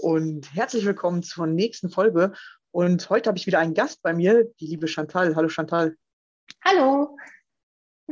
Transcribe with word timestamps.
und 0.00 0.54
herzlich 0.54 0.86
willkommen 0.86 1.22
zur 1.22 1.46
nächsten 1.46 1.90
Folge. 1.90 2.32
Und 2.70 3.10
heute 3.10 3.28
habe 3.28 3.38
ich 3.38 3.46
wieder 3.46 3.58
einen 3.58 3.74
Gast 3.74 4.02
bei 4.02 4.14
mir, 4.14 4.46
die 4.58 4.66
liebe 4.66 4.88
Chantal. 4.88 5.36
Hallo 5.36 5.48
Chantal. 5.48 5.94
Hallo. 6.64 7.18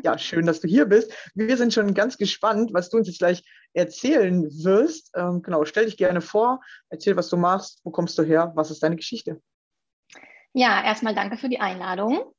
Ja, 0.03 0.19
schön, 0.19 0.47
dass 0.47 0.60
du 0.60 0.69
hier 0.69 0.84
bist. 0.84 1.12
Wir 1.34 1.56
sind 1.56 1.72
schon 1.72 1.94
ganz 1.94 2.19
gespannt, 2.19 2.72
was 2.75 2.91
du 2.91 2.99
uns 2.99 3.09
jetzt 3.09 3.19
gleich 3.19 3.43
erzählen 3.72 4.44
wirst. 4.44 5.10
Ähm, 5.16 5.43
genau, 5.43 5.65
stell 5.65 5.87
dich 5.87 5.97
gerne 5.97 6.21
vor, 6.21 6.60
erzähl, 6.91 7.16
was 7.16 7.31
du 7.31 7.37
machst, 7.37 7.81
wo 7.84 7.91
kommst 7.91 8.19
du 8.19 8.22
her, 8.22 8.53
was 8.55 8.70
ist 8.70 8.82
deine 8.82 8.97
Geschichte? 8.97 9.41
Ja, 10.53 10.84
erstmal 10.84 11.15
danke 11.15 11.38
für 11.38 11.49
die 11.49 11.60
Einladung. 11.60 12.32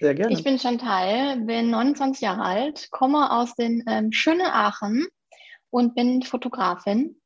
Sehr 0.00 0.14
gerne. 0.14 0.32
Ich 0.32 0.42
bin 0.42 0.58
Chantal, 0.58 1.40
bin 1.40 1.70
29 1.70 2.20
Jahre 2.20 2.42
alt, 2.42 2.90
komme 2.90 3.30
aus 3.30 3.54
den 3.54 3.84
ähm, 3.86 4.10
schönen 4.10 4.46
Aachen 4.46 5.06
und 5.70 5.94
bin 5.94 6.22
Fotografin. 6.22 7.21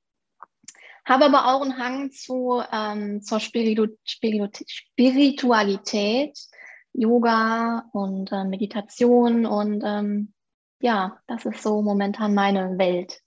Habe 1.07 1.27
aber 1.27 1.55
auch 1.55 1.63
einen 1.63 1.79
Hang 1.79 2.11
zu, 2.11 2.63
ähm, 2.73 3.23
zur 3.23 3.39
Spiritu 3.39 3.87
Spiritu 4.05 4.65
Spiritualität, 4.67 6.37
Yoga 6.93 7.85
und 7.93 8.33
äh, 8.33 8.45
Meditation 8.45 9.47
und 9.47 9.83
ähm, 9.85 10.33
ja, 10.81 11.19
das 11.29 11.47
ist 11.47 11.63
so 11.63 11.81
momentan 11.81 12.35
meine 12.35 12.77
Welt. 12.77 13.21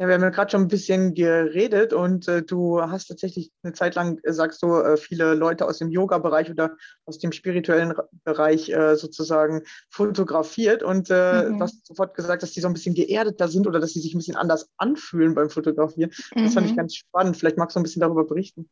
Ja, 0.00 0.06
wir 0.06 0.14
haben 0.14 0.22
ja 0.22 0.30
gerade 0.30 0.50
schon 0.52 0.62
ein 0.62 0.68
bisschen 0.68 1.14
geredet 1.14 1.92
und 1.92 2.28
äh, 2.28 2.42
du 2.42 2.80
hast 2.80 3.08
tatsächlich 3.08 3.50
eine 3.64 3.72
Zeit 3.72 3.96
lang, 3.96 4.20
äh, 4.22 4.32
sagst 4.32 4.62
du, 4.62 4.76
äh, 4.76 4.96
viele 4.96 5.34
Leute 5.34 5.66
aus 5.66 5.78
dem 5.78 5.90
Yoga-Bereich 5.90 6.50
oder 6.50 6.76
aus 7.04 7.18
dem 7.18 7.32
spirituellen 7.32 7.94
Bereich 8.22 8.68
äh, 8.68 8.94
sozusagen 8.94 9.62
fotografiert 9.90 10.84
und 10.84 11.10
äh, 11.10 11.48
mhm. 11.48 11.58
du 11.58 11.64
hast 11.64 11.84
sofort 11.84 12.14
gesagt, 12.14 12.44
dass 12.44 12.52
die 12.52 12.60
so 12.60 12.68
ein 12.68 12.74
bisschen 12.74 12.94
geerdeter 12.94 13.48
sind 13.48 13.66
oder 13.66 13.80
dass 13.80 13.92
sie 13.92 14.00
sich 14.00 14.14
ein 14.14 14.18
bisschen 14.18 14.36
anders 14.36 14.70
anfühlen 14.76 15.34
beim 15.34 15.50
Fotografieren. 15.50 16.12
Das 16.32 16.54
fand 16.54 16.66
ich 16.66 16.72
mhm. 16.72 16.76
ganz 16.76 16.94
spannend. 16.94 17.36
Vielleicht 17.36 17.58
magst 17.58 17.74
du 17.74 17.80
ein 17.80 17.82
bisschen 17.82 18.00
darüber 18.00 18.24
berichten. 18.24 18.68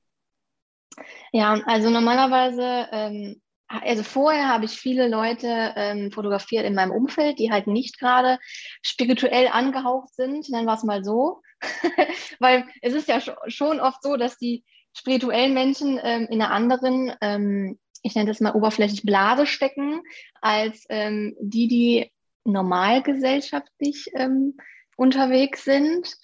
Ja, 1.33 1.61
also 1.67 1.91
normalerweise 1.91 2.89
ähm, 2.93 3.43
also 3.69 4.03
vorher 4.03 4.49
habe 4.49 4.65
ich 4.65 4.73
viele 4.73 5.09
Leute 5.09 5.73
ähm, 5.77 6.13
fotografiert 6.13 6.65
in 6.65 6.75
meinem 6.75 6.93
Umfeld, 6.93 7.39
die 7.39 7.51
halt 7.51 7.67
nicht 7.67 7.99
gerade 7.99 8.39
spirituell 8.83 9.49
angehaucht 9.49 10.15
sind, 10.15 10.49
nennen 10.51 10.67
wir 10.67 10.75
es 10.75 10.85
mal 10.85 11.03
so. 11.03 11.43
Weil 12.39 12.65
es 12.81 12.95
ist 12.95 13.09
ja 13.09 13.21
schon 13.49 13.81
oft 13.81 14.03
so, 14.03 14.17
dass 14.17 14.39
die 14.39 14.65
spirituellen 14.97 15.53
Menschen 15.53 15.99
ähm, 16.03 16.29
in 16.31 16.41
einer 16.41 16.53
anderen, 16.53 17.13
ähm, 17.21 17.79
ich 18.03 18.15
nenne 18.15 18.29
das 18.29 18.41
mal 18.41 18.55
oberflächlich 18.55 19.03
Blase 19.03 19.47
stecken, 19.47 20.01
als 20.41 20.85
ähm, 20.89 21.37
die, 21.41 21.67
die 21.67 22.13
normal 22.45 23.03
gesellschaftlich 23.03 24.07
ähm, 24.15 24.57
unterwegs 24.97 25.65
sind. 25.65 26.17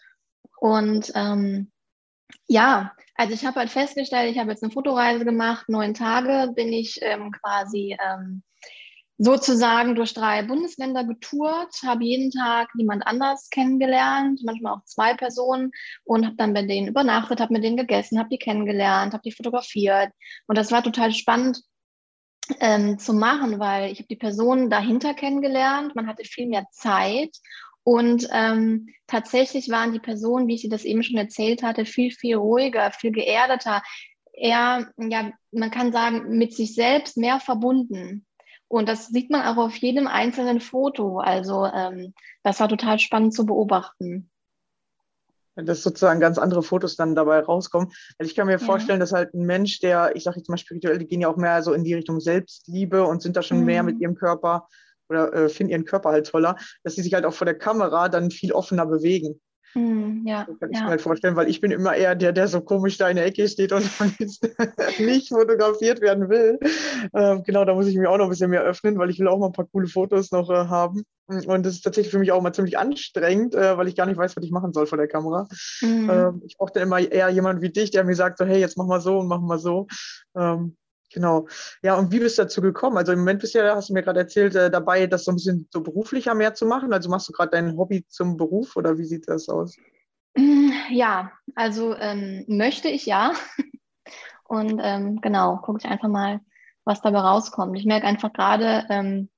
Und 0.59 1.11
ähm, 1.17 1.72
ja, 2.47 2.93
also 3.15 3.35
ich 3.35 3.45
habe 3.45 3.61
halt 3.61 3.71
festgestellt, 3.71 4.31
ich 4.31 4.39
habe 4.39 4.51
jetzt 4.51 4.63
eine 4.63 4.73
Fotoreise 4.73 5.25
gemacht, 5.25 5.69
neun 5.69 5.95
Tage 5.95 6.53
bin 6.55 6.73
ich 6.73 6.99
ähm, 7.03 7.33
quasi 7.33 7.97
ähm, 8.05 8.43
sozusagen 9.19 9.95
durch 9.95 10.15
drei 10.15 10.43
Bundesländer 10.43 11.05
getourt, 11.05 11.73
habe 11.85 12.05
jeden 12.05 12.31
Tag 12.31 12.69
jemand 12.77 13.07
anders 13.07 13.51
kennengelernt, 13.51 14.41
manchmal 14.45 14.75
auch 14.75 14.85
zwei 14.85 15.15
Personen 15.15 15.71
und 16.05 16.27
habe 16.27 16.37
dann 16.37 16.55
bei 16.55 16.63
denen 16.63 16.89
übernachtet, 16.89 17.41
habe 17.41 17.53
mit 17.53 17.63
denen 17.63 17.77
gegessen, 17.77 18.19
habe 18.19 18.31
die 18.31 18.39
kennengelernt, 18.39 19.13
habe 19.13 19.23
die 19.23 19.33
fotografiert 19.33 20.11
und 20.49 20.59
das 20.59 20.73
war 20.73 20.83
total 20.83 21.13
spannend 21.13 21.63
ähm, 22.59 22.99
zu 22.99 23.15
machen, 23.15 23.61
weil 23.61 23.93
ich 23.93 23.99
habe 23.99 24.09
die 24.09 24.17
Personen 24.17 24.71
dahinter 24.71 25.15
kennengelernt, 25.15 25.95
man 25.95 26.09
hatte 26.09 26.25
viel 26.25 26.49
mehr 26.49 26.67
Zeit 26.73 27.31
und 27.85 28.29
ähm, 28.33 28.89
tatsächlich 29.07 29.69
waren 29.69 29.93
die 29.93 30.01
Personen, 30.01 30.47
wie 30.47 30.55
ich 30.55 30.63
dir 30.63 30.71
das 30.71 30.85
eben 30.85 31.03
schon 31.03 31.17
erzählt 31.17 31.63
hatte, 31.63 31.85
viel, 31.85 32.13
viel 32.13 32.37
ruhiger, 32.37 32.93
viel 32.93 33.11
geerdeter, 33.11 33.83
eher, 34.33 34.91
ja, 34.97 35.33
man 35.51 35.71
kann 35.71 35.93
sagen, 35.93 36.37
mit 36.39 36.55
sich 36.55 36.75
selbst 36.75 37.17
mehr 37.17 37.41
verbunden. 37.41 38.27
Und 38.69 38.89
das 38.89 39.09
sieht 39.09 39.31
man 39.31 39.43
auch 39.43 39.63
auf 39.63 39.77
jedem 39.77 40.07
einzelnen 40.07 40.61
Foto. 40.61 41.19
Also 41.19 41.67
ähm, 41.67 42.15
das 42.43 42.59
war 42.61 42.69
total 42.69 42.99
spannend 42.99 43.35
zu 43.35 43.45
beobachten. 43.45 44.31
dass 45.57 45.83
sozusagen 45.83 46.21
ganz 46.21 46.39
andere 46.39 46.63
Fotos 46.63 46.97
dann 46.97 47.15
dabei 47.15 47.41
rauskommen. 47.41 47.93
Also 48.19 48.31
ich 48.31 48.35
kann 48.35 48.47
mir 48.47 48.53
ja. 48.53 48.59
vorstellen, 48.59 49.01
dass 49.01 49.13
halt 49.13 49.35
ein 49.35 49.45
Mensch, 49.45 49.81
der, 49.81 50.17
ich 50.17 50.23
sage 50.25 50.39
jetzt 50.39 50.49
mal 50.49 50.57
spirituell, 50.57 50.99
die 50.99 51.07
gehen 51.07 51.21
ja 51.21 51.29
auch 51.29 51.37
mehr 51.37 51.63
so 51.63 51.75
in 51.75 51.85
die 51.85 51.93
Richtung 51.93 52.21
Selbstliebe 52.21 53.05
und 53.05 53.21
sind 53.21 53.37
da 53.37 53.43
schon 53.43 53.59
mhm. 53.59 53.67
mehr 53.67 53.83
mit 53.83 54.01
ihrem 54.01 54.15
Körper 54.15 54.69
oder 55.13 55.33
äh, 55.33 55.49
finden 55.49 55.73
ihren 55.73 55.85
Körper 55.85 56.11
halt 56.11 56.27
toller, 56.27 56.57
dass 56.83 56.95
sie 56.95 57.03
sich 57.03 57.15
halt 57.15 57.25
auch 57.25 57.35
vor 57.35 57.45
der 57.45 57.59
Kamera 57.59 58.09
dann 58.09 58.31
viel 58.31 58.53
offener 58.53 58.87
bewegen. 58.87 59.41
Mm, 59.75 60.27
ja, 60.27 60.45
so 60.47 60.55
kann 60.57 60.71
ich 60.71 60.79
ja. 60.79 60.85
mir 60.85 60.91
halt 60.91 61.01
vorstellen, 61.01 61.37
weil 61.37 61.49
ich 61.49 61.61
bin 61.61 61.71
immer 61.71 61.95
eher 61.95 62.15
der, 62.15 62.33
der 62.33 62.47
so 62.47 62.61
komisch 62.61 62.99
da 62.99 63.09
in 63.09 63.17
der 63.17 63.25
Ecke 63.25 63.49
steht 63.49 63.73
und 63.73 63.89
nicht 64.99 65.29
fotografiert 65.29 66.01
werden 66.01 66.29
will. 66.29 66.59
Ähm, 67.15 67.43
genau, 67.45 67.65
da 67.65 67.75
muss 67.75 67.87
ich 67.87 67.97
mir 67.97 68.11
auch 68.11 68.19
noch 68.19 68.25
ein 68.25 68.31
bisschen 68.31 68.51
mehr 68.51 68.63
öffnen, 68.63 68.99
weil 68.99 69.11
ich 69.11 69.19
will 69.19 69.29
auch 69.29 69.39
mal 69.39 69.47
ein 69.47 69.53
paar 69.53 69.67
coole 69.73 69.89
Fotos 69.89 70.31
noch 70.31 70.51
äh, 70.51 70.67
haben. 70.67 71.05
Und 71.27 71.65
das 71.65 71.75
ist 71.75 71.83
tatsächlich 71.83 72.11
für 72.11 72.19
mich 72.19 72.33
auch 72.33 72.43
mal 72.43 72.53
ziemlich 72.53 72.77
anstrengend, 72.77 73.55
äh, 73.55 73.79
weil 73.79 73.89
ich 73.89 73.97
gar 73.97 74.07
nicht 74.07 74.19
weiß, 74.19 74.37
was 74.37 74.45
ich 74.45 74.51
machen 74.51 74.75
soll 74.75 74.87
vor 74.87 74.99
der 74.99 75.09
Kamera. 75.09 75.49
Mm. 75.81 76.11
Ähm, 76.11 76.43
ich 76.45 76.59
brauche 76.59 76.73
dann 76.75 76.83
immer 76.83 76.99
eher 76.99 77.31
jemanden 77.31 77.63
wie 77.63 77.71
dich, 77.71 77.91
der 77.91 78.05
mir 78.05 78.17
sagt, 78.17 78.39
so, 78.39 78.45
hey, 78.45 78.61
jetzt 78.61 78.77
mach 78.77 78.87
mal 78.87 79.01
so 79.01 79.19
und 79.21 79.29
mach 79.29 79.41
mal 79.41 79.59
so. 79.59 79.87
Ähm, 80.37 80.77
Genau. 81.13 81.49
Ja, 81.83 81.97
und 81.97 82.13
wie 82.13 82.21
bist 82.21 82.39
du 82.39 82.43
dazu 82.43 82.61
gekommen? 82.61 82.97
Also 82.97 83.13
im 83.13 83.21
Moment 83.21 83.41
bist 83.41 83.55
du 83.55 83.59
ja, 83.59 83.77
hast 83.77 83.91
du 83.91 83.95
mir 83.95 84.03
gerade 84.03 84.21
erzählt, 84.21 84.55
äh, 84.55 84.71
dabei, 84.71 85.07
das 85.07 85.25
so 85.25 85.33
ein 85.33 85.37
bisschen 85.37 85.69
so 85.71 85.83
beruflicher 85.83 86.35
mehr 86.35 86.55
zu 86.55 86.67
machen. 86.67 86.93
Also 86.93 87.11
machst 87.11 87.29
du 87.29 87.33
gerade 87.33 87.51
dein 87.51 87.77
Hobby 87.77 88.07
zum 88.09 88.37
Beruf 88.37 88.77
oder 88.77 88.99
wie 88.99 89.05
sieht 89.05 89.29
das 89.29 89.49
aus? 89.49 89.77
Mm, 90.37 90.71
ja, 90.91 91.33
also 91.55 91.95
ähm, 91.97 92.45
möchte 92.49 92.89
ich 92.89 93.07
ja. 93.07 93.33
Und 94.45 94.81
ähm, 94.83 95.21
genau, 95.21 95.57
gucke 95.59 95.79
ich 95.83 95.91
einfach 95.91 96.09
mal, 96.09 96.41
was 96.85 97.01
dabei 97.01 97.21
rauskommt. 97.21 97.79
Ich 97.79 97.87
merke 97.87 98.07
einfach 98.07 98.33
gerade, 98.33 98.87
ähm, 98.91 99.31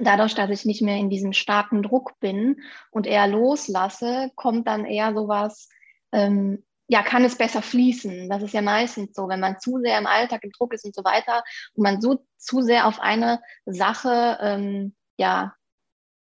dadurch, 0.00 0.34
dass 0.34 0.50
ich 0.50 0.64
nicht 0.64 0.82
mehr 0.82 0.96
in 0.96 1.10
diesem 1.10 1.32
starken 1.32 1.82
Druck 1.82 2.18
bin 2.20 2.60
und 2.90 3.06
eher 3.06 3.26
loslasse, 3.26 4.30
kommt 4.36 4.66
dann 4.66 4.84
eher 4.84 5.12
sowas, 5.14 5.68
ähm, 6.12 6.64
ja, 6.88 7.02
kann 7.02 7.24
es 7.24 7.36
besser 7.36 7.60
fließen. 7.60 8.28
Das 8.30 8.42
ist 8.42 8.54
ja 8.54 8.62
meistens 8.62 9.14
so, 9.14 9.28
wenn 9.28 9.40
man 9.40 9.60
zu 9.60 9.78
sehr 9.78 9.98
im 9.98 10.06
Alltag 10.06 10.42
im 10.42 10.50
Druck 10.50 10.72
ist 10.72 10.86
und 10.86 10.94
so 10.94 11.04
weiter 11.04 11.44
und 11.74 11.82
man 11.82 12.00
so 12.00 12.24
zu 12.38 12.62
sehr 12.62 12.86
auf 12.86 12.98
eine 12.98 13.40
Sache 13.66 14.38
ähm, 14.40 14.94
ja, 15.18 15.54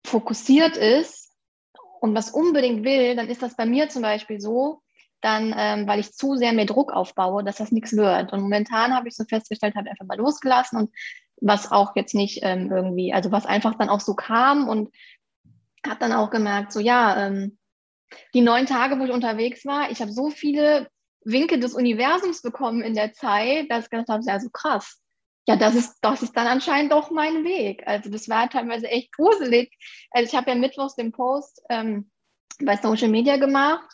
fokussiert 0.06 0.76
ist 0.78 1.32
und 2.00 2.14
was 2.14 2.30
unbedingt 2.30 2.84
will, 2.84 3.16
dann 3.16 3.28
ist 3.28 3.42
das 3.42 3.54
bei 3.56 3.66
mir 3.66 3.90
zum 3.90 4.02
Beispiel 4.02 4.40
so, 4.40 4.82
dann, 5.20 5.54
ähm, 5.56 5.86
weil 5.86 6.00
ich 6.00 6.12
zu 6.12 6.36
sehr 6.36 6.52
mehr 6.54 6.66
Druck 6.66 6.92
aufbaue, 6.92 7.44
dass 7.44 7.56
das 7.56 7.72
nichts 7.72 7.94
wird. 7.94 8.32
Und 8.32 8.40
momentan 8.40 8.94
habe 8.94 9.08
ich 9.08 9.16
so 9.16 9.24
festgestellt, 9.24 9.74
habe 9.74 9.90
einfach 9.90 10.06
mal 10.06 10.16
losgelassen 10.16 10.78
und 10.78 10.94
was 11.38 11.70
auch 11.70 11.96
jetzt 11.96 12.14
nicht 12.14 12.40
ähm, 12.42 12.70
irgendwie, 12.70 13.12
also 13.12 13.30
was 13.30 13.44
einfach 13.44 13.74
dann 13.74 13.90
auch 13.90 14.00
so 14.00 14.14
kam 14.14 14.68
und 14.68 14.90
habe 15.86 16.00
dann 16.00 16.12
auch 16.12 16.30
gemerkt, 16.30 16.72
so 16.72 16.80
ja, 16.80 17.26
ähm, 17.26 17.58
die 18.34 18.40
neun 18.40 18.66
Tage, 18.66 18.98
wo 18.98 19.04
ich 19.04 19.10
unterwegs 19.10 19.64
war, 19.64 19.90
ich 19.90 20.00
habe 20.00 20.12
so 20.12 20.30
viele 20.30 20.88
Winke 21.24 21.58
des 21.58 21.74
Universums 21.74 22.42
bekommen 22.42 22.82
in 22.82 22.94
der 22.94 23.12
Zeit, 23.12 23.70
dass 23.70 23.84
ich 23.84 23.90
gedacht 23.90 24.08
habe, 24.08 24.22
ja, 24.24 24.38
so 24.38 24.48
krass. 24.50 25.00
Ja, 25.48 25.56
das 25.56 25.74
ist, 25.74 25.98
das 26.02 26.22
ist 26.22 26.36
dann 26.36 26.46
anscheinend 26.46 26.92
doch 26.92 27.10
mein 27.10 27.44
Weg. 27.44 27.82
Also 27.86 28.10
das 28.10 28.28
war 28.28 28.48
teilweise 28.48 28.88
echt 28.88 29.12
gruselig. 29.12 29.72
Also 30.10 30.28
ich 30.28 30.36
habe 30.36 30.50
ja 30.50 30.56
mittwochs 30.56 30.96
den 30.96 31.12
Post 31.12 31.62
ähm, 31.68 32.10
bei 32.60 32.76
Social 32.76 33.08
Media 33.08 33.36
gemacht 33.36 33.88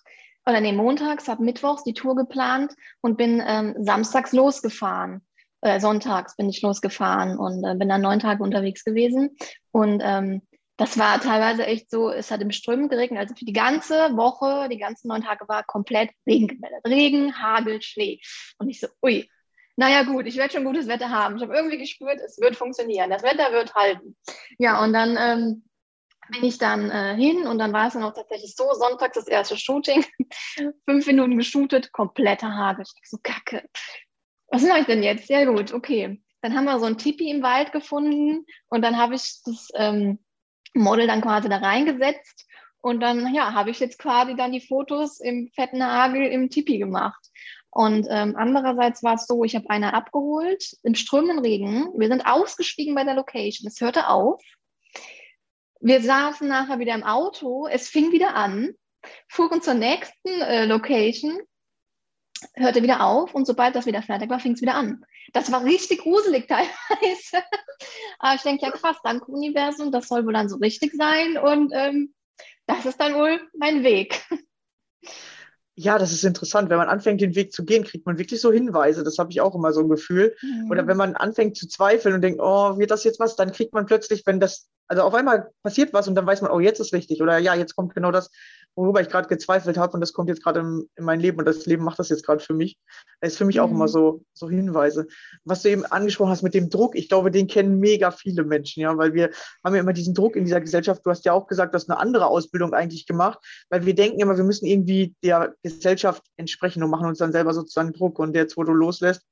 oder 0.47 0.61
nee, 0.61 0.73
montags, 0.73 1.29
habe 1.29 1.45
mittwochs 1.45 1.85
die 1.85 1.95
Tour 1.95 2.17
geplant 2.17 2.75
und 3.01 3.17
bin 3.17 3.43
ähm, 3.47 3.75
samstags 3.79 4.33
losgefahren. 4.33 5.23
Äh, 5.61 5.79
sonntags 5.79 6.37
bin 6.37 6.49
ich 6.49 6.63
losgefahren 6.63 7.39
und 7.39 7.65
äh, 7.65 7.75
bin 7.75 7.89
dann 7.89 8.03
neun 8.03 8.19
Tage 8.19 8.43
unterwegs 8.43 8.85
gewesen. 8.85 9.37
Und 9.71 10.03
ähm, 10.05 10.43
das 10.77 10.99
war 10.99 11.21
teilweise 11.21 11.67
echt 11.67 11.91
so, 11.91 12.11
es 12.11 12.31
hat 12.31 12.41
im 12.41 12.51
Strömen 12.51 12.89
geregnet. 12.89 13.21
Also 13.21 13.35
für 13.35 13.45
die 13.45 13.53
ganze 13.53 13.95
Woche, 14.17 14.69
die 14.69 14.79
ganzen 14.79 15.09
neun 15.09 15.23
Tage 15.23 15.47
war 15.49 15.63
komplett 15.65 16.11
Regen 16.27 16.49
gemeldet. 16.49 16.81
Regen, 16.87 17.41
Hagel, 17.41 17.83
Schnee. 17.83 18.21
Und 18.59 18.69
ich 18.69 18.81
so, 18.81 18.89
ui, 19.03 19.29
naja 19.77 20.03
gut, 20.03 20.27
ich 20.27 20.37
werde 20.37 20.55
schon 20.55 20.65
gutes 20.65 20.89
Wetter 20.89 21.11
haben. 21.11 21.37
Ich 21.37 21.43
habe 21.43 21.55
irgendwie 21.55 21.79
gespürt, 21.79 22.21
es 22.25 22.39
wird 22.41 22.57
funktionieren. 22.57 23.11
Das 23.11 23.23
Wetter 23.23 23.53
wird 23.53 23.75
halten. 23.75 24.17
Ja, 24.59 24.83
und 24.83 24.93
dann 24.93 25.17
ähm, 25.19 25.65
bin 26.31 26.45
ich 26.45 26.59
dann 26.59 26.91
äh, 26.91 27.17
hin 27.17 27.47
und 27.47 27.59
dann 27.59 27.73
war 27.73 27.89
es 27.89 27.95
dann 27.95 28.05
auch 28.05 28.15
tatsächlich 28.15 28.55
so, 28.55 28.73
sonntags 28.73 29.15
das 29.15 29.29
erste 29.29 29.57
Shooting, 29.57 30.05
fünf 30.89 31.07
Minuten 31.07 31.37
geshootet, 31.37 31.93
kompletter 31.93 32.55
Hagel. 32.55 32.85
Ich 33.03 33.11
so, 33.11 33.19
kacke. 33.23 33.69
Was 34.49 34.63
mache 34.63 34.81
ich 34.81 34.87
denn 34.87 35.03
jetzt? 35.03 35.29
Ja 35.29 35.45
gut, 35.45 35.73
okay. 35.73 36.23
Dann 36.43 36.55
haben 36.57 36.65
wir 36.65 36.79
so 36.79 36.87
ein 36.87 36.99
Tipi 36.99 37.31
im 37.31 37.43
Wald 37.43 37.73
gefunden 37.73 38.45
und 38.69 38.83
dann 38.83 38.99
habe 38.99 39.15
ich 39.15 39.43
das 39.45 39.69
ähm, 39.75 40.19
Model 40.75 41.07
dann 41.07 41.21
quasi 41.21 41.49
da 41.49 41.59
reingesetzt 41.59 42.47
und 42.81 43.01
dann, 43.01 43.33
ja, 43.35 43.53
habe 43.53 43.71
ich 43.71 43.81
jetzt 43.81 43.99
quasi 43.99 44.35
dann 44.35 44.53
die 44.53 44.61
Fotos 44.61 45.21
im 45.21 45.51
fetten 45.55 45.85
Hagel 45.85 46.27
im 46.27 46.51
Tipi 46.51 46.79
gemacht. 46.79 47.25
Und 47.71 48.07
ähm, 48.11 48.35
andererseits 48.37 49.03
war 49.03 49.15
es 49.15 49.27
so, 49.27 49.45
ich 49.45 49.55
habe 49.55 49.71
eine 49.71 49.95
abgeholt 49.95 50.77
im 50.83 50.95
strömenden 50.95 51.39
Regen. 51.39 51.89
Wir 51.97 52.09
sind 52.09 52.27
ausgestiegen 52.27 52.95
bei 52.95 53.05
der 53.05 53.15
Location. 53.15 53.67
Es 53.67 53.81
hörte 53.81 54.09
auf. 54.09 54.43
Wir 55.81 56.03
saßen 56.03 56.47
nachher 56.47 56.81
wieder 56.81 56.95
im 56.95 57.03
Auto. 57.03 57.67
Es 57.67 57.89
fing 57.89 58.13
wieder 58.13 58.35
an, 58.35 58.75
fuhren 59.27 59.63
zur 59.63 59.75
nächsten 59.75 60.29
äh, 60.29 60.67
Location, 60.67 61.41
hörte 62.55 62.83
wieder 62.83 63.05
auf 63.05 63.35
und 63.35 63.47
sobald 63.47 63.75
das 63.75 63.87
wieder 63.87 64.03
fertig 64.03 64.31
war, 64.31 64.41
fing 64.41 64.53
es 64.53 64.63
wieder 64.63 64.75
an. 64.75 65.05
Das 65.33 65.51
war 65.53 65.65
richtig 65.65 66.01
gruselig 66.01 66.47
teilweise. 66.49 67.45
Aber 68.19 68.35
ich 68.35 68.43
denke, 68.43 68.67
ja 68.67 68.71
krass, 68.71 68.97
dank 69.03 69.29
Universum, 69.29 69.93
das 69.93 70.09
soll 70.09 70.25
wohl 70.25 70.33
dann 70.33 70.49
so 70.49 70.57
richtig 70.57 70.93
sein 70.95 71.39
und 71.39 71.73
ähm, 71.75 72.15
das 72.67 72.87
ist 72.87 73.01
dann 73.01 73.15
wohl 73.15 73.41
mein 73.57 73.83
Weg. 73.83 74.25
Ja, 75.75 75.99
das 75.99 76.13
ist 76.13 76.25
interessant. 76.25 76.69
Wenn 76.69 76.77
man 76.77 76.89
anfängt, 76.89 77.23
den 77.23 77.35
Weg 77.35 77.53
zu 77.53 77.65
gehen, 77.65 77.85
kriegt 77.85 78.05
man 78.05 78.19
wirklich 78.19 78.41
so 78.41 78.53
Hinweise. 78.53 79.05
Das 79.05 79.19
habe 79.19 79.31
ich 79.31 79.41
auch 79.41 79.55
immer 79.55 79.73
so 79.73 79.81
ein 79.81 79.89
Gefühl. 79.89 80.37
Mhm. 80.43 80.71
Oder 80.71 80.87
wenn 80.87 80.99
man 80.99 81.17
anfängt 81.17 81.57
zu 81.57 81.67
zweifeln 81.67 82.15
und 82.15 82.21
denkt, 82.21 82.41
oh, 82.43 82.79
wird 82.79 82.91
das 82.91 83.05
jetzt 83.05 83.19
was, 83.19 83.37
dann 83.37 83.53
kriegt 83.53 83.73
man 83.73 83.87
plötzlich, 83.87 84.23
wenn 84.27 84.39
das, 84.39 84.69
also 84.87 85.03
auf 85.03 85.15
einmal 85.15 85.51
passiert 85.63 85.95
was 85.95 86.09
und 86.09 86.15
dann 86.15 86.27
weiß 86.27 86.43
man, 86.43 86.51
oh, 86.51 86.61
jetzt 86.61 86.81
ist 86.81 86.93
richtig. 86.93 87.23
Oder 87.23 87.39
ja, 87.39 87.55
jetzt 87.55 87.75
kommt 87.75 87.95
genau 87.95 88.11
das, 88.11 88.31
worüber 88.75 89.01
ich 89.01 89.09
gerade 89.09 89.29
gezweifelt 89.29 89.77
habe 89.77 89.93
und 89.93 90.01
das 90.01 90.13
kommt 90.13 90.29
jetzt 90.29 90.43
gerade 90.43 90.61
in, 90.61 90.89
in, 90.97 91.05
mein 91.05 91.21
Leben 91.21 91.39
und 91.39 91.45
das 91.45 91.67
Leben 91.67 91.85
macht 91.85 91.99
das 91.99 92.09
jetzt 92.09 92.25
gerade 92.25 92.43
für 92.43 92.55
mich. 92.55 92.79
Das 93.21 93.33
ist 93.33 93.39
für 93.39 93.45
mich 93.45 93.57
mhm. 93.57 93.63
auch 93.63 93.71
immer 93.71 93.85
mhm. 93.85 93.91
so, 93.91 94.25
so 94.33 94.49
Hinweise. 94.49 95.07
Was 95.45 95.63
du 95.63 95.71
eben 95.71 95.85
angesprochen 95.85 96.31
hast 96.31 96.43
mit 96.43 96.55
dem 96.55 96.71
Druck, 96.71 96.97
ich 96.97 97.09
glaube, 97.09 97.31
den 97.31 97.47
kennen 97.47 97.79
mega 97.79 98.11
viele 98.11 98.45
Menschen, 98.45 98.81
ja, 98.81 98.97
weil 98.97 99.15
wir 99.15 99.31
haben 99.65 99.75
ja 99.75 99.81
immer 99.81 99.93
diesen 99.93 100.15
Druck 100.15 100.37
in 100.37 100.45
dieser 100.45 100.61
Gesellschaft. 100.61 101.03
Du 101.05 101.11
hast 101.11 101.25
ja 101.25 101.33
auch 101.33 101.47
gesagt, 101.47 101.75
du 101.75 101.77
hast 101.77 101.91
eine 101.91 101.99
andere 101.99 102.27
Ausbildung 102.27 102.73
eigentlich 102.73 103.07
gemacht, 103.07 103.39
weil 103.69 103.85
wir 103.85 103.95
denken 103.95 104.21
immer, 104.21 104.37
wir 104.37 104.45
müssen 104.45 104.67
irgendwie 104.67 105.15
der 105.23 105.55
Gesellschaft 105.63 106.23
entsprechen 106.37 106.83
und 106.83 106.91
machen 106.91 107.07
uns 107.07 107.19
dann 107.19 107.33
selber 107.33 107.53
sozusagen 107.53 107.93
Druck 107.93 108.19
und 108.19 108.35
jetzt, 108.35 108.57
wo 108.57 108.65
du 108.65 108.73
loslässt, 108.73 109.23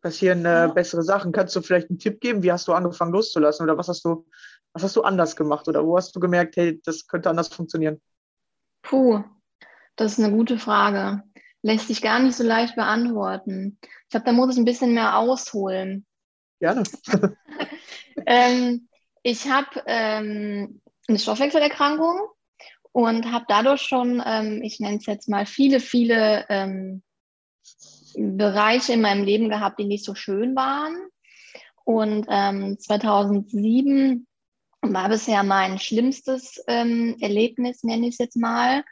passieren 0.00 0.44
äh, 0.44 0.48
ja. 0.48 0.66
bessere 0.68 1.02
Sachen. 1.02 1.32
Kannst 1.32 1.56
du 1.56 1.60
vielleicht 1.60 1.90
einen 1.90 1.98
Tipp 1.98 2.20
geben? 2.20 2.44
Wie 2.44 2.52
hast 2.52 2.68
du 2.68 2.72
angefangen 2.72 3.12
loszulassen 3.12 3.64
oder 3.64 3.76
was 3.76 3.88
hast 3.88 4.04
du, 4.04 4.24
was 4.72 4.84
hast 4.84 4.94
du 4.94 5.02
anders 5.02 5.34
gemacht 5.34 5.66
oder 5.66 5.84
wo 5.84 5.96
hast 5.96 6.14
du 6.14 6.20
gemerkt, 6.20 6.56
hey, 6.56 6.80
das 6.84 7.08
könnte 7.08 7.28
anders 7.30 7.48
funktionieren? 7.48 8.00
Puh, 8.86 9.24
das 9.96 10.12
ist 10.12 10.24
eine 10.24 10.32
gute 10.32 10.58
Frage. 10.58 11.24
Lässt 11.62 11.88
sich 11.88 12.00
gar 12.00 12.20
nicht 12.20 12.36
so 12.36 12.44
leicht 12.44 12.76
beantworten. 12.76 13.78
Ich 13.82 14.10
glaube, 14.10 14.26
da 14.26 14.32
muss 14.32 14.52
ich 14.52 14.58
ein 14.58 14.64
bisschen 14.64 14.94
mehr 14.94 15.18
ausholen. 15.18 16.06
Gerne. 16.60 16.84
ähm, 18.26 18.88
ich 19.24 19.48
habe 19.50 19.82
ähm, 19.86 20.80
eine 21.08 21.18
Stoffwechselerkrankung 21.18 22.28
und 22.92 23.32
habe 23.32 23.44
dadurch 23.48 23.82
schon, 23.82 24.22
ähm, 24.24 24.62
ich 24.62 24.78
nenne 24.78 24.98
es 24.98 25.06
jetzt 25.06 25.28
mal, 25.28 25.46
viele, 25.46 25.80
viele 25.80 26.46
ähm, 26.48 27.02
Bereiche 28.14 28.92
in 28.92 29.00
meinem 29.00 29.24
Leben 29.24 29.48
gehabt, 29.48 29.80
die 29.80 29.84
nicht 29.84 30.04
so 30.04 30.14
schön 30.14 30.54
waren. 30.54 30.96
Und 31.84 32.26
2007 32.26 33.86
ähm, 33.86 34.25
war 34.94 35.08
bisher 35.08 35.42
mein 35.42 35.78
schlimmstes 35.78 36.62
ähm, 36.66 37.16
Erlebnis, 37.20 37.82
nenne 37.82 38.08
ich 38.08 38.14
es 38.14 38.18
jetzt 38.18 38.36
mal. 38.36 38.84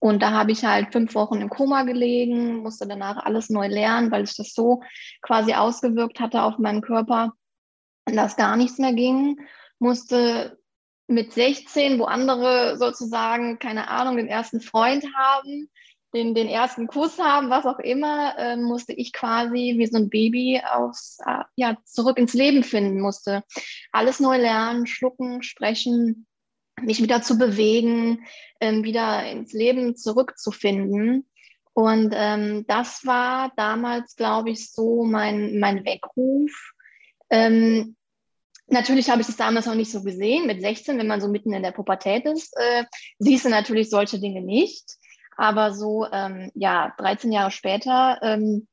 Und 0.00 0.22
da 0.22 0.30
habe 0.30 0.52
ich 0.52 0.64
halt 0.64 0.92
fünf 0.92 1.14
Wochen 1.14 1.40
im 1.40 1.48
Koma 1.48 1.82
gelegen, 1.82 2.58
musste 2.58 2.86
danach 2.86 3.24
alles 3.24 3.50
neu 3.50 3.66
lernen, 3.66 4.10
weil 4.10 4.26
sich 4.26 4.36
das 4.36 4.54
so 4.54 4.82
quasi 5.22 5.54
ausgewirkt 5.54 6.20
hatte 6.20 6.42
auf 6.42 6.58
meinen 6.58 6.82
Körper, 6.82 7.32
dass 8.06 8.36
gar 8.36 8.56
nichts 8.56 8.78
mehr 8.78 8.92
ging. 8.92 9.40
Musste 9.80 10.58
mit 11.08 11.32
16, 11.32 11.98
wo 11.98 12.04
andere 12.04 12.76
sozusagen, 12.76 13.58
keine 13.58 13.88
Ahnung, 13.88 14.16
den 14.16 14.28
ersten 14.28 14.60
Freund 14.60 15.04
haben, 15.16 15.68
den, 16.14 16.34
den 16.34 16.48
ersten 16.48 16.86
Kuss 16.86 17.18
haben, 17.18 17.50
was 17.50 17.66
auch 17.66 17.78
immer, 17.78 18.36
äh, 18.38 18.56
musste 18.56 18.92
ich 18.92 19.12
quasi 19.12 19.74
wie 19.76 19.86
so 19.86 19.98
ein 19.98 20.08
Baby 20.08 20.60
aufs, 20.64 21.18
äh, 21.26 21.44
ja, 21.56 21.76
zurück 21.84 22.18
ins 22.18 22.34
Leben 22.34 22.62
finden, 22.62 23.00
musste 23.00 23.44
alles 23.92 24.20
neu 24.20 24.38
lernen, 24.38 24.86
schlucken, 24.86 25.42
sprechen, 25.42 26.26
mich 26.80 27.02
wieder 27.02 27.22
zu 27.22 27.36
bewegen, 27.36 28.24
ähm, 28.60 28.84
wieder 28.84 29.28
ins 29.30 29.52
Leben 29.52 29.96
zurückzufinden. 29.96 31.28
Und 31.74 32.12
ähm, 32.14 32.64
das 32.66 33.04
war 33.06 33.52
damals, 33.56 34.16
glaube 34.16 34.50
ich, 34.50 34.72
so 34.72 35.04
mein, 35.04 35.58
mein 35.60 35.84
Weckruf. 35.84 36.72
Ähm, 37.30 37.96
natürlich 38.66 39.10
habe 39.10 39.22
ich 39.22 39.28
es 39.28 39.36
damals 39.36 39.66
noch 39.66 39.74
nicht 39.74 39.92
so 39.92 40.02
gesehen. 40.02 40.46
Mit 40.46 40.60
16, 40.60 40.98
wenn 40.98 41.06
man 41.06 41.20
so 41.20 41.28
mitten 41.28 41.52
in 41.52 41.62
der 41.62 41.72
Pubertät 41.72 42.24
ist, 42.24 42.52
äh, 42.56 42.84
siehst 43.18 43.44
du 43.44 43.48
natürlich 43.50 43.90
solche 43.90 44.18
Dinge 44.18 44.40
nicht. 44.40 44.96
Aber 45.38 45.72
so, 45.72 46.04
ähm, 46.12 46.50
ja, 46.54 46.92
13 46.98 47.30
Jahre 47.30 47.52
später 47.52 48.18
ähm, 48.22 48.66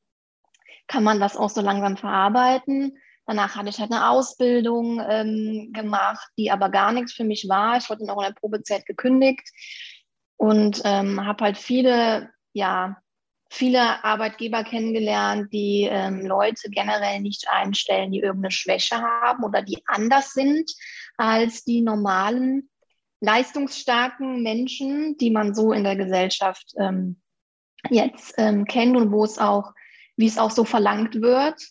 kann 0.87 1.03
man 1.03 1.19
das 1.19 1.37
auch 1.37 1.51
so 1.51 1.61
langsam 1.61 1.95
verarbeiten. 1.95 2.97
Danach 3.27 3.55
hatte 3.55 3.69
ich 3.69 3.79
halt 3.79 3.91
eine 3.91 4.09
Ausbildung 4.09 4.99
ähm, 5.07 5.71
gemacht, 5.73 6.27
die 6.37 6.49
aber 6.49 6.69
gar 6.69 6.91
nichts 6.91 7.13
für 7.13 7.23
mich 7.23 7.47
war. 7.47 7.77
Ich 7.77 7.87
wurde 7.89 8.05
dann 8.05 8.15
auch 8.15 8.21
in 8.21 8.29
der 8.29 8.39
Probezeit 8.39 8.87
gekündigt 8.87 9.47
und 10.37 10.81
ähm, 10.85 11.23
habe 11.23 11.45
halt 11.45 11.57
viele, 11.57 12.31
ja, 12.53 12.97
viele 13.51 14.03
Arbeitgeber 14.03 14.63
kennengelernt, 14.63 15.53
die 15.53 15.87
ähm, 15.89 16.25
Leute 16.25 16.71
generell 16.71 17.21
nicht 17.21 17.47
einstellen, 17.47 18.11
die 18.11 18.21
irgendeine 18.21 18.51
Schwäche 18.51 18.99
haben 18.99 19.43
oder 19.43 19.61
die 19.61 19.83
anders 19.85 20.33
sind 20.33 20.71
als 21.17 21.63
die 21.63 21.81
normalen 21.81 22.69
leistungsstarken 23.21 24.43
Menschen, 24.43 25.17
die 25.17 25.31
man 25.31 25.55
so 25.55 25.71
in 25.71 25.83
der 25.83 25.95
Gesellschaft 25.95 26.73
ähm, 26.77 27.21
jetzt 27.89 28.33
ähm, 28.37 28.65
kennt 28.65 28.97
und 28.97 29.11
wo 29.11 29.23
es 29.23 29.37
auch, 29.37 29.73
wie 30.15 30.27
es 30.27 30.37
auch 30.37 30.51
so 30.51 30.63
verlangt 30.63 31.21
wird. 31.21 31.61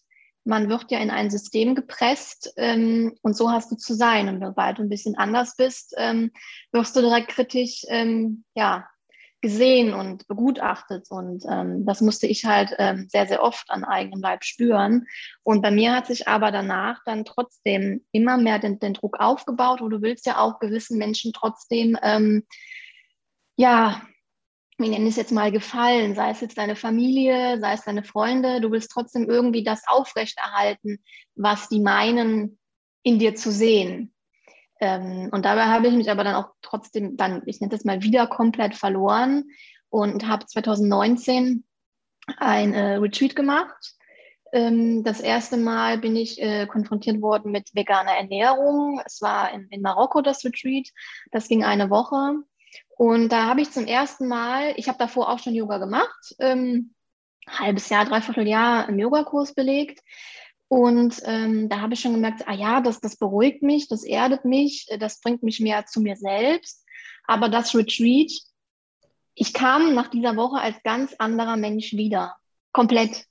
Man 0.44 0.68
wird 0.68 0.90
ja 0.90 0.98
in 0.98 1.10
ein 1.10 1.30
System 1.30 1.74
gepresst 1.74 2.52
ähm, 2.56 3.16
und 3.22 3.36
so 3.36 3.50
hast 3.50 3.70
du 3.70 3.76
zu 3.76 3.94
sein. 3.94 4.28
Und 4.28 4.44
sobald 4.44 4.78
du 4.78 4.82
ein 4.82 4.90
bisschen 4.90 5.16
anders 5.16 5.56
bist, 5.56 5.94
ähm, 5.96 6.30
wirst 6.70 6.94
du 6.96 7.00
direkt 7.00 7.28
kritisch 7.28 7.82
ähm, 7.88 8.44
ja, 8.54 8.86
gesehen 9.44 9.92
und 9.92 10.26
begutachtet. 10.26 11.10
Und 11.10 11.44
ähm, 11.46 11.84
das 11.84 12.00
musste 12.00 12.26
ich 12.26 12.46
halt 12.46 12.74
ähm, 12.78 13.08
sehr, 13.10 13.26
sehr 13.26 13.42
oft 13.42 13.70
an 13.70 13.84
eigenem 13.84 14.22
Leib 14.22 14.42
spüren. 14.42 15.06
Und 15.42 15.60
bei 15.60 15.70
mir 15.70 15.94
hat 15.94 16.06
sich 16.06 16.26
aber 16.28 16.50
danach 16.50 17.02
dann 17.04 17.26
trotzdem 17.26 18.06
immer 18.10 18.38
mehr 18.38 18.58
den, 18.58 18.78
den 18.78 18.94
Druck 18.94 19.20
aufgebaut. 19.20 19.82
Und 19.82 19.90
du 19.90 20.00
willst 20.00 20.24
ja 20.24 20.38
auch 20.38 20.60
gewissen 20.60 20.96
Menschen 20.96 21.34
trotzdem, 21.34 21.98
ähm, 22.02 22.44
ja, 23.56 24.00
wir 24.78 24.88
nennen 24.88 25.06
es 25.06 25.16
jetzt 25.16 25.30
mal 25.30 25.52
gefallen, 25.52 26.14
sei 26.14 26.30
es 26.30 26.40
jetzt 26.40 26.56
deine 26.56 26.74
Familie, 26.74 27.60
sei 27.60 27.74
es 27.74 27.84
deine 27.84 28.02
Freunde, 28.02 28.62
du 28.62 28.72
willst 28.72 28.90
trotzdem 28.92 29.28
irgendwie 29.28 29.62
das 29.62 29.82
aufrechterhalten, 29.86 31.04
was 31.34 31.68
die 31.68 31.80
meinen, 31.80 32.58
in 33.02 33.18
dir 33.18 33.34
zu 33.34 33.52
sehen. 33.52 34.13
Ähm, 34.80 35.28
und 35.32 35.44
dabei 35.44 35.66
habe 35.66 35.88
ich 35.88 35.94
mich 35.94 36.10
aber 36.10 36.24
dann 36.24 36.34
auch 36.34 36.50
trotzdem 36.62 37.16
dann, 37.16 37.42
ich 37.46 37.60
nenne 37.60 37.70
das 37.70 37.84
mal, 37.84 38.02
wieder 38.02 38.26
komplett 38.26 38.74
verloren 38.74 39.44
und 39.88 40.26
habe 40.26 40.46
2019 40.46 41.64
ein 42.38 42.74
äh, 42.74 42.94
Retreat 42.96 43.36
gemacht. 43.36 43.94
Ähm, 44.52 45.04
das 45.04 45.20
erste 45.20 45.56
Mal 45.56 45.98
bin 45.98 46.16
ich 46.16 46.40
äh, 46.40 46.66
konfrontiert 46.66 47.20
worden 47.20 47.52
mit 47.52 47.74
veganer 47.74 48.12
Ernährung. 48.12 49.00
Es 49.04 49.20
war 49.20 49.52
in, 49.52 49.68
in 49.70 49.82
Marokko 49.82 50.22
das 50.22 50.44
Retreat. 50.44 50.88
Das 51.32 51.48
ging 51.48 51.64
eine 51.64 51.90
Woche. 51.90 52.36
Und 52.96 53.30
da 53.30 53.46
habe 53.46 53.60
ich 53.60 53.72
zum 53.72 53.86
ersten 53.86 54.28
Mal, 54.28 54.74
ich 54.76 54.88
habe 54.88 54.98
davor 54.98 55.28
auch 55.28 55.38
schon 55.38 55.54
Yoga 55.54 55.78
gemacht, 55.78 56.34
ähm, 56.38 56.94
halbes 57.48 57.88
Jahr, 57.88 58.04
dreiviertel 58.04 58.46
Jahr 58.46 58.86
einen 58.86 58.98
Yogakurs 58.98 59.54
belegt. 59.54 60.00
Und 60.74 61.22
ähm, 61.24 61.68
da 61.68 61.82
habe 61.82 61.94
ich 61.94 62.00
schon 62.00 62.14
gemerkt, 62.14 62.48
ah 62.48 62.52
ja, 62.52 62.80
das, 62.80 63.00
das 63.00 63.14
beruhigt 63.14 63.62
mich, 63.62 63.86
das 63.86 64.02
erdet 64.02 64.44
mich, 64.44 64.86
äh, 64.88 64.98
das 64.98 65.20
bringt 65.20 65.44
mich 65.44 65.60
mehr 65.60 65.86
zu 65.86 66.00
mir 66.00 66.16
selbst. 66.16 66.84
Aber 67.28 67.48
das 67.48 67.76
Retreat, 67.76 68.32
ich 69.36 69.52
kam 69.52 69.94
nach 69.94 70.08
dieser 70.08 70.34
Woche 70.34 70.60
als 70.60 70.74
ganz 70.82 71.14
anderer 71.20 71.56
Mensch 71.56 71.92
wieder. 71.92 72.34
Komplett. 72.72 73.24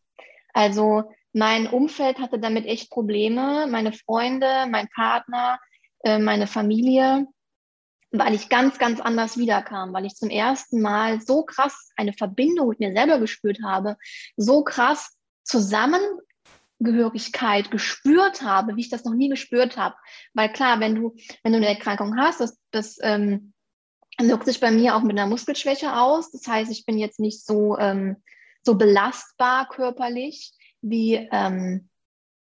Also 0.54 1.12
mein 1.34 1.68
Umfeld 1.68 2.20
hatte 2.20 2.40
damit 2.40 2.66
echt 2.66 2.90
Probleme, 2.90 3.68
meine 3.70 3.92
Freunde, 3.92 4.66
mein 4.70 4.88
Partner, 4.96 5.60
äh, 6.06 6.20
meine 6.20 6.48
Familie, 6.48 7.28
weil 8.12 8.36
ich 8.36 8.48
ganz, 8.48 8.80
ganz 8.80 9.02
anders 9.02 9.38
wiederkam, 9.38 9.92
weil 9.92 10.06
ich 10.06 10.16
zum 10.16 10.30
ersten 10.30 10.80
Mal 10.80 11.20
so 11.20 11.44
krass 11.44 11.92
eine 11.98 12.14
Verbindung 12.14 12.70
mit 12.70 12.80
mir 12.80 12.94
selber 12.94 13.20
gespürt 13.20 13.60
habe, 13.66 13.98
so 14.38 14.64
krass 14.64 15.18
zusammen 15.44 16.00
Zusammengehörigkeit 16.84 17.72
gespürt 17.72 18.42
habe, 18.42 18.76
wie 18.76 18.82
ich 18.82 18.90
das 18.90 19.06
noch 19.06 19.14
nie 19.14 19.30
gespürt 19.30 19.78
habe. 19.78 19.96
Weil 20.34 20.52
klar, 20.52 20.80
wenn 20.80 20.96
du, 20.96 21.16
wenn 21.44 21.54
du 21.54 21.58
eine 21.58 21.68
Erkrankung 21.68 22.18
hast, 22.18 22.40
das, 22.40 22.60
das 22.72 22.98
ähm, 23.02 23.54
wirkt 24.20 24.46
sich 24.46 24.60
bei 24.60 24.72
mir 24.72 24.96
auch 24.96 25.02
mit 25.02 25.18
einer 25.18 25.30
Muskelschwäche 25.30 25.96
aus. 25.96 26.32
Das 26.32 26.48
heißt, 26.48 26.72
ich 26.72 26.86
bin 26.86 26.98
jetzt 26.98 27.20
nicht 27.20 27.46
so, 27.46 27.78
ähm, 27.78 28.18
so 28.64 28.76
belastbar 28.76 29.68
körperlich 29.70 30.54
wie, 30.82 31.16
ähm, 31.32 31.90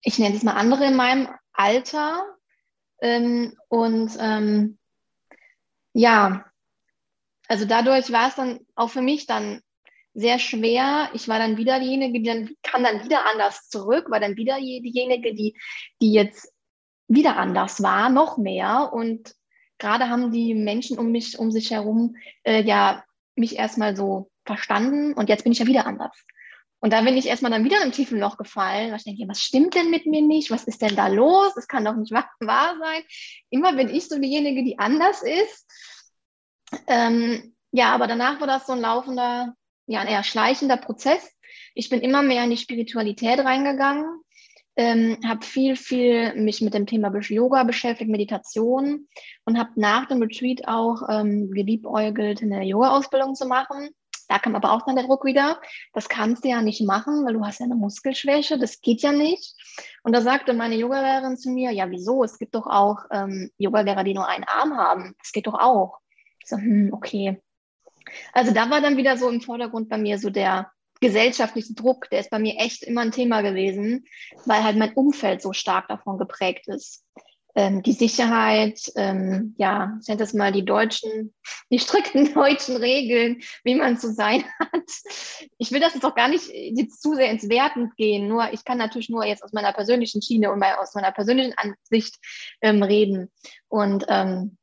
ich 0.01 0.19
nenne 0.19 0.35
es 0.35 0.43
mal 0.43 0.53
andere 0.53 0.85
in 0.85 0.95
meinem 0.95 1.29
Alter. 1.53 2.23
Ähm, 3.01 3.55
und 3.67 4.11
ähm, 4.19 4.77
ja, 5.93 6.45
also 7.47 7.65
dadurch 7.65 8.11
war 8.11 8.29
es 8.29 8.35
dann 8.35 8.59
auch 8.75 8.89
für 8.89 9.01
mich 9.01 9.27
dann 9.27 9.61
sehr 10.15 10.39
schwer. 10.39 11.09
Ich 11.13 11.27
war 11.27 11.39
dann 11.39 11.57
wieder 11.57 11.79
diejenige, 11.79 12.19
die 12.19 12.25
dann 12.25 12.49
kam 12.63 12.83
dann 12.83 13.03
wieder 13.03 13.25
anders 13.25 13.69
zurück, 13.69 14.09
war 14.09 14.19
dann 14.19 14.37
wieder 14.37 14.57
diejenige, 14.57 15.35
die, 15.35 15.55
die 16.01 16.13
jetzt 16.13 16.51
wieder 17.07 17.37
anders 17.37 17.83
war, 17.83 18.09
noch 18.09 18.37
mehr. 18.37 18.91
Und 18.93 19.35
gerade 19.77 20.09
haben 20.09 20.31
die 20.31 20.55
Menschen 20.55 20.97
um 20.97 21.11
mich, 21.11 21.37
um 21.37 21.51
sich 21.51 21.71
herum, 21.71 22.15
äh, 22.43 22.63
ja, 22.63 23.03
mich 23.35 23.57
erstmal 23.57 23.95
so 23.95 24.31
verstanden 24.45 25.13
und 25.13 25.27
jetzt 25.27 25.43
bin 25.43 25.51
ich 25.51 25.59
ja 25.59 25.67
wieder 25.67 25.85
anders. 25.85 26.17
Und 26.79 26.93
da 26.93 27.01
bin 27.01 27.17
ich 27.17 27.25
erstmal 27.25 27.51
dann 27.51 27.65
wieder 27.65 27.81
im 27.83 27.91
tiefen 27.91 28.19
Loch 28.19 28.37
gefallen. 28.37 28.93
Ich 28.95 29.03
denke, 29.03 29.27
was 29.27 29.41
stimmt 29.41 29.75
denn 29.75 29.89
mit 29.89 30.05
mir 30.05 30.21
nicht? 30.21 30.51
Was 30.51 30.65
ist 30.65 30.81
denn 30.81 30.95
da 30.95 31.07
los? 31.07 31.53
Das 31.55 31.67
kann 31.67 31.83
doch 31.83 31.95
nicht 31.95 32.11
wahr, 32.11 32.29
wahr 32.39 32.77
sein. 32.79 33.01
Immer 33.49 33.73
bin 33.73 33.89
ich 33.89 34.07
so 34.07 34.19
diejenige, 34.19 34.63
die 34.63 34.77
anders 34.77 35.23
ist. 35.23 35.65
Ähm, 36.87 37.55
ja, 37.71 37.93
aber 37.93 38.07
danach 38.07 38.39
war 38.39 38.47
das 38.47 38.67
so 38.67 38.73
ein 38.73 38.81
laufender 38.81 39.55
ja, 39.87 40.01
ein 40.01 40.07
eher 40.07 40.23
schleichender 40.23 40.77
Prozess. 40.77 41.31
Ich 41.73 41.89
bin 41.89 42.01
immer 42.01 42.21
mehr 42.21 42.43
in 42.43 42.49
die 42.49 42.57
Spiritualität 42.57 43.39
reingegangen, 43.39 44.05
ähm, 44.77 45.17
habe 45.25 45.45
viel, 45.45 45.75
viel 45.75 46.35
mich 46.35 46.61
mit 46.61 46.73
dem 46.73 46.85
Thema 46.85 47.13
Yoga 47.17 47.63
beschäftigt, 47.63 48.09
Meditation 48.09 49.07
und 49.45 49.57
habe 49.57 49.71
nach 49.75 50.07
dem 50.07 50.21
Retreat 50.21 50.67
auch 50.67 51.03
ähm, 51.09 51.51
geliebäugelt, 51.51 52.41
eine 52.41 52.63
Yoga-Ausbildung 52.63 53.35
zu 53.35 53.45
machen. 53.45 53.89
Da 54.27 54.39
kam 54.39 54.55
aber 54.55 54.71
auch 54.71 54.81
dann 54.85 54.95
der 54.95 55.05
Druck 55.05 55.23
wieder. 55.23 55.61
Das 55.93 56.09
kannst 56.09 56.43
du 56.43 56.49
ja 56.49 56.61
nicht 56.61 56.81
machen, 56.81 57.25
weil 57.25 57.33
du 57.33 57.45
hast 57.45 57.59
ja 57.59 57.65
eine 57.65 57.75
Muskelschwäche. 57.75 58.57
Das 58.57 58.81
geht 58.81 59.01
ja 59.01 59.11
nicht. 59.11 59.53
Und 60.03 60.15
da 60.15 60.21
sagte 60.21 60.53
meine 60.53 60.75
Yogalehrerin 60.75 61.37
zu 61.37 61.51
mir, 61.51 61.71
ja, 61.71 61.89
wieso? 61.91 62.23
Es 62.23 62.39
gibt 62.39 62.55
doch 62.55 62.65
auch 62.65 63.05
ähm, 63.11 63.51
Yogalehrer, 63.57 64.03
die 64.03 64.15
nur 64.15 64.27
einen 64.27 64.45
Arm 64.45 64.77
haben. 64.77 65.13
Das 65.19 65.31
geht 65.31 65.45
doch 65.45 65.53
auch. 65.53 65.99
Ich 66.41 66.49
so, 66.49 66.57
hm, 66.57 66.89
okay. 66.91 67.39
Also 68.33 68.53
da 68.53 68.69
war 68.69 68.81
dann 68.81 68.97
wieder 68.97 69.17
so 69.17 69.29
im 69.29 69.41
Vordergrund 69.41 69.89
bei 69.89 69.97
mir 69.97 70.19
so 70.19 70.29
der 70.29 70.71
gesellschaftliche 71.01 71.73
Druck, 71.73 72.09
der 72.09 72.21
ist 72.21 72.29
bei 72.29 72.39
mir 72.39 72.55
echt 72.57 72.83
immer 72.83 73.01
ein 73.01 73.11
Thema 73.11 73.41
gewesen, 73.41 74.05
weil 74.45 74.63
halt 74.63 74.77
mein 74.77 74.93
Umfeld 74.93 75.41
so 75.41 75.53
stark 75.53 75.87
davon 75.87 76.17
geprägt 76.17 76.67
ist. 76.67 77.03
Ähm, 77.57 77.83
die 77.83 77.93
Sicherheit, 77.93 78.91
ähm, 78.97 79.55
ja, 79.57 79.97
ich 80.01 80.09
nenne 80.09 80.19
das 80.19 80.33
mal 80.33 80.51
die 80.51 80.65
deutschen, 80.65 81.33
die 81.69 81.79
strikten 81.79 82.33
deutschen 82.33 82.75
Regeln, 82.75 83.41
wie 83.63 83.75
man 83.75 83.97
zu 83.97 84.11
sein 84.11 84.43
hat. 84.59 84.83
Ich 85.57 85.71
will 85.71 85.79
das 85.79 85.93
jetzt 85.93 86.03
auch 86.05 86.15
gar 86.15 86.27
nicht 86.27 86.49
jetzt 86.49 87.01
zu 87.01 87.15
sehr 87.15 87.31
ins 87.31 87.47
Werten 87.47 87.91
gehen, 87.95 88.27
nur 88.27 88.51
ich 88.51 88.65
kann 88.65 88.77
natürlich 88.77 89.09
nur 89.09 89.25
jetzt 89.25 89.41
aus 89.41 89.53
meiner 89.53 89.71
persönlichen 89.71 90.21
Schiene 90.21 90.51
und 90.51 90.61
aus 90.63 90.95
meiner 90.95 91.13
persönlichen 91.13 91.53
Ansicht 91.57 92.15
ähm, 92.61 92.83
reden. 92.83 93.31
Und 93.69 94.05
ähm, 94.09 94.57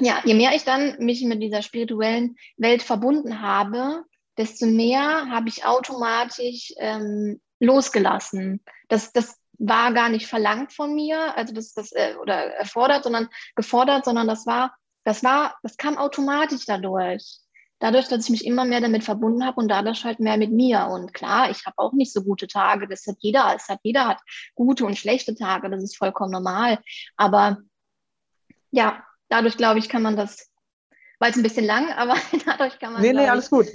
ja, 0.00 0.20
je 0.24 0.34
mehr 0.34 0.54
ich 0.54 0.64
dann 0.64 0.96
mich 0.98 1.22
mit 1.24 1.42
dieser 1.42 1.62
spirituellen 1.62 2.36
Welt 2.56 2.82
verbunden 2.82 3.40
habe, 3.40 4.04
desto 4.36 4.66
mehr 4.66 5.30
habe 5.30 5.48
ich 5.48 5.64
automatisch 5.64 6.72
ähm, 6.78 7.40
losgelassen. 7.60 8.62
Das, 8.88 9.12
das 9.12 9.38
war 9.58 9.92
gar 9.94 10.10
nicht 10.10 10.26
verlangt 10.26 10.72
von 10.72 10.94
mir, 10.94 11.36
also 11.36 11.54
das, 11.54 11.72
das 11.72 11.92
äh, 11.92 12.14
oder 12.20 12.34
erfordert, 12.54 13.04
sondern 13.04 13.28
gefordert, 13.54 14.04
sondern 14.04 14.28
das 14.28 14.46
war, 14.46 14.74
das 15.04 15.24
war, 15.24 15.56
das 15.62 15.76
kam 15.76 15.96
automatisch 15.96 16.66
dadurch. 16.66 17.38
Dadurch, 17.78 18.08
dass 18.08 18.24
ich 18.24 18.30
mich 18.30 18.46
immer 18.46 18.64
mehr 18.64 18.80
damit 18.80 19.04
verbunden 19.04 19.44
habe 19.44 19.60
und 19.60 19.68
dadurch 19.68 20.02
halt 20.04 20.18
mehr 20.18 20.38
mit 20.38 20.50
mir. 20.50 20.86
Und 20.86 21.12
klar, 21.12 21.50
ich 21.50 21.66
habe 21.66 21.76
auch 21.76 21.92
nicht 21.92 22.10
so 22.10 22.24
gute 22.24 22.46
Tage. 22.46 22.88
Das 22.88 23.06
hat 23.06 23.16
jeder. 23.18 23.52
Es 23.54 23.68
hat 23.68 23.80
jeder 23.82 24.08
hat 24.08 24.18
gute 24.54 24.86
und 24.86 24.96
schlechte 24.96 25.34
Tage. 25.34 25.68
Das 25.68 25.82
ist 25.82 25.98
vollkommen 25.98 26.30
normal. 26.30 26.78
Aber 27.18 27.58
ja, 28.70 29.04
dadurch, 29.28 29.56
glaube 29.56 29.78
ich, 29.78 29.88
kann 29.88 30.02
man 30.02 30.16
das, 30.16 30.50
weil 31.18 31.30
es 31.30 31.36
ein 31.36 31.42
bisschen 31.42 31.64
lang, 31.64 31.90
aber 31.92 32.14
dadurch 32.46 32.78
kann 32.78 32.92
man. 32.92 33.02
Nee, 33.02 33.12
nee, 33.12 33.28
alles 33.28 33.50
gut. 33.50 33.66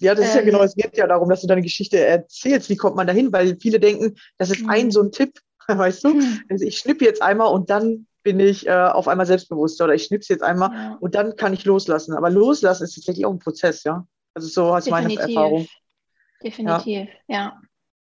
Ja, 0.00 0.14
das 0.14 0.24
ähm, 0.24 0.28
ist 0.28 0.34
ja 0.34 0.40
ähm, 0.40 0.46
genau, 0.46 0.62
es 0.62 0.74
geht 0.74 0.96
ja 0.96 1.06
darum, 1.06 1.28
dass 1.28 1.40
du 1.40 1.46
deine 1.46 1.62
Geschichte 1.62 1.98
erzählst. 1.98 2.68
Wie 2.70 2.76
kommt 2.76 2.96
man 2.96 3.06
dahin? 3.06 3.32
Weil 3.32 3.56
viele 3.60 3.80
denken, 3.80 4.16
das 4.38 4.50
ist 4.50 4.68
ein 4.68 4.86
mhm. 4.86 4.90
so 4.90 5.02
ein 5.02 5.12
Tipp, 5.12 5.40
weißt 5.68 6.04
du? 6.04 6.14
Mhm. 6.14 6.42
Also 6.48 6.64
ich 6.64 6.78
schnipp 6.78 7.02
jetzt 7.02 7.22
einmal 7.22 7.52
und 7.52 7.70
dann 7.70 8.06
bin 8.22 8.40
ich 8.40 8.66
äh, 8.66 8.72
auf 8.72 9.06
einmal 9.06 9.26
selbstbewusster 9.26 9.84
oder 9.84 9.94
ich 9.94 10.04
schnipp's 10.04 10.28
jetzt 10.28 10.42
einmal 10.42 10.72
ja. 10.72 10.96
und 11.00 11.14
dann 11.14 11.36
kann 11.36 11.52
ich 11.52 11.64
loslassen. 11.64 12.14
Aber 12.14 12.30
loslassen 12.30 12.84
ist 12.84 12.94
tatsächlich 12.94 13.26
auch 13.26 13.32
ein 13.32 13.38
Prozess, 13.38 13.84
ja. 13.84 14.06
Also 14.32 14.48
so 14.48 14.72
als 14.72 14.88
meine 14.88 15.14
Erfahrung. 15.14 15.68
Definitiv, 16.42 17.08
ja. 17.28 17.34
ja. 17.36 17.60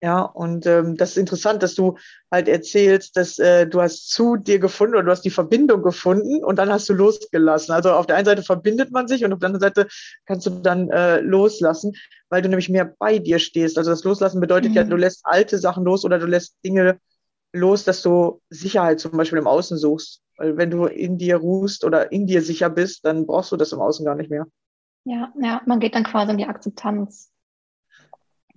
Ja, 0.01 0.21
und 0.23 0.65
ähm, 0.67 0.97
das 0.97 1.11
ist 1.11 1.17
interessant, 1.17 1.63
dass 1.63 1.75
du 1.75 1.97
halt 2.31 2.47
erzählst, 2.47 3.17
dass 3.17 3.39
äh, 3.41 3.67
du 3.67 3.81
hast 3.81 4.11
zu 4.11 4.37
dir 4.37 4.61
gefunden 4.61 4.95
oder 4.95 5.05
du 5.05 5.11
hast 5.11 5.25
die 5.25 5.31
Verbindung 5.31 5.83
gefunden 5.83 6.45
und 6.45 6.57
dann 6.57 6.71
hast 6.71 6.89
du 6.89 6.93
losgelassen. 6.93 7.75
Also 7.75 7.91
auf 7.91 8.07
der 8.07 8.15
einen 8.15 8.27
Seite 8.27 8.45
verbindet 8.45 8.93
man 8.93 9.09
sich 9.09 9.25
und 9.25 9.33
auf 9.33 9.41
der 9.41 9.49
anderen 9.49 9.61
Seite 9.61 9.89
kannst 10.25 10.47
du 10.47 10.51
dann 10.51 10.89
äh, 10.91 11.19
loslassen, 11.21 11.95
weil 12.29 12.43
du 12.43 12.49
nämlich 12.49 12.69
mehr 12.69 12.95
bei 12.97 13.19
dir 13.19 13.41
stehst. 13.41 13.77
Also 13.77 13.91
das 13.91 14.05
Loslassen 14.05 14.41
bedeutet 14.41 14.71
mhm. 14.71 14.77
ja, 14.77 14.85
du 14.85 14.95
lässt 14.95 15.23
alte 15.25 15.59
Sachen 15.59 15.85
los 15.85 16.05
oder 16.05 16.21
du 16.21 16.27
lässt 16.27 16.55
Dinge 16.65 17.01
los, 17.53 17.83
dass 17.83 18.01
du 18.03 18.41
Sicherheit 18.51 19.01
zum 19.01 19.13
Beispiel 19.13 19.39
im 19.39 19.49
Außen 19.49 19.79
suchst. 19.79 20.23
Weil 20.37 20.57
wenn 20.57 20.71
du 20.71 20.87
in 20.87 21.19
dir 21.19 21.39
ruhst 21.39 21.85
oder 21.85 22.13
in 22.13 22.29
dir 22.29 22.43
sicher 22.43 22.71
bist, 22.71 23.05
dann 23.05 23.27
brauchst 23.27 23.51
du 23.51 23.57
das 23.57 23.73
im 23.73 23.81
Außen 23.81 24.05
gar 24.05 24.15
nicht 24.15 24.31
mehr. 24.31 24.47
Ja, 25.05 25.33
ja, 25.41 25.61
man 25.67 25.81
geht 25.81 25.97
dann 25.97 26.05
quasi 26.05 26.31
in 26.31 26.39
die 26.39 26.47
Akzeptanz. 26.47 27.33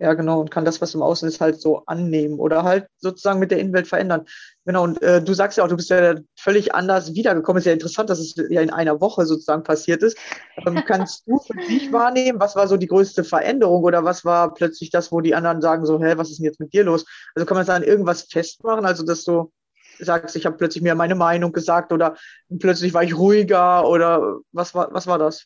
Ja, 0.02 0.16
genau, 0.16 0.42
und 0.42 0.50
kann 0.50 0.66
das, 0.66 0.82
was 0.82 0.96
im 0.96 1.04
Außen 1.04 1.28
ist, 1.28 1.42
halt 1.42 1.62
so 1.62 1.84
annehmen 1.86 2.40
oder 2.40 2.64
halt 2.64 2.88
sozusagen 2.98 3.38
mit 3.38 3.52
der 3.52 3.60
Innenwelt 3.60 3.88
verändern. 3.88 4.26
Genau, 4.66 4.84
und 4.84 5.00
äh, 5.04 5.22
du 5.22 5.36
sagst 5.36 5.60
ja 5.60 5.64
auch, 5.64 5.68
du 5.68 5.76
bist 5.76 5.92
ja 5.92 6.16
völlig 6.40 6.74
anders 6.74 7.14
wiedergekommen. 7.14 7.60
Ist 7.60 7.68
ja 7.68 7.74
interessant, 7.74 8.10
dass 8.10 8.18
es 8.18 8.34
ja 8.50 8.62
in 8.62 8.72
einer 8.72 9.00
Woche 9.00 9.28
sozusagen 9.28 9.62
passiert 9.62 10.02
ist. 10.02 10.18
Ähm, 10.66 10.82
kannst 10.88 11.28
du 11.28 11.38
für 11.38 11.54
dich 11.54 11.94
wahrnehmen, 11.94 12.40
was 12.40 12.56
war 12.56 12.68
so 12.68 12.78
die 12.78 12.88
größte 12.88 13.24
Veränderung 13.24 13.84
oder 13.84 14.04
was 14.04 14.26
war 14.26 14.56
plötzlich 14.56 14.90
das, 14.90 15.12
wo 15.12 15.22
die 15.22 15.36
anderen 15.36 15.62
sagen 15.62 15.86
so, 15.86 16.02
hä, 16.02 16.14
was 16.18 16.32
ist 16.32 16.40
denn 16.40 16.46
jetzt 16.46 16.60
mit 16.60 16.74
dir 16.74 16.84
los? 16.84 17.06
Also 17.36 17.46
kann 17.46 17.58
man 17.58 17.68
da 17.68 17.76
an 17.76 17.84
irgendwas 17.84 18.24
festmachen, 18.24 18.88
also 18.88 19.06
dass 19.06 19.24
du 19.24 19.52
sagst, 20.00 20.36
ich 20.36 20.48
habe 20.48 20.58
plötzlich 20.58 20.82
mir 20.82 20.96
meine 20.96 21.14
Meinung 21.14 21.52
gesagt 21.52 21.94
oder 21.94 22.16
plötzlich 22.60 22.96
war 22.96 23.04
ich 23.04 23.16
ruhiger 23.16 23.88
oder 23.88 24.40
was 24.52 24.74
war, 24.74 24.92
was 24.92 25.06
war 25.06 25.20
das? 25.20 25.46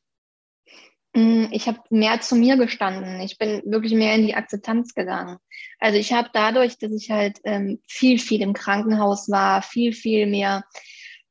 Mm, 1.16 1.46
ich 1.52 1.68
habe 1.68 1.80
mehr 1.90 2.20
zu 2.20 2.36
mir 2.36 2.58
gestanden. 2.58 3.22
Ich 3.22 3.38
bin 3.38 3.62
wirklich 3.66 3.94
mehr 3.94 4.16
in 4.16 4.28
die 4.28 4.36
Akzeptanz 4.36 4.94
gegangen. 4.94 5.38
Also 5.80 5.98
ich 5.98 6.12
habe 6.12 6.30
dadurch, 6.34 6.78
dass 6.78 6.92
ich 6.92 7.10
halt 7.10 7.40
ähm, 7.46 7.80
viel, 7.88 8.20
viel 8.20 8.42
im 8.42 8.54
Krankenhaus 8.54 9.30
war, 9.30 9.62
viel, 9.62 9.94
viel 9.94 10.28
mehr 10.28 10.66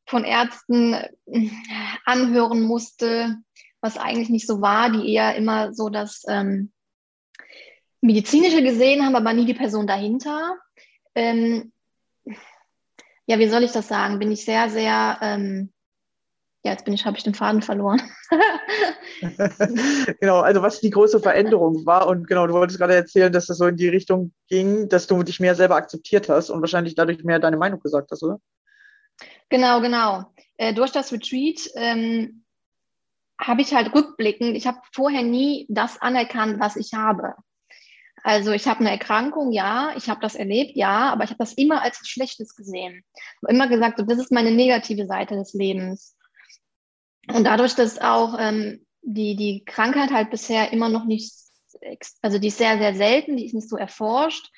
von 0.07 0.25
Ärzten 0.25 0.95
äh, 0.95 1.51
anhören 2.07 2.63
musste, 2.63 3.37
was 3.83 3.99
eigentlich 3.99 4.31
nicht 4.31 4.47
so 4.47 4.63
war, 4.63 4.91
die 4.91 5.13
eher 5.13 5.37
immer 5.37 5.75
so 5.75 5.91
das 5.91 6.23
ähm, 6.29 6.73
medizinische 8.01 8.63
gesehen 8.63 9.05
haben, 9.05 9.17
aber 9.17 9.35
nie 9.35 9.45
die 9.45 9.53
Person 9.53 9.87
dahinter. 9.87 10.57
Ähm, 11.15 11.73
ja, 13.27 13.39
wie 13.39 13.49
soll 13.49 13.65
ich 13.65 13.73
das 13.73 13.89
sagen? 13.89 14.19
Bin 14.19 14.33
ich 14.33 14.47
sehr, 14.47 14.71
sehr 14.71 15.19
ähm, 15.21 15.74
ja, 16.65 16.73
jetzt 16.73 16.87
bin 16.87 16.95
ich, 16.95 17.05
habe 17.05 17.17
ich 17.19 17.23
den 17.23 17.35
Faden 17.35 17.61
verloren. 17.61 18.01
genau, 20.21 20.41
also 20.41 20.63
was 20.63 20.81
die 20.81 20.89
große 20.89 21.21
Veränderung 21.21 21.85
war 21.85 22.07
und 22.07 22.27
genau, 22.27 22.47
du 22.47 22.55
wolltest 22.55 22.79
gerade 22.79 22.95
erzählen, 22.95 23.33
dass 23.33 23.47
das 23.47 23.59
so 23.59 23.67
in 23.67 23.77
die 23.77 23.89
Richtung 23.89 24.33
ging, 24.49 24.89
dass 24.89 25.07
du 25.07 25.23
dich 25.23 25.41
mehr 25.41 25.55
selber 25.55 25.77
akzeptiert 25.77 26.31
hast 26.31 26.49
und 26.49 26.63
wahrscheinlich 26.63 26.95
dadurch 26.95 27.23
mehr 27.23 27.39
deine 27.39 27.59
Meinung 27.59 27.81
gesagt 27.81 28.11
hast, 28.11 28.23
oder? 28.23 28.41
Genau, 29.51 29.83
genau. 29.83 30.25
Äh, 30.57 30.73
durch 30.73 30.91
das 30.91 31.13
Retreat 31.13 31.61
ähm, 31.75 32.45
habe 33.39 33.61
ich 33.61 33.75
halt 33.75 33.95
rückblickend, 33.95 34.57
ich 34.57 34.67
habe 34.67 34.79
vorher 34.93 35.23
nie 35.23 35.67
das 35.69 36.01
anerkannt, 36.01 36.61
was 36.61 36.77
ich 36.77 36.95
habe. 36.95 37.35
Also 38.23 38.53
ich 38.53 38.67
habe 38.67 38.81
eine 38.81 38.91
Erkrankung, 38.91 39.53
ja, 39.53 39.93
ich 39.99 40.09
habe 40.09 40.23
das 40.23 40.35
erlebt, 40.35 40.77
ja, 40.77 41.13
aber 41.13 41.25
ich 41.25 41.31
habe 41.31 41.39
das 41.41 41.53
immer 41.53 41.83
als 41.83 41.99
Schlechtes 42.09 42.57
gesehen. 42.57 43.05
Ich 43.13 43.43
habe 43.43 43.53
immer 43.53 43.69
gesagt, 43.69 43.99
so, 43.99 44.05
das 44.07 44.19
ist 44.19 44.33
meine 44.33 44.51
negative 44.51 45.07
Seite 45.07 45.35
des 45.35 45.53
Lebens. 45.53 46.14
Und 47.33 47.45
dadurch, 47.45 47.75
dass 47.75 48.01
auch 48.01 48.37
ähm, 48.39 48.85
die, 49.03 49.37
die 49.37 49.65
Krankheit 49.65 50.11
halt 50.11 50.31
bisher 50.31 50.73
immer 50.73 50.89
noch 50.89 51.05
nicht, 51.05 51.33
also 52.23 52.39
die 52.39 52.49
ist 52.49 52.59
sehr, 52.59 52.79
sehr 52.79 52.95
selten, 52.95 53.37
die 53.37 53.47
ist 53.47 53.55
nicht 53.55 53.69
so 53.69 53.77
erforscht. 53.77 54.51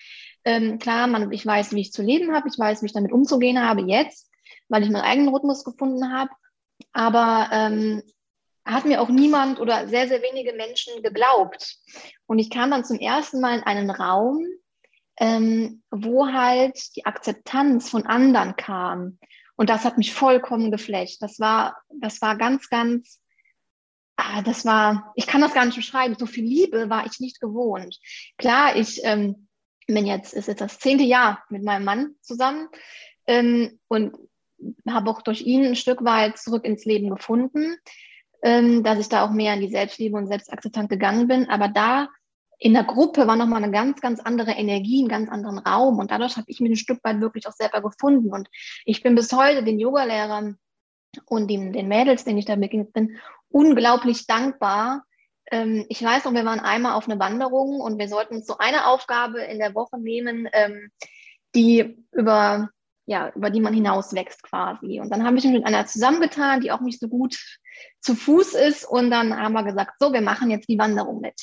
Ähm, 0.44 0.78
klar, 0.78 1.06
man, 1.06 1.32
ich 1.32 1.44
weiß, 1.44 1.73
wie 1.73 1.80
ich 1.80 1.92
zu 1.92 2.02
leben 2.02 2.35
habe, 2.35 2.49
ich 2.49 2.58
weiß, 2.58 2.82
wie 2.82 2.87
ich 2.87 2.92
damit 2.92 3.12
umzugehen 3.12 3.61
habe 3.61 3.82
jetzt, 3.82 4.30
weil 4.68 4.82
ich 4.82 4.90
meinen 4.90 5.04
eigenen 5.04 5.35
Rhythmus 5.35 5.64
gefunden 5.64 6.12
habe. 6.12 6.30
Aber 6.92 7.48
ähm, 7.52 8.02
hat 8.64 8.85
mir 8.85 9.00
auch 9.00 9.09
niemand 9.09 9.61
oder 9.61 9.88
sehr, 9.88 10.09
sehr 10.09 10.22
wenige 10.22 10.52
Menschen 10.52 11.02
geglaubt. 11.02 11.76
Und 12.26 12.38
ich 12.38 12.50
kam 12.50 12.70
dann 12.70 12.85
zum 12.85 12.98
ersten 12.98 13.40
Mal 13.40 13.59
in 13.59 13.62
einen 13.64 13.90
Raum, 13.90 14.44
ähm, 15.18 15.83
wo 15.90 16.26
halt 16.26 16.94
die 16.96 17.07
Akzeptanz 17.07 17.88
von 17.88 18.07
anderen 18.07 18.57
kam. 18.57 19.18
Und 19.57 19.71
das 19.71 19.85
hat 19.85 19.99
mich 19.99 20.12
vollkommen 20.12 20.71
geflecht. 20.71 21.23
Das 21.23 21.40
war, 21.40 21.77
das 21.88 22.21
war 22.21 22.37
ganz, 22.37 22.69
ganz, 22.69 23.21
ah, 24.16 24.42
das 24.42 24.64
war, 24.64 25.12
ich 25.16 25.27
kann 25.27 25.40
das 25.40 25.55
gar 25.55 25.64
nicht 25.64 25.77
beschreiben. 25.77 26.16
So 26.19 26.27
viel 26.27 26.45
Liebe 26.45 26.90
war 26.90 27.07
ich 27.07 27.21
nicht 27.21 27.40
gewohnt. 27.40 27.99
Klar, 28.37 28.77
ich 28.77 29.01
ähm, 29.05 29.49
bin 29.87 30.07
jetzt, 30.07 30.35
ist 30.35 30.49
jetzt 30.49 30.61
das 30.61 30.79
zehnte 30.79 31.05
Jahr 31.05 31.42
mit 31.49 31.62
meinem 31.62 31.85
Mann 31.85 32.14
zusammen 32.21 32.69
ähm, 33.27 33.79
und 33.88 34.16
habe 34.88 35.11
auch 35.11 35.23
durch 35.23 35.42
ihn 35.42 35.64
ein 35.64 35.77
Stück 35.77 36.05
weit 36.05 36.38
zurück 36.38 36.64
ins 36.64 36.85
Leben 36.85 37.11
gefunden, 37.11 37.77
ähm, 38.42 38.83
dass 38.83 38.99
ich 38.99 39.09
da 39.09 39.25
auch 39.25 39.31
mehr 39.31 39.55
in 39.55 39.61
die 39.61 39.71
Selbstliebe 39.71 40.16
und 40.16 40.27
Selbstakzeptanz 40.27 40.88
gegangen 40.88 41.29
bin. 41.29 41.49
Aber 41.49 41.69
da 41.69 42.09
in 42.59 42.73
der 42.73 42.85
Gruppe 42.85 43.27
war 43.27 43.37
nochmal 43.37 43.62
eine 43.62 43.73
ganz, 43.73 44.01
ganz 44.01 44.21
andere 44.21 44.53
Energie, 44.53 45.01
einen 45.01 45.09
ganz 45.09 45.31
anderen 45.31 45.59
Raum. 45.59 45.99
Und 45.99 46.11
dadurch 46.11 46.37
habe 46.37 46.47
ich 46.49 46.61
mich 46.61 46.73
ein 46.73 46.77
Stück 46.77 47.05
weit 47.05 47.21
wirklich 47.21 47.47
auch 47.47 47.53
selber 47.53 47.83
gefunden. 47.83 48.33
Und 48.33 48.49
ich 48.85 49.03
bin 49.03 49.14
bis 49.14 49.33
heute 49.33 49.62
den 49.62 49.79
Yogalehrern 49.79 50.59
und 51.27 51.49
den, 51.49 51.73
den 51.73 51.88
Mädels, 51.88 52.25
denen 52.25 52.38
ich 52.38 52.47
da 52.47 52.57
begegnet 52.57 52.92
bin, 52.92 53.19
unglaublich 53.49 54.27
dankbar. 54.27 55.05
Ähm, 55.51 55.85
ich 55.88 56.03
weiß 56.03 56.25
noch, 56.25 56.33
wir 56.33 56.45
waren 56.45 56.61
einmal 56.61 56.95
auf 56.95 57.09
eine 57.09 57.21
Wanderung 57.21 57.81
und 57.81 57.99
wir 57.99 58.09
sollten 58.09 58.37
uns 58.37 58.47
so 58.47 58.57
eine 58.59 58.87
Aufgabe 58.87 59.40
in 59.40 59.59
der 59.59 59.75
Woche 59.75 59.99
nehmen, 59.99 60.49
ähm, 60.53 60.90
die 61.55 62.05
über, 62.12 62.71
ja, 63.05 63.31
über 63.35 63.51
die 63.51 63.61
man 63.61 63.75
hinauswächst 63.75 64.42
quasi. 64.42 65.01
Und 65.01 65.11
dann 65.11 65.25
habe 65.25 65.37
ich 65.37 65.45
mich 65.45 65.53
mit 65.53 65.66
einer 65.66 65.87
zusammengetan, 65.87 66.61
die 66.62 66.73
auch 66.73 66.81
nicht 66.81 67.01
so 67.01 67.09
gut 67.09 67.38
zu 68.01 68.14
Fuß 68.14 68.55
ist. 68.55 68.85
Und 68.85 69.11
dann 69.11 69.38
haben 69.38 69.53
wir 69.53 69.62
gesagt, 69.62 69.92
so, 69.99 70.12
wir 70.12 70.23
machen 70.23 70.51
jetzt 70.51 70.69
die 70.69 70.79
Wanderung 70.79 71.21
mit. 71.21 71.35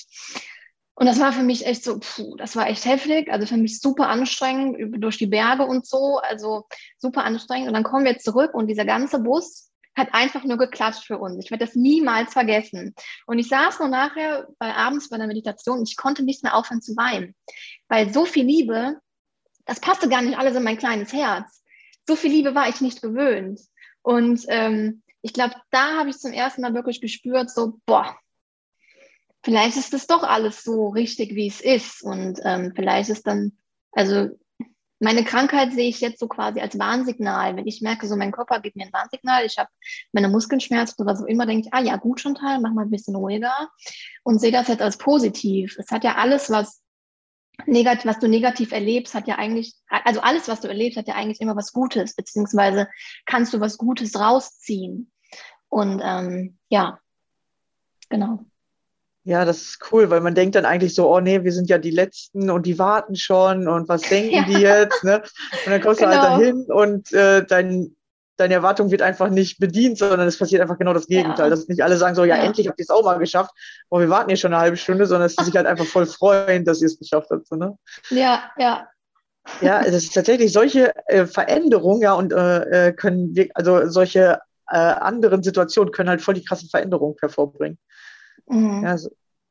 Und 0.95 1.08
das 1.08 1.19
war 1.19 1.34
für 1.34 1.43
mich 1.43 1.65
echt 1.65 1.84
so, 1.84 1.99
puh, 1.99 2.36
das 2.36 2.56
war 2.56 2.67
echt 2.67 2.86
heftig. 2.86 3.32
Also 3.32 3.47
für 3.47 3.58
mich 3.58 3.79
super 3.79 4.10
anstrengend 4.10 5.03
durch 5.03 5.17
die 5.17 5.27
Berge 5.27 5.65
und 5.65 5.88
so. 5.88 6.19
Also 6.19 6.65
super 6.97 7.23
anstrengend. 7.23 7.67
Und 7.67 7.73
dann 7.73 7.84
kommen 7.84 8.06
wir 8.06 8.19
zurück 8.19 8.53
und 8.53 8.67
dieser 8.67 8.86
ganze 8.86 9.19
Bus 9.19 9.71
hat 9.95 10.13
einfach 10.13 10.43
nur 10.43 10.58
geklatscht 10.58 11.06
für 11.06 11.17
uns. 11.17 11.43
Ich 11.43 11.51
werde 11.51 11.65
das 11.65 11.75
niemals 11.75 12.34
vergessen. 12.34 12.95
Und 13.27 13.39
ich 13.39 13.47
saß 13.47 13.79
nur 13.79 13.89
nachher 13.89 14.47
bei 14.60 14.73
abends 14.73 15.10
bei 15.10 15.17
der 15.17 15.27
Meditation 15.27 15.84
ich 15.84 15.97
konnte 15.97 16.23
nicht 16.23 16.43
mehr 16.43 16.56
aufhören 16.56 16.82
zu 16.82 16.95
weinen. 16.95 17.36
Weil 17.88 18.13
so 18.13 18.25
viel 18.25 18.45
Liebe, 18.45 18.99
das 19.65 19.79
passte 19.79 20.10
gar 20.10 20.21
nicht 20.21 20.38
alles 20.38 20.56
in 20.56 20.63
mein 20.63 20.77
kleines 20.77 21.13
Herz. 21.13 21.63
So 22.08 22.15
viel 22.15 22.32
Liebe 22.32 22.56
war 22.56 22.69
ich 22.69 22.82
nicht 22.82 23.01
gewöhnt. 23.01 23.62
Und 24.01 24.43
ähm, 24.47 25.03
ich 25.21 25.34
glaube, 25.34 25.56
da 25.71 25.97
habe 25.97 26.10
ich 26.10 26.17
zum 26.17 26.34
ersten 26.34 26.62
Mal 26.62 26.73
wirklich 26.73 26.99
gespürt, 26.99 27.49
so, 27.49 27.79
boah, 27.86 28.17
vielleicht 29.43 29.77
ist 29.77 29.93
das 29.93 30.08
doch 30.08 30.23
alles 30.23 30.63
so 30.63 30.89
richtig, 30.89 31.36
wie 31.36 31.47
es 31.47 31.62
ist. 31.62 32.01
Und 32.01 32.39
ähm, 32.43 32.73
vielleicht 32.75 33.10
ist 33.10 33.27
dann, 33.27 33.53
also 33.91 34.29
meine 34.99 35.25
Krankheit 35.25 35.73
sehe 35.73 35.89
ich 35.89 35.99
jetzt 35.99 36.19
so 36.19 36.27
quasi 36.27 36.62
als 36.62 36.79
Warnsignal. 36.79 37.58
Wenn 37.58 37.67
ich 37.67 37.82
merke, 37.82 38.08
so 38.08 38.15
mein 38.15 38.32
Körper 38.32 38.62
gibt 38.62 38.77
mir 38.77 38.86
ein 38.86 38.93
Warnsignal, 38.93 39.45
ich 39.45 39.58
habe 39.58 39.69
meine 40.13 40.29
Muskeln 40.29 40.62
schmerzen 40.62 41.01
oder 41.01 41.15
so 41.15 41.25
immer, 41.25 41.45
denke 41.45 41.67
ich, 41.67 41.73
ah 41.73 41.82
ja, 41.82 41.97
gut 41.97 42.21
schon 42.21 42.36
Teil, 42.36 42.60
mach 42.62 42.71
mal 42.71 42.84
ein 42.86 42.91
bisschen 42.91 43.15
ruhiger 43.15 43.69
und 44.23 44.39
sehe 44.39 44.51
das 44.51 44.69
jetzt 44.69 44.82
als 44.82 44.97
positiv. 44.97 45.75
Es 45.77 45.91
hat 45.91 46.06
ja 46.06 46.15
alles, 46.15 46.49
was 46.49 46.82
negativ, 47.65 48.06
was 48.06 48.19
du 48.19 48.29
negativ 48.29 48.71
erlebst, 48.71 49.13
hat 49.13 49.27
ja 49.27 49.36
eigentlich, 49.36 49.75
also 49.88 50.21
alles, 50.21 50.47
was 50.47 50.62
du 50.62 50.69
erlebst, 50.69 50.97
hat 50.97 51.08
ja 51.08 51.15
eigentlich 51.15 51.41
immer 51.41 51.56
was 51.56 51.73
Gutes, 51.73 52.15
beziehungsweise 52.15 52.88
kannst 53.25 53.53
du 53.53 53.60
was 53.60 53.77
Gutes 53.77 54.17
rausziehen. 54.17 55.12
Und 55.67 56.01
ähm, 56.03 56.58
ja, 56.69 56.99
genau. 58.10 58.45
Ja, 59.25 59.45
das 59.45 59.62
ist 59.62 59.91
cool, 59.91 60.09
weil 60.09 60.19
man 60.19 60.36
denkt 60.36 60.55
dann 60.55 60.65
eigentlich 60.65 60.95
so, 60.95 61.09
oh 61.09 61.21
nee, 61.21 61.43
wir 61.43 61.53
sind 61.53 61.69
ja 61.69 61.77
die 61.77 61.91
Letzten 61.91 62.49
und 62.49 62.65
die 62.65 62.77
warten 62.77 63.15
schon 63.15 63.69
und 63.69 63.88
was 63.88 64.01
denken 64.01 64.36
ja. 64.36 64.45
die 64.45 64.62
jetzt? 64.62 65.03
Ne? 65.03 65.23
Und 65.65 65.71
dann 65.71 65.81
kommst 65.81 66.01
genau. 66.01 66.12
du 66.12 66.19
halt 66.19 66.39
genau. 66.39 66.39
dahin 66.39 66.65
und 66.65 67.13
äh, 67.13 67.45
dein, 67.45 67.95
deine 68.36 68.55
Erwartung 68.55 68.91
wird 68.91 69.01
einfach 69.01 69.29
nicht 69.29 69.59
bedient, 69.59 69.97
sondern 69.97 70.27
es 70.27 70.38
passiert 70.38 70.62
einfach 70.62 70.77
genau 70.77 70.93
das 70.93 71.07
Gegenteil. 71.07 71.45
Ja. 71.45 71.49
Dass 71.49 71.69
nicht 71.69 71.81
alle 71.81 71.95
sagen 71.95 72.15
so, 72.15 72.25
ja, 72.25 72.36
ja. 72.36 72.43
endlich 72.43 72.67
habt 72.67 72.79
ihr 72.79 72.83
es 72.83 72.89
auch 72.89 73.03
mal 73.03 73.17
geschafft, 73.17 73.51
oh, 73.89 73.99
wir 73.99 74.09
warten 74.09 74.29
hier 74.29 74.38
schon 74.38 74.53
eine 74.53 74.62
halbe 74.62 74.75
Stunde, 74.75 75.05
sondern 75.05 75.27
dass 75.27 75.36
sie 75.38 75.45
sich 75.45 75.55
halt 75.55 75.67
einfach 75.67 75.86
voll 75.86 76.05
freuen, 76.05 76.65
dass 76.65 76.81
ihr 76.81 76.88
es 76.88 76.99
geschafft 76.99 77.29
habt. 77.31 77.47
So, 77.47 77.55
ne? 77.55 77.77
Ja, 78.09 78.51
ja. 78.57 78.88
Ja, 79.62 79.81
es 79.81 79.93
ist 79.93 80.13
tatsächlich 80.13 80.51
solche 80.51 80.93
äh, 81.07 81.25
Veränderungen, 81.25 82.01
ja, 82.01 82.13
und 82.13 82.33
äh, 82.33 82.88
äh 82.88 82.93
können 82.93 83.36
wir, 83.36 83.49
also 83.55 83.88
solche 83.88 84.39
äh, 84.69 84.77
anderen 84.77 85.43
Situationen 85.43 85.91
können 85.91 86.09
halt 86.09 86.21
voll 86.21 86.33
die 86.33 86.45
krasse 86.45 86.67
Veränderung 86.67 87.17
hervorbringen. 87.19 87.77
Mhm. 88.47 88.84
Ja, 88.84 88.97
so, 88.97 89.10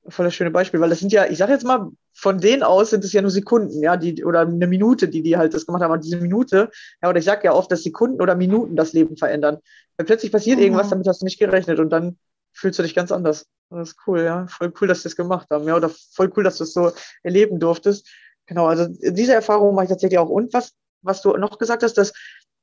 voll 0.08 0.24
das 0.24 0.34
schöne 0.34 0.50
Beispiel, 0.50 0.80
weil 0.80 0.90
das 0.90 1.00
sind 1.00 1.12
ja, 1.12 1.26
ich 1.26 1.38
sag 1.38 1.48
jetzt 1.48 1.64
mal, 1.64 1.90
von 2.12 2.38
denen 2.38 2.62
aus 2.62 2.90
sind 2.90 3.04
es 3.04 3.12
ja 3.12 3.22
nur 3.22 3.30
Sekunden, 3.30 3.82
ja, 3.82 3.96
die, 3.96 4.24
oder 4.24 4.40
eine 4.40 4.66
Minute, 4.66 5.08
die 5.08 5.22
die 5.22 5.36
halt 5.36 5.54
das 5.54 5.66
gemacht 5.66 5.82
haben. 5.82 5.92
Und 5.92 6.04
diese 6.04 6.18
Minute, 6.18 6.70
ja, 7.02 7.08
oder 7.08 7.18
ich 7.18 7.24
sag 7.24 7.44
ja 7.44 7.52
oft, 7.52 7.70
dass 7.70 7.82
Sekunden 7.82 8.20
oder 8.20 8.34
Minuten 8.34 8.76
das 8.76 8.92
Leben 8.92 9.16
verändern. 9.16 9.58
Weil 9.96 10.06
plötzlich 10.06 10.32
passiert 10.32 10.58
mhm. 10.58 10.64
irgendwas, 10.64 10.90
damit 10.90 11.06
hast 11.06 11.22
du 11.22 11.24
nicht 11.24 11.38
gerechnet 11.38 11.78
und 11.78 11.90
dann 11.90 12.18
fühlst 12.52 12.78
du 12.78 12.82
dich 12.82 12.94
ganz 12.94 13.12
anders. 13.12 13.46
Das 13.70 13.90
ist 13.90 13.96
cool, 14.06 14.22
ja. 14.22 14.46
Voll 14.48 14.72
cool, 14.80 14.88
dass 14.88 14.98
sie 14.98 15.04
das 15.04 15.16
gemacht 15.16 15.48
haben, 15.50 15.66
ja, 15.66 15.76
oder 15.76 15.88
voll 15.88 16.30
cool, 16.36 16.44
dass 16.44 16.58
du 16.58 16.64
es 16.64 16.74
so 16.74 16.92
erleben 17.22 17.58
durftest. 17.58 18.08
Genau, 18.46 18.66
also 18.66 18.86
diese 18.88 19.32
Erfahrung 19.32 19.74
mache 19.74 19.84
ich 19.84 19.90
tatsächlich 19.90 20.18
auch. 20.18 20.28
Und 20.28 20.52
was, 20.52 20.72
was 21.00 21.22
du 21.22 21.36
noch 21.36 21.58
gesagt 21.58 21.82
hast, 21.82 21.94
dass, 21.94 22.12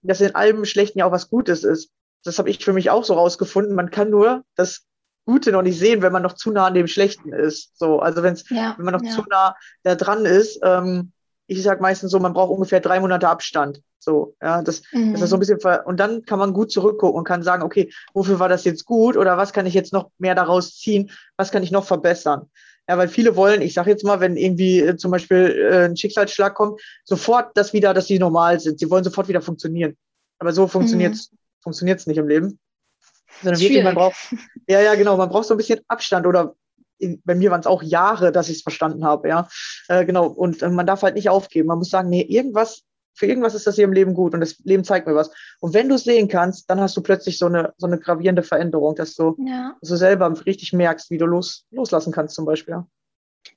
dass 0.02 0.22
in 0.22 0.36
allem 0.36 0.66
Schlechten 0.66 1.00
ja 1.00 1.06
auch 1.06 1.12
was 1.12 1.30
Gutes 1.30 1.64
ist. 1.64 1.92
Das 2.24 2.38
habe 2.38 2.50
ich 2.50 2.64
für 2.64 2.74
mich 2.74 2.90
auch 2.90 3.06
so 3.06 3.14
rausgefunden. 3.14 3.76
Man 3.76 3.92
kann 3.92 4.10
nur 4.10 4.44
das 4.56 4.86
Gute 5.30 5.52
noch 5.52 5.62
nicht 5.62 5.78
sehen, 5.78 6.02
wenn 6.02 6.12
man 6.12 6.24
noch 6.24 6.34
zu 6.34 6.50
nah 6.50 6.66
an 6.66 6.74
dem 6.74 6.88
Schlechten 6.88 7.32
ist. 7.32 7.78
So, 7.78 8.00
also 8.00 8.24
wenn's, 8.24 8.50
ja, 8.50 8.74
wenn 8.78 8.86
man 8.86 8.96
noch 8.96 9.04
ja. 9.04 9.12
zu 9.12 9.22
nah 9.30 9.56
da 9.84 9.94
dran 9.94 10.26
ist, 10.26 10.60
ähm, 10.64 11.12
ich 11.46 11.62
sage 11.62 11.84
meistens 11.84 12.10
so, 12.10 12.20
man 12.20 12.34
braucht 12.34 12.50
ungefähr 12.52 12.80
drei 12.80 13.00
Monate 13.00 13.30
Abstand. 13.30 13.82
So, 14.00 14.36
ja, 14.42 14.64
das, 14.64 14.82
mhm. 14.92 15.14
das 15.14 15.22
ist 15.22 15.30
so 15.30 15.36
ein 15.36 15.40
bisschen, 15.40 15.60
ver 15.60 15.86
und 15.86 16.00
dann 16.00 16.24
kann 16.24 16.40
man 16.40 16.54
gut 16.54 16.72
zurückgucken 16.72 17.16
und 17.16 17.26
kann 17.26 17.44
sagen, 17.44 17.62
okay, 17.62 17.92
wofür 18.16 18.40
war 18.40 18.50
das 18.50 18.64
jetzt 18.64 18.86
gut 18.86 19.16
oder 19.16 19.38
was 19.38 19.54
kann 19.54 19.68
ich 19.68 19.76
jetzt 19.76 19.94
noch 19.94 20.10
mehr 20.18 20.34
daraus 20.34 20.78
ziehen? 20.80 21.12
Was 21.38 21.52
kann 21.52 21.62
ich 21.62 21.70
noch 21.70 21.86
verbessern? 21.86 22.50
Ja, 22.88 22.98
weil 22.98 23.08
viele 23.08 23.36
wollen, 23.36 23.62
ich 23.62 23.76
sage 23.76 23.92
jetzt 23.92 24.04
mal, 24.04 24.20
wenn 24.20 24.36
irgendwie 24.36 24.80
äh, 24.80 24.98
zum 24.98 25.12
Beispiel 25.12 25.70
äh, 25.72 25.86
ein 25.86 25.96
Schicksalsschlag 25.96 26.56
kommt, 26.56 26.82
sofort 27.04 27.56
das 27.56 27.72
wieder, 27.72 27.94
dass 27.94 28.08
sie 28.08 28.18
normal 28.18 28.60
sind. 28.60 28.80
Sie 28.80 28.90
wollen 28.90 29.04
sofort 29.04 29.28
wieder 29.28 29.42
funktionieren. 29.42 29.96
Aber 30.40 30.54
so 30.54 30.66
funktioniert 30.66 31.14
es 31.14 31.32
mhm. 31.32 31.38
funktioniert's 31.62 32.08
nicht 32.08 32.18
im 32.18 32.28
Leben. 32.28 32.60
Sondern 33.42 33.60
wirklich, 33.60 33.84
man 33.84 33.96
braucht, 33.96 34.16
ja, 34.68 34.82
ja, 34.82 34.96
genau, 34.96 35.18
man 35.18 35.30
braucht 35.30 35.46
so 35.46 35.54
ein 35.54 35.58
bisschen 35.58 35.82
Abstand 35.88 36.28
oder 36.28 36.56
in, 37.00 37.22
bei 37.24 37.36
mir 37.36 37.52
waren 37.52 37.62
es 37.62 37.68
auch 37.68 37.82
Jahre, 37.82 38.32
dass 38.32 38.50
ich 38.50 38.58
es 38.58 38.64
verstanden 38.64 39.06
habe, 39.06 39.30
ja. 39.30 39.48
Äh, 39.88 40.06
genau. 40.06 40.28
Und 40.28 40.62
äh, 40.62 40.70
man 40.70 40.86
darf 40.86 41.02
halt 41.02 41.16
nicht 41.16 41.30
aufgeben. 41.30 41.68
Man 41.68 41.78
muss 41.78 41.90
sagen, 41.90 42.10
nee, 42.10 42.22
irgendwas, 42.22 42.84
für 43.16 43.26
irgendwas 43.26 43.56
ist 43.56 43.68
das 43.68 43.76
hier 43.76 43.86
im 43.86 43.94
Leben 43.94 44.14
gut 44.14 44.34
und 44.34 44.40
das 44.40 44.60
Leben 44.60 44.84
zeigt 44.84 45.08
mir 45.08 45.16
was. 45.16 45.32
Und 45.60 45.74
wenn 45.74 45.90
du 45.90 45.96
es 45.96 46.04
sehen 46.04 46.28
kannst, 46.28 46.70
dann 46.70 46.80
hast 46.80 46.96
du 46.96 47.02
plötzlich 47.02 47.38
so 47.38 47.48
eine, 47.48 47.74
so 47.78 47.88
eine 47.88 48.00
gravierende 48.00 48.44
Veränderung, 48.44 48.96
dass 48.96 49.16
du, 49.16 49.36
ja. 49.46 49.76
dass 49.82 49.90
du 49.90 49.96
selber 49.96 50.34
richtig 50.46 50.74
merkst, 50.74 51.10
wie 51.10 51.18
du 51.18 51.26
los, 51.26 51.66
loslassen 51.72 52.14
kannst, 52.14 52.36
zum 52.36 52.46
Beispiel. 52.46 52.74
Ja. 52.74 52.88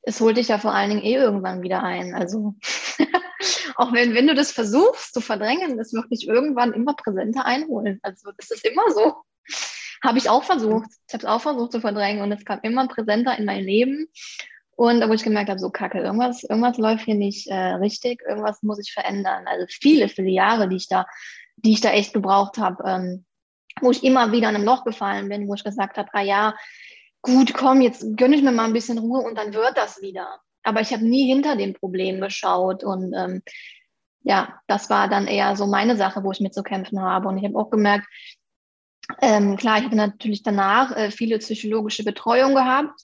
Es 0.02 0.20
holt 0.20 0.37
dich 0.37 0.48
ja 0.48 0.58
vor 0.58 0.72
allen 0.72 0.90
Dingen 0.90 1.02
eh 1.02 1.14
irgendwann 1.14 1.62
wieder 1.62 1.82
ein. 1.82 2.14
Also 2.14 2.54
auch 3.76 3.92
wenn, 3.92 4.14
wenn 4.14 4.26
du 4.26 4.35
das 4.35 4.52
versuchst 4.52 5.14
zu 5.14 5.20
verdrängen, 5.20 5.76
das 5.76 5.92
wird 5.92 6.11
dich 6.11 6.26
irgendwann 6.26 6.72
immer 6.72 6.94
präsenter 6.94 7.44
einholen. 7.44 8.00
Also 8.02 8.30
das 8.37 8.50
ist 8.50 8.64
immer 8.64 8.90
so. 8.92 9.14
Habe 10.02 10.18
ich 10.18 10.28
auch 10.28 10.42
versucht. 10.42 10.90
Ich 11.09 11.14
habe 11.14 11.24
es 11.24 11.28
auch 11.28 11.40
versucht 11.40 11.72
zu 11.72 11.81
verdrängen 11.81 12.22
und 12.22 12.33
es 12.33 12.44
kam 12.44 12.61
immer 12.62 12.88
präsenter 12.88 13.38
in 13.38 13.44
mein 13.44 13.64
Leben. 13.64 14.09
Und 14.74 15.07
wo 15.09 15.12
ich 15.12 15.22
gemerkt 15.22 15.50
habe, 15.50 15.61
so 15.61 15.70
kacke, 15.70 15.98
irgendwas, 15.98 16.42
irgendwas 16.42 16.78
läuft 16.78 17.05
hier 17.05 17.14
nicht 17.14 17.46
äh, 17.46 17.74
richtig, 17.74 18.20
irgendwas 18.26 18.62
muss 18.62 18.81
ich 18.81 18.92
verändern. 18.92 19.46
Also 19.46 19.66
viele, 19.68 20.09
viele 20.09 20.31
Jahre, 20.31 20.68
die 20.68 20.76
ich 20.76 20.88
da, 20.88 21.07
die 21.57 21.72
ich 21.72 21.81
da 21.81 21.90
echt 21.90 22.14
gebraucht 22.14 22.59
habe, 22.59 22.83
ähm, 22.87 23.24
wo 23.81 23.90
ich 23.90 24.02
immer 24.02 24.33
wieder 24.33 24.48
in 24.48 24.57
einem 24.57 24.64
Loch 24.64 24.85
gefallen 24.85 25.28
bin, 25.28 25.46
wo 25.46 25.55
ich 25.55 25.64
gesagt 25.64 25.98
habe, 25.98 26.09
ah 26.12 26.22
ja, 26.22 26.57
gut, 27.20 27.55
komm, 27.55 27.81
jetzt 27.81 28.16
gönne 28.16 28.35
ich 28.35 28.42
mir 28.42 28.52
mal 28.52 28.64
ein 28.64 28.72
bisschen 28.72 28.98
Ruhe 28.98 29.20
und 29.20 29.37
dann 29.37 29.55
wird 29.55 29.76
das 29.76 30.00
wieder. 30.02 30.40
Aber 30.64 30.81
ich 30.81 30.92
habe 30.92 31.05
nie 31.05 31.26
hinter 31.26 31.57
dem 31.57 31.74
Problem 31.74 32.20
geschaut 32.20 32.83
und 32.83 33.14
ähm, 33.14 33.42
ja, 34.24 34.61
das 34.68 34.90
war 34.90 35.09
dann 35.09 35.26
eher 35.26 35.57
so 35.57 35.66
meine 35.66 35.96
Sache, 35.96 36.22
wo 36.22 36.31
ich 36.31 36.40
mit 36.40 36.55
zu 36.55 36.62
kämpfen 36.62 37.00
habe. 37.00 37.28
Und 37.28 37.38
ich 37.38 37.44
habe 37.44 37.59
auch 37.59 37.70
gemerkt, 37.70 38.07
ähm, 39.20 39.57
klar, 39.57 39.79
ich 39.79 39.85
habe 39.85 39.96
natürlich 39.96 40.42
danach 40.42 40.96
äh, 40.96 41.11
viele 41.11 41.38
psychologische 41.38 42.05
Betreuung 42.05 42.55
gehabt, 42.55 43.01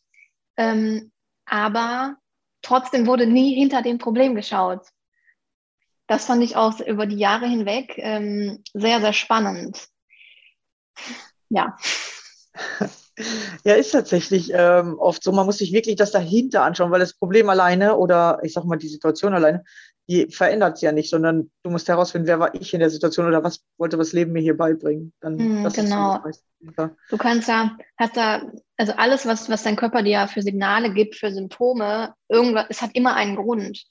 ähm, 0.57 1.13
aber 1.45 2.17
trotzdem 2.63 3.07
wurde 3.07 3.27
nie 3.27 3.55
hinter 3.55 3.83
dem 3.83 3.99
Problem 3.99 4.35
geschaut. 4.35 4.87
Das 6.07 6.27
fand 6.27 6.43
ich 6.43 6.57
auch 6.57 6.81
über 6.81 7.07
die 7.07 7.19
Jahre 7.19 7.47
hinweg 7.47 7.95
ähm, 7.99 8.63
sehr, 8.73 9.01
sehr 9.01 9.13
spannend. 9.13 9.89
Ja. 11.49 11.77
Ja, 13.65 13.75
ist 13.75 13.91
tatsächlich 13.91 14.53
ähm, 14.55 14.97
oft 14.99 15.25
so. 15.25 15.33
Man 15.33 15.45
muss 15.45 15.59
sich 15.59 15.73
wirklich 15.73 15.97
das 15.97 16.13
dahinter 16.13 16.63
anschauen, 16.63 16.93
weil 16.93 17.01
das 17.01 17.15
Problem 17.15 17.51
alleine 17.51 17.97
oder 17.97 18.39
ich 18.45 18.53
sag 18.53 18.65
mal 18.65 18.77
die 18.77 18.89
Situation 18.89 19.35
alleine 19.35 19.65
verändert 20.31 20.77
es 20.77 20.81
ja 20.81 20.91
nicht, 20.91 21.11
sondern 21.11 21.51
du 21.63 21.71
musst 21.71 21.89
herausfinden, 21.89 22.29
wer 22.29 22.41
war 22.41 22.55
ich 22.55 22.73
in 22.73 22.81
der 22.81 22.89
Situation 22.89 23.27
oder 23.27 23.45
was 23.45 23.63
wollte 23.77 23.99
das 23.99 24.13
Leben 24.13 24.33
mir 24.33 24.41
hier 24.41 24.57
beibringen. 24.57 25.13
Dann, 25.21 25.37
mm, 25.37 25.69
genau. 25.75 26.23
Du 27.11 27.17
kannst 27.19 27.49
ja, 27.49 27.77
hast 27.99 28.17
da, 28.17 28.51
also 28.79 28.95
alles, 28.97 29.27
was, 29.27 29.51
was 29.51 29.63
dein 29.63 29.77
Körper 29.77 30.03
dir 30.03 30.27
für 30.27 30.41
Signale 30.41 30.93
gibt, 30.93 31.17
für 31.17 31.31
Symptome, 31.31 32.15
irgendwas, 32.29 32.67
es 32.71 32.81
hat 32.81 32.95
immer 32.95 33.15
einen 33.17 33.37
Grund. 33.37 33.85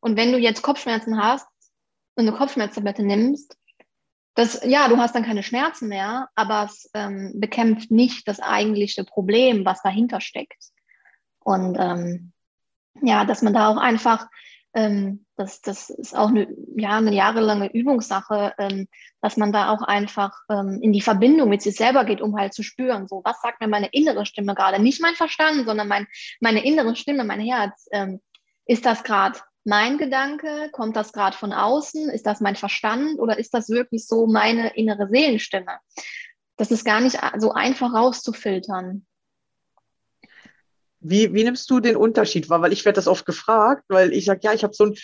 Und 0.00 0.16
wenn 0.16 0.32
du 0.32 0.38
jetzt 0.38 0.62
Kopfschmerzen 0.62 1.20
hast 1.20 1.48
und 2.16 2.28
eine 2.28 2.36
Kopfschmerztablette 2.36 3.02
nimmst, 3.02 3.56
das, 4.34 4.60
ja, 4.64 4.88
du 4.88 4.98
hast 4.98 5.14
dann 5.14 5.24
keine 5.24 5.42
Schmerzen 5.42 5.88
mehr, 5.88 6.28
aber 6.34 6.66
es 6.66 6.90
ähm, 6.92 7.32
bekämpft 7.36 7.90
nicht 7.90 8.28
das 8.28 8.40
eigentliche 8.40 9.04
Problem, 9.04 9.64
was 9.64 9.80
dahinter 9.80 10.20
steckt. 10.20 10.62
Und 11.40 11.76
ähm, 11.80 12.32
ja, 13.00 13.24
dass 13.24 13.40
man 13.40 13.54
da 13.54 13.68
auch 13.68 13.78
einfach 13.78 14.28
ähm, 14.74 15.25
das, 15.36 15.60
das 15.60 15.90
ist 15.90 16.16
auch 16.16 16.28
eine, 16.28 16.48
ja, 16.76 16.96
eine 16.96 17.14
jahrelange 17.14 17.72
Übungssache, 17.72 18.54
ähm, 18.58 18.88
dass 19.20 19.36
man 19.36 19.52
da 19.52 19.70
auch 19.70 19.82
einfach 19.82 20.32
ähm, 20.50 20.78
in 20.80 20.92
die 20.92 21.02
Verbindung 21.02 21.48
mit 21.48 21.62
sich 21.62 21.76
selber 21.76 22.04
geht, 22.04 22.20
um 22.20 22.38
halt 22.38 22.54
zu 22.54 22.62
spüren, 22.62 23.06
so 23.06 23.20
was 23.24 23.40
sagt 23.42 23.60
mir 23.60 23.68
meine 23.68 23.88
innere 23.92 24.24
Stimme 24.24 24.54
gerade, 24.54 24.82
nicht 24.82 25.00
mein 25.02 25.14
Verstand, 25.14 25.66
sondern 25.66 25.88
mein, 25.88 26.06
meine 26.40 26.64
innere 26.64 26.96
Stimme, 26.96 27.24
mein 27.24 27.40
Herz. 27.40 27.86
Ähm, 27.92 28.20
ist 28.66 28.86
das 28.86 29.04
gerade 29.04 29.38
mein 29.64 29.98
Gedanke? 29.98 30.70
Kommt 30.72 30.96
das 30.96 31.12
gerade 31.12 31.36
von 31.36 31.52
außen? 31.52 32.08
Ist 32.08 32.26
das 32.26 32.40
mein 32.40 32.56
Verstand 32.56 33.18
oder 33.18 33.38
ist 33.38 33.52
das 33.52 33.68
wirklich 33.68 34.06
so 34.06 34.26
meine 34.26 34.74
innere 34.76 35.08
Seelenstimme? 35.08 35.78
Das 36.56 36.70
ist 36.70 36.84
gar 36.84 37.00
nicht 37.00 37.18
so 37.38 37.52
einfach 37.52 37.92
rauszufiltern. 37.92 39.06
Wie, 41.00 41.32
wie 41.34 41.44
nimmst 41.44 41.70
du 41.70 41.78
den 41.80 41.96
Unterschied 41.96 42.48
wahr? 42.48 42.62
Weil 42.62 42.72
ich 42.72 42.84
werde 42.84 42.96
das 42.96 43.06
oft 43.06 43.26
gefragt, 43.26 43.84
weil 43.88 44.12
ich 44.12 44.24
sage, 44.24 44.40
ja, 44.42 44.52
ich 44.52 44.64
habe 44.64 44.74
so 44.74 44.86
ein, 44.86 44.94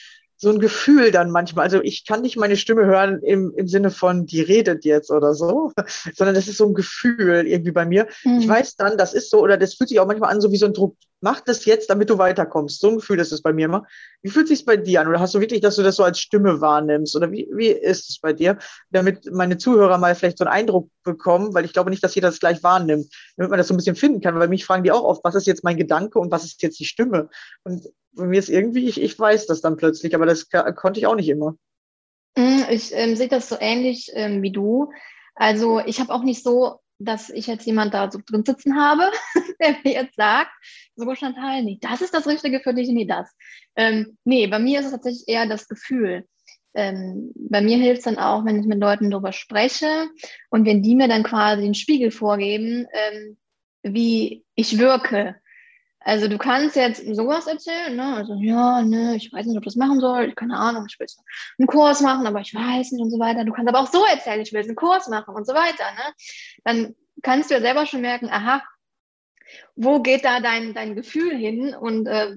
so 0.43 0.51
ein 0.51 0.59
Gefühl 0.59 1.13
dann 1.13 1.31
manchmal. 1.31 1.63
Also 1.65 1.81
ich 1.83 2.05
kann 2.05 2.21
nicht 2.21 2.37
meine 2.37 2.57
Stimme 2.57 2.85
hören 2.85 3.21
im, 3.23 3.55
im 3.57 3.69
Sinne 3.69 3.93
von, 3.93 4.27
die 4.27 4.41
redet 4.41 4.85
jetzt 4.85 5.13
oder 5.13 5.35
so, 5.35 5.71
sondern 6.15 6.35
das 6.35 6.49
ist 6.49 6.59
so 6.59 6.67
ein 6.67 6.75
Gefühl 6.75 7.47
irgendwie 7.47 7.71
bei 7.71 7.87
mir. 7.87 8.09
Mhm. 8.25 8.41
Ich 8.41 8.49
weiß 8.49 8.75
dann, 8.75 8.99
das 8.99 9.15
ist 9.15 9.31
so, 9.31 9.41
oder 9.41 9.57
das 9.57 9.75
fühlt 9.75 9.89
sich 9.89 10.01
auch 10.01 10.07
manchmal 10.07 10.33
an, 10.33 10.41
so 10.41 10.51
wie 10.51 10.57
so 10.57 10.67
ein 10.67 10.75
Druck. 10.75 10.97
Mach 11.23 11.41
das 11.41 11.65
jetzt, 11.65 11.89
damit 11.89 12.11
du 12.11 12.19
weiterkommst. 12.19 12.81
So 12.81 12.89
ein 12.89 12.97
Gefühl 12.97 13.21
ist 13.21 13.33
es 13.33 13.43
bei 13.43 13.53
mir 13.53 13.67
immer. 13.67 13.87
Wie 14.23 14.31
fühlt 14.31 14.49
sich 14.49 14.65
bei 14.65 14.77
dir 14.77 15.01
an? 15.01 15.09
Oder 15.09 15.21
hast 15.21 15.35
du 15.35 15.41
wirklich, 15.41 15.61
dass 15.61 15.77
du 15.77 15.83
das 15.83 15.97
so 15.97 16.03
als 16.03 16.19
Stimme 16.19 16.61
wahrnimmst? 16.61 17.15
Oder 17.15 17.31
wie, 17.31 17.49
wie 17.55 17.69
ist 17.69 18.11
es 18.11 18.19
bei 18.19 18.33
dir? 18.33 18.59
Damit 18.91 19.33
meine 19.33 19.57
Zuhörer 19.57 19.99
mal 19.99 20.15
vielleicht 20.15 20.39
so 20.39 20.45
einen 20.45 20.53
Eindruck 20.53 20.91
bekommen, 21.05 21.55
weil 21.55 21.65
ich 21.65 21.73
glaube 21.73 21.91
nicht, 21.91 22.03
dass 22.03 22.15
jeder 22.15 22.29
das 22.29 22.41
gleich 22.41 22.63
wahrnimmt, 22.63 23.07
damit 23.37 23.51
man 23.51 23.59
das 23.59 23.69
so 23.69 23.75
ein 23.75 23.77
bisschen 23.77 23.97
finden 23.97 24.21
kann, 24.21 24.39
weil 24.39 24.49
mich 24.49 24.65
fragen 24.65 24.83
die 24.83 24.93
auch 24.93 25.05
oft, 25.05 25.23
was 25.25 25.37
ist 25.37 25.47
jetzt 25.47 25.65
mein 25.65 25.77
Gedanke 25.77 26.19
und 26.19 26.31
was 26.31 26.45
ist 26.45 26.63
jetzt 26.63 26.81
die 26.81 26.85
Stimme? 26.85 27.31
Und 27.63 27.89
bei 28.13 28.27
mir 28.27 28.39
ist 28.39 28.49
irgendwie, 28.49 28.89
ich, 28.89 29.01
ich 29.01 29.19
weiß 29.19 29.47
das 29.47 29.61
dann 29.61 29.77
plötzlich, 29.77 30.15
aber 30.15 30.27
das 30.27 30.49
konnte 30.51 30.99
ich 30.99 31.07
auch 31.07 31.17
nicht 31.17 31.29
immer. 31.29 31.57
Hm, 32.37 32.65
ich 32.71 32.93
ähm, 32.95 33.17
sehe 33.17 33.29
das 33.29 33.49
so 33.49 33.57
ähnlich 33.61 34.11
ähm, 34.15 34.43
wie 34.43 34.53
du. 34.53 34.91
Also 35.35 35.81
ich 35.81 36.01
habe 36.01 36.13
auch 36.13 36.23
nicht 36.23 36.43
so, 36.43 36.81
dass 37.05 37.31
ich 37.31 37.47
jetzt 37.47 37.67
jemand 37.67 37.95
da 37.95 38.11
so 38.11 38.21
drin 38.25 38.45
sitzen 38.45 38.77
habe, 38.77 39.11
der 39.61 39.77
mir 39.85 39.93
jetzt 39.93 40.17
sagt, 40.17 40.51
so 40.95 41.15
Chantal, 41.15 41.63
nee, 41.63 41.79
das 41.81 42.01
ist 42.01 42.15
das 42.15 42.27
Richtige 42.27 42.61
für 42.61 42.75
dich, 42.75 42.89
nee, 42.89 43.07
das. 43.07 43.31
Ähm, 43.77 44.19
nee, 44.25 44.47
bei 44.47 44.59
mir 44.59 44.81
ist 44.81 44.87
es 44.87 44.93
tatsächlich 44.93 45.25
eher 45.27 45.47
das 45.47 45.69
Gefühl. 45.69 46.27
Ähm, 46.75 47.33
bei 47.35 47.61
mir 47.61 47.77
hilft 47.77 47.99
es 47.99 48.05
dann 48.05 48.19
auch, 48.19 48.45
wenn 48.45 48.61
ich 48.61 48.67
mit 48.67 48.81
Leuten 48.81 49.11
darüber 49.11 49.33
spreche 49.33 50.09
und 50.51 50.65
wenn 50.65 50.83
die 50.83 50.95
mir 50.95 51.09
dann 51.09 51.23
quasi 51.23 51.63
den 51.63 51.75
Spiegel 51.75 52.11
vorgeben, 52.11 52.87
ähm, 52.93 53.37
wie 53.83 54.45
ich 54.55 54.79
wirke. 54.79 55.37
Also 56.05 56.29
du 56.29 56.39
kannst 56.39 56.77
jetzt 56.77 57.05
sowas 57.15 57.47
erzählen, 57.47 57.95
ne? 57.95 58.17
Also 58.17 58.35
ja, 58.35 58.83
ne, 58.83 59.17
ich 59.17 59.33
weiß 59.33 59.47
nicht, 59.47 59.57
ob 59.57 59.63
ich 59.63 59.67
das 59.67 59.77
machen 59.77 60.01
soll, 60.01 60.33
keine 60.33 60.59
Ahnung, 60.59 60.87
ich 60.89 60.99
will 60.99 61.07
einen 61.59 61.69
Kurs 61.69 62.01
machen, 62.01 62.27
aber 62.27 62.41
ich 62.41 62.55
weiß 62.55 62.93
nicht 62.93 63.03
und 63.03 63.11
so 63.11 63.19
weiter. 63.19 63.45
Du 63.45 63.53
kannst 63.53 63.69
aber 63.69 63.81
auch 63.81 63.91
so 63.91 64.05
erzählen, 64.05 64.41
ich 64.41 64.53
will 64.53 64.63
einen 64.63 64.75
Kurs 64.75 65.09
machen 65.09 65.35
und 65.35 65.47
so 65.47 65.55
weiter, 65.55 65.85
ne? 65.95 66.15
Dann 66.65 66.95
kannst 67.23 67.51
du 67.51 67.55
ja 67.55 67.61
selber 67.61 67.87
schon 67.87 68.01
merken, 68.01 68.31
aha, 68.31 68.63
wo 69.77 70.01
geht 70.01 70.25
da 70.25 70.41
dein, 70.41 70.75
dein 70.75 70.95
Gefühl 70.95 71.37
hin 71.37 71.75
und 71.75 72.07
äh, 72.07 72.37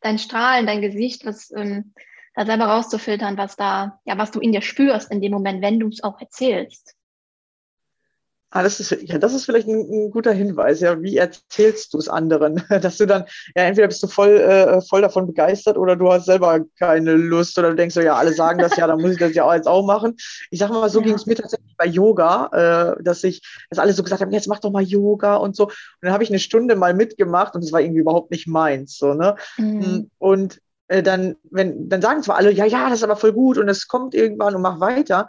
dein 0.00 0.18
Strahlen, 0.18 0.66
dein 0.66 0.82
Gesicht, 0.82 1.24
was 1.24 1.50
ähm, 1.52 1.94
da 2.34 2.46
selber 2.46 2.66
rauszufiltern, 2.66 3.38
was 3.38 3.56
da, 3.56 4.00
ja, 4.04 4.18
was 4.18 4.30
du 4.30 4.40
in 4.40 4.52
dir 4.52 4.62
spürst 4.62 5.10
in 5.10 5.20
dem 5.20 5.32
Moment, 5.32 5.62
wenn 5.62 5.80
du 5.80 5.88
es 5.88 6.02
auch 6.04 6.20
erzählst. 6.20 6.94
Ah, 8.56 8.62
das 8.62 8.80
ist, 8.80 8.90
ja, 9.02 9.18
das 9.18 9.34
ist 9.34 9.44
vielleicht 9.44 9.68
ein, 9.68 9.80
ein 9.80 10.10
guter 10.10 10.32
Hinweis. 10.32 10.80
Ja, 10.80 11.02
wie 11.02 11.18
erzählst 11.18 11.92
du 11.92 11.98
es 11.98 12.08
anderen? 12.08 12.62
Dass 12.80 12.96
du 12.96 13.04
dann, 13.04 13.24
ja, 13.54 13.64
entweder 13.64 13.86
bist 13.86 14.02
du 14.02 14.06
voll, 14.06 14.38
äh, 14.38 14.80
voll 14.80 15.02
davon 15.02 15.26
begeistert 15.26 15.76
oder 15.76 15.94
du 15.94 16.10
hast 16.10 16.24
selber 16.24 16.60
keine 16.78 17.16
Lust 17.16 17.58
oder 17.58 17.68
du 17.68 17.76
denkst 17.76 17.94
so, 17.94 18.00
ja, 18.00 18.14
alle 18.14 18.32
sagen 18.32 18.58
das, 18.58 18.74
ja, 18.78 18.86
dann 18.86 19.02
muss 19.02 19.10
ich 19.10 19.18
das 19.18 19.34
ja 19.34 19.44
auch 19.44 19.52
jetzt 19.52 19.68
auch 19.68 19.84
machen. 19.84 20.16
Ich 20.50 20.58
sag 20.58 20.70
mal, 20.70 20.88
so 20.88 21.00
ja. 21.00 21.04
ging 21.04 21.16
es 21.16 21.26
mir 21.26 21.34
tatsächlich 21.34 21.76
bei 21.76 21.84
Yoga, 21.84 22.94
äh, 22.96 23.02
dass 23.02 23.24
ich, 23.24 23.42
dass 23.68 23.78
alle 23.78 23.92
so 23.92 24.02
gesagt 24.02 24.22
haben, 24.22 24.32
jetzt 24.32 24.48
mach 24.48 24.60
doch 24.60 24.70
mal 24.70 24.82
Yoga 24.82 25.36
und 25.36 25.54
so. 25.54 25.64
Und 25.64 25.74
dann 26.00 26.14
habe 26.14 26.24
ich 26.24 26.30
eine 26.30 26.38
Stunde 26.38 26.76
mal 26.76 26.94
mitgemacht 26.94 27.54
und 27.54 27.62
es 27.62 27.72
war 27.72 27.82
irgendwie 27.82 28.00
überhaupt 28.00 28.30
nicht 28.30 28.46
meins, 28.46 28.96
so, 28.96 29.12
ne? 29.12 29.36
Mhm. 29.58 30.10
Und 30.16 30.62
äh, 30.88 31.02
dann, 31.02 31.36
wenn, 31.50 31.90
dann 31.90 32.00
sagen 32.00 32.22
zwar 32.22 32.36
alle, 32.36 32.52
ja, 32.52 32.64
ja, 32.64 32.88
das 32.88 33.00
ist 33.00 33.04
aber 33.04 33.16
voll 33.16 33.34
gut 33.34 33.58
und 33.58 33.68
es 33.68 33.86
kommt 33.86 34.14
irgendwann 34.14 34.54
und 34.54 34.62
mach 34.62 34.80
weiter. 34.80 35.28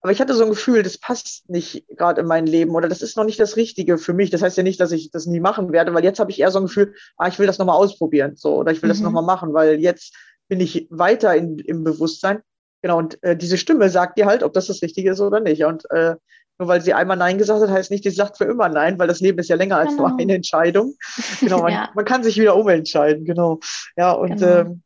Aber 0.00 0.12
ich 0.12 0.20
hatte 0.20 0.34
so 0.34 0.44
ein 0.44 0.50
Gefühl, 0.50 0.82
das 0.82 0.98
passt 0.98 1.48
nicht 1.48 1.84
gerade 1.88 2.20
in 2.20 2.26
mein 2.26 2.46
Leben 2.46 2.74
oder 2.74 2.88
das 2.88 3.02
ist 3.02 3.16
noch 3.16 3.24
nicht 3.24 3.40
das 3.40 3.56
Richtige 3.56 3.98
für 3.98 4.12
mich. 4.12 4.30
Das 4.30 4.42
heißt 4.42 4.56
ja 4.56 4.62
nicht, 4.62 4.80
dass 4.80 4.92
ich 4.92 5.10
das 5.10 5.26
nie 5.26 5.40
machen 5.40 5.72
werde, 5.72 5.94
weil 5.94 6.04
jetzt 6.04 6.20
habe 6.20 6.30
ich 6.30 6.40
eher 6.40 6.50
so 6.50 6.58
ein 6.58 6.66
Gefühl, 6.66 6.94
ah, 7.16 7.28
ich 7.28 7.38
will 7.38 7.46
das 7.46 7.58
nochmal 7.58 7.76
ausprobieren, 7.76 8.36
so, 8.36 8.56
oder 8.56 8.72
ich 8.72 8.82
will 8.82 8.88
mhm. 8.88 8.92
das 8.92 9.00
nochmal 9.00 9.24
machen, 9.24 9.52
weil 9.52 9.80
jetzt 9.80 10.14
bin 10.48 10.60
ich 10.60 10.86
weiter 10.90 11.34
in, 11.34 11.58
im 11.58 11.82
Bewusstsein. 11.82 12.40
Genau, 12.82 12.98
und 12.98 13.22
äh, 13.22 13.36
diese 13.36 13.58
Stimme 13.58 13.90
sagt 13.90 14.18
dir 14.18 14.26
halt, 14.26 14.42
ob 14.42 14.52
das 14.52 14.66
das 14.66 14.82
Richtige 14.82 15.10
ist 15.10 15.20
oder 15.20 15.40
nicht. 15.40 15.64
Und 15.64 15.90
äh, 15.90 16.14
nur 16.58 16.68
weil 16.68 16.80
sie 16.80 16.94
einmal 16.94 17.16
Nein 17.16 17.38
gesagt 17.38 17.60
hat, 17.60 17.70
heißt 17.70 17.90
nicht, 17.90 18.04
sie 18.04 18.10
sagt 18.10 18.38
für 18.38 18.44
immer 18.44 18.68
Nein, 18.68 18.98
weil 18.98 19.08
das 19.08 19.20
Leben 19.20 19.38
ist 19.38 19.48
ja 19.48 19.56
länger 19.56 19.78
als 19.78 19.90
genau. 19.90 20.08
nur 20.08 20.18
eine 20.18 20.34
Entscheidung. 20.34 20.94
Genau, 21.40 21.62
man, 21.62 21.72
ja. 21.72 21.90
man, 21.94 22.04
kann 22.04 22.22
sich 22.22 22.38
wieder 22.38 22.56
umentscheiden, 22.56 23.24
genau. 23.24 23.60
Ja, 23.96 24.12
und 24.12 24.36
genau. 24.36 24.60
ähm, 24.60 24.82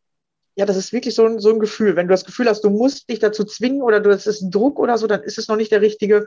ja, 0.60 0.66
das 0.66 0.76
ist 0.76 0.92
wirklich 0.92 1.14
so 1.14 1.24
ein, 1.24 1.38
so 1.40 1.48
ein 1.48 1.58
Gefühl. 1.58 1.96
Wenn 1.96 2.06
du 2.06 2.12
das 2.12 2.26
Gefühl 2.26 2.46
hast, 2.46 2.60
du 2.64 2.68
musst 2.68 3.08
dich 3.08 3.18
dazu 3.18 3.44
zwingen 3.44 3.80
oder 3.80 3.98
du, 3.98 4.10
das 4.10 4.26
ist 4.26 4.42
ein 4.42 4.50
Druck 4.50 4.78
oder 4.78 4.98
so, 4.98 5.06
dann 5.06 5.22
ist 5.22 5.38
es 5.38 5.48
noch 5.48 5.56
nicht 5.56 5.72
der 5.72 5.80
richtige 5.80 6.26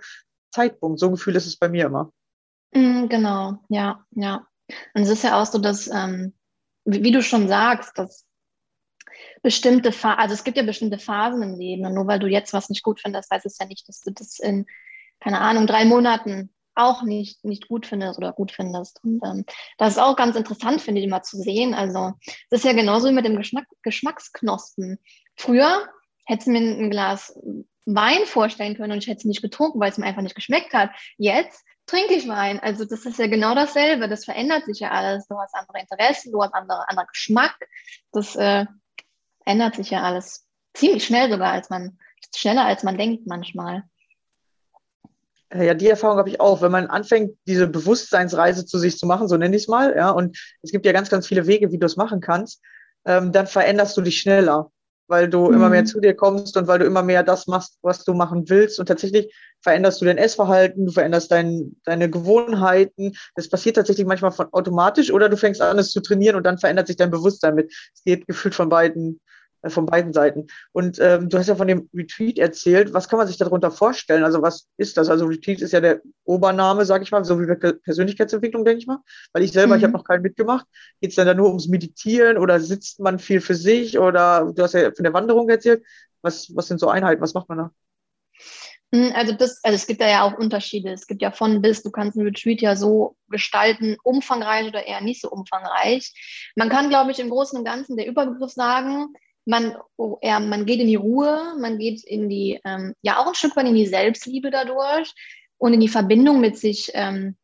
Zeitpunkt. 0.51 0.99
So 0.99 1.05
ein 1.05 1.11
Gefühl 1.11 1.35
ist 1.35 1.45
es 1.45 1.55
bei 1.55 1.69
mir 1.69 1.85
immer. 1.85 2.11
Mm, 2.73 3.09
genau, 3.09 3.59
ja, 3.69 4.03
ja. 4.15 4.47
Und 4.95 5.03
es 5.03 5.09
ist 5.09 5.23
ja 5.23 5.39
auch 5.39 5.45
so, 5.45 5.59
dass, 5.59 5.87
ähm, 5.87 6.33
wie, 6.83 7.03
wie, 7.03 7.11
du 7.11 7.21
schon 7.21 7.47
sagst, 7.47 7.95
dass 7.99 8.25
bestimmte 9.43 9.91
Phasen, 9.91 10.19
also 10.19 10.33
es 10.33 10.43
gibt 10.43 10.57
ja 10.57 10.63
bestimmte 10.63 10.97
Phasen 10.97 11.43
im 11.43 11.59
Leben 11.59 11.85
und 11.85 11.93
nur 11.93 12.07
weil 12.07 12.17
du 12.17 12.25
jetzt 12.25 12.53
was 12.53 12.69
nicht 12.69 12.81
gut 12.81 13.01
findest, 13.01 13.29
heißt 13.29 13.45
es 13.45 13.59
ja 13.59 13.67
nicht, 13.67 13.87
dass 13.87 14.01
du 14.01 14.09
das 14.13 14.39
in, 14.39 14.65
keine 15.19 15.41
Ahnung, 15.41 15.67
drei 15.67 15.85
Monaten 15.85 16.51
auch 16.75 17.03
nicht, 17.03 17.43
nicht 17.43 17.67
gut 17.67 17.85
findest 17.85 18.17
oder 18.17 18.33
gut 18.33 18.51
findest. 18.51 19.03
Und 19.03 19.21
ähm, 19.25 19.45
das 19.77 19.93
ist 19.93 19.99
auch 19.99 20.15
ganz 20.15 20.35
interessant, 20.35 20.81
finde 20.81 21.01
ich, 21.01 21.07
immer 21.07 21.23
zu 21.23 21.37
sehen. 21.37 21.73
Also 21.73 22.13
es 22.49 22.59
ist 22.59 22.65
ja 22.65 22.73
genauso 22.73 23.09
wie 23.09 23.13
mit 23.13 23.25
dem 23.25 23.35
Geschmack, 23.35 23.65
Geschmacksknospen. 23.83 24.99
Früher 25.35 25.87
hättest 26.25 26.47
du 26.47 26.51
mir 26.51 26.59
ein 26.59 26.89
Glas 26.89 27.37
Wein 27.85 28.25
vorstellen 28.25 28.75
können 28.75 28.93
und 28.93 28.99
ich 28.99 29.07
hätte 29.07 29.19
es 29.19 29.25
nicht 29.25 29.41
getrunken, 29.41 29.79
weil 29.79 29.91
es 29.91 29.97
mir 29.97 30.05
einfach 30.05 30.21
nicht 30.21 30.35
geschmeckt 30.35 30.73
hat. 30.73 30.91
Jetzt 31.17 31.65
trinke 31.85 32.13
ich 32.13 32.27
Wein. 32.27 32.59
Also 32.59 32.85
das 32.85 33.05
ist 33.05 33.19
ja 33.19 33.27
genau 33.27 33.55
dasselbe. 33.55 34.07
Das 34.07 34.25
verändert 34.25 34.65
sich 34.65 34.79
ja 34.79 34.91
alles. 34.91 35.27
Du 35.27 35.37
hast 35.37 35.53
andere 35.53 35.79
Interessen, 35.79 36.31
du 36.31 36.41
hast 36.41 36.53
andere, 36.53 36.87
anderer 36.87 37.07
Geschmack. 37.07 37.55
Das 38.13 38.35
äh, 38.35 38.65
ändert 39.45 39.75
sich 39.75 39.89
ja 39.89 40.01
alles 40.01 40.47
ziemlich 40.73 41.05
schnell 41.05 41.29
sogar, 41.29 41.51
als 41.51 41.69
man 41.69 41.97
schneller 42.35 42.65
als 42.65 42.83
man 42.83 42.97
denkt 42.97 43.27
manchmal. 43.27 43.83
Ja, 45.55 45.73
die 45.73 45.89
Erfahrung 45.89 46.17
habe 46.17 46.29
ich 46.29 46.39
auch, 46.39 46.61
wenn 46.61 46.71
man 46.71 46.87
anfängt, 46.87 47.37
diese 47.47 47.67
Bewusstseinsreise 47.67 48.65
zu 48.65 48.79
sich 48.79 48.97
zu 48.97 49.05
machen, 49.05 49.27
so 49.27 49.37
nenne 49.37 49.55
ich 49.55 49.63
es 49.63 49.67
mal, 49.67 49.95
ja, 49.95 50.09
und 50.09 50.37
es 50.61 50.71
gibt 50.71 50.85
ja 50.85 50.91
ganz, 50.91 51.09
ganz 51.09 51.27
viele 51.27 51.45
Wege, 51.45 51.71
wie 51.71 51.77
du 51.77 51.85
es 51.85 51.95
machen 51.95 52.21
kannst, 52.21 52.61
ähm, 53.05 53.31
dann 53.31 53.47
veränderst 53.47 53.95
du 53.95 54.01
dich 54.01 54.19
schneller, 54.19 54.71
weil 55.07 55.29
du 55.29 55.47
mhm. 55.47 55.53
immer 55.55 55.69
mehr 55.69 55.81
mhm. 55.81 55.87
zu 55.87 55.99
dir 55.99 56.15
kommst 56.15 56.57
und 56.57 56.67
weil 56.67 56.79
du 56.79 56.85
immer 56.85 57.03
mehr 57.03 57.23
das 57.23 57.47
machst, 57.47 57.77
was 57.81 58.03
du 58.03 58.13
machen 58.13 58.49
willst. 58.49 58.79
Und 58.79 58.87
tatsächlich 58.87 59.33
veränderst 59.61 60.01
du 60.01 60.05
dein 60.05 60.17
Essverhalten, 60.17 60.85
du 60.87 60.91
veränderst 60.91 61.31
dein, 61.31 61.75
deine 61.83 62.09
Gewohnheiten. 62.09 63.13
Das 63.35 63.49
passiert 63.49 63.75
tatsächlich 63.75 64.07
manchmal 64.07 64.31
von 64.31 64.47
automatisch 64.53 65.11
oder 65.11 65.29
du 65.29 65.37
fängst 65.37 65.61
an, 65.61 65.77
es 65.77 65.91
zu 65.91 66.01
trainieren 66.01 66.35
und 66.35 66.43
dann 66.43 66.57
verändert 66.57 66.87
sich 66.87 66.95
dein 66.95 67.11
Bewusstsein 67.11 67.55
mit. 67.55 67.71
Es 67.93 68.03
geht 68.03 68.27
gefühlt 68.27 68.55
von 68.55 68.69
beiden 68.69 69.19
von 69.69 69.85
beiden 69.85 70.13
Seiten. 70.13 70.47
Und 70.71 70.99
ähm, 70.99 71.29
du 71.29 71.37
hast 71.37 71.47
ja 71.47 71.55
von 71.55 71.67
dem 71.67 71.89
Retreat 71.93 72.37
erzählt. 72.37 72.93
Was 72.93 73.07
kann 73.07 73.17
man 73.17 73.27
sich 73.27 73.37
darunter 73.37 73.71
vorstellen? 73.71 74.23
Also 74.23 74.41
was 74.41 74.67
ist 74.77 74.97
das? 74.97 75.09
Also 75.09 75.25
Retreat 75.25 75.61
ist 75.61 75.71
ja 75.71 75.81
der 75.81 76.01
Obername, 76.25 76.85
sage 76.85 77.03
ich 77.03 77.11
mal, 77.11 77.23
so 77.23 77.39
wie 77.39 77.45
bei 77.45 77.55
Persönlichkeitsentwicklung, 77.55 78.65
denke 78.65 78.79
ich 78.79 78.87
mal. 78.87 78.99
Weil 79.31 79.43
ich 79.43 79.51
selber, 79.51 79.75
mhm. 79.75 79.79
ich 79.79 79.83
habe 79.83 79.93
noch 79.93 80.03
keinen 80.03 80.21
mitgemacht. 80.21 80.65
Geht 81.01 81.11
es 81.11 81.15
dann 81.15 81.27
da 81.27 81.33
nur 81.33 81.47
ums 81.47 81.67
Meditieren 81.67 82.37
oder 82.37 82.59
sitzt 82.59 82.99
man 82.99 83.19
viel 83.19 83.41
für 83.41 83.55
sich? 83.55 83.99
Oder 83.99 84.51
du 84.53 84.63
hast 84.63 84.73
ja 84.73 84.91
von 84.91 85.03
der 85.03 85.13
Wanderung 85.13 85.49
erzählt. 85.49 85.83
Was, 86.21 86.55
was 86.55 86.67
sind 86.67 86.79
so 86.79 86.89
Einheiten? 86.89 87.21
Was 87.21 87.33
macht 87.33 87.49
man 87.49 87.57
da? 87.57 87.71
Hm, 88.93 89.11
also 89.15 89.33
das, 89.33 89.59
also 89.63 89.75
es 89.75 89.87
gibt 89.87 90.01
da 90.01 90.07
ja 90.07 90.21
auch 90.21 90.37
Unterschiede. 90.37 90.91
Es 90.91 91.07
gibt 91.07 91.23
ja 91.23 91.31
von 91.31 91.61
bis, 91.63 91.81
du 91.81 91.89
kannst 91.89 92.15
ein 92.15 92.25
Retreat 92.25 92.61
ja 92.61 92.75
so 92.75 93.17
gestalten, 93.27 93.97
umfangreich 94.03 94.67
oder 94.67 94.85
eher 94.85 95.01
nicht 95.01 95.19
so 95.19 95.31
umfangreich. 95.31 96.13
Man 96.55 96.69
kann, 96.69 96.89
glaube 96.89 97.09
ich, 97.09 97.19
im 97.19 97.31
Großen 97.31 97.57
und 97.57 97.65
Ganzen 97.65 97.97
der 97.97 98.05
Überbegriff 98.05 98.51
sagen, 98.51 99.07
man, 99.45 99.75
oh, 99.97 100.17
ja, 100.21 100.39
man 100.39 100.65
geht 100.65 100.79
in 100.79 100.87
die 100.87 100.95
Ruhe, 100.95 101.55
man 101.59 101.77
geht 101.77 102.03
in 102.03 102.29
die, 102.29 102.59
ähm, 102.65 102.95
ja 103.01 103.19
auch 103.19 103.27
ein 103.27 103.35
Stück 103.35 103.55
weit 103.55 103.67
in 103.67 103.75
die 103.75 103.87
Selbstliebe 103.87 104.51
dadurch 104.51 105.13
und 105.57 105.73
in 105.73 105.79
die 105.79 105.89
Verbindung 105.89 106.39
mit 106.39 106.57
sich, 106.57 106.91
ähm, 106.93 107.35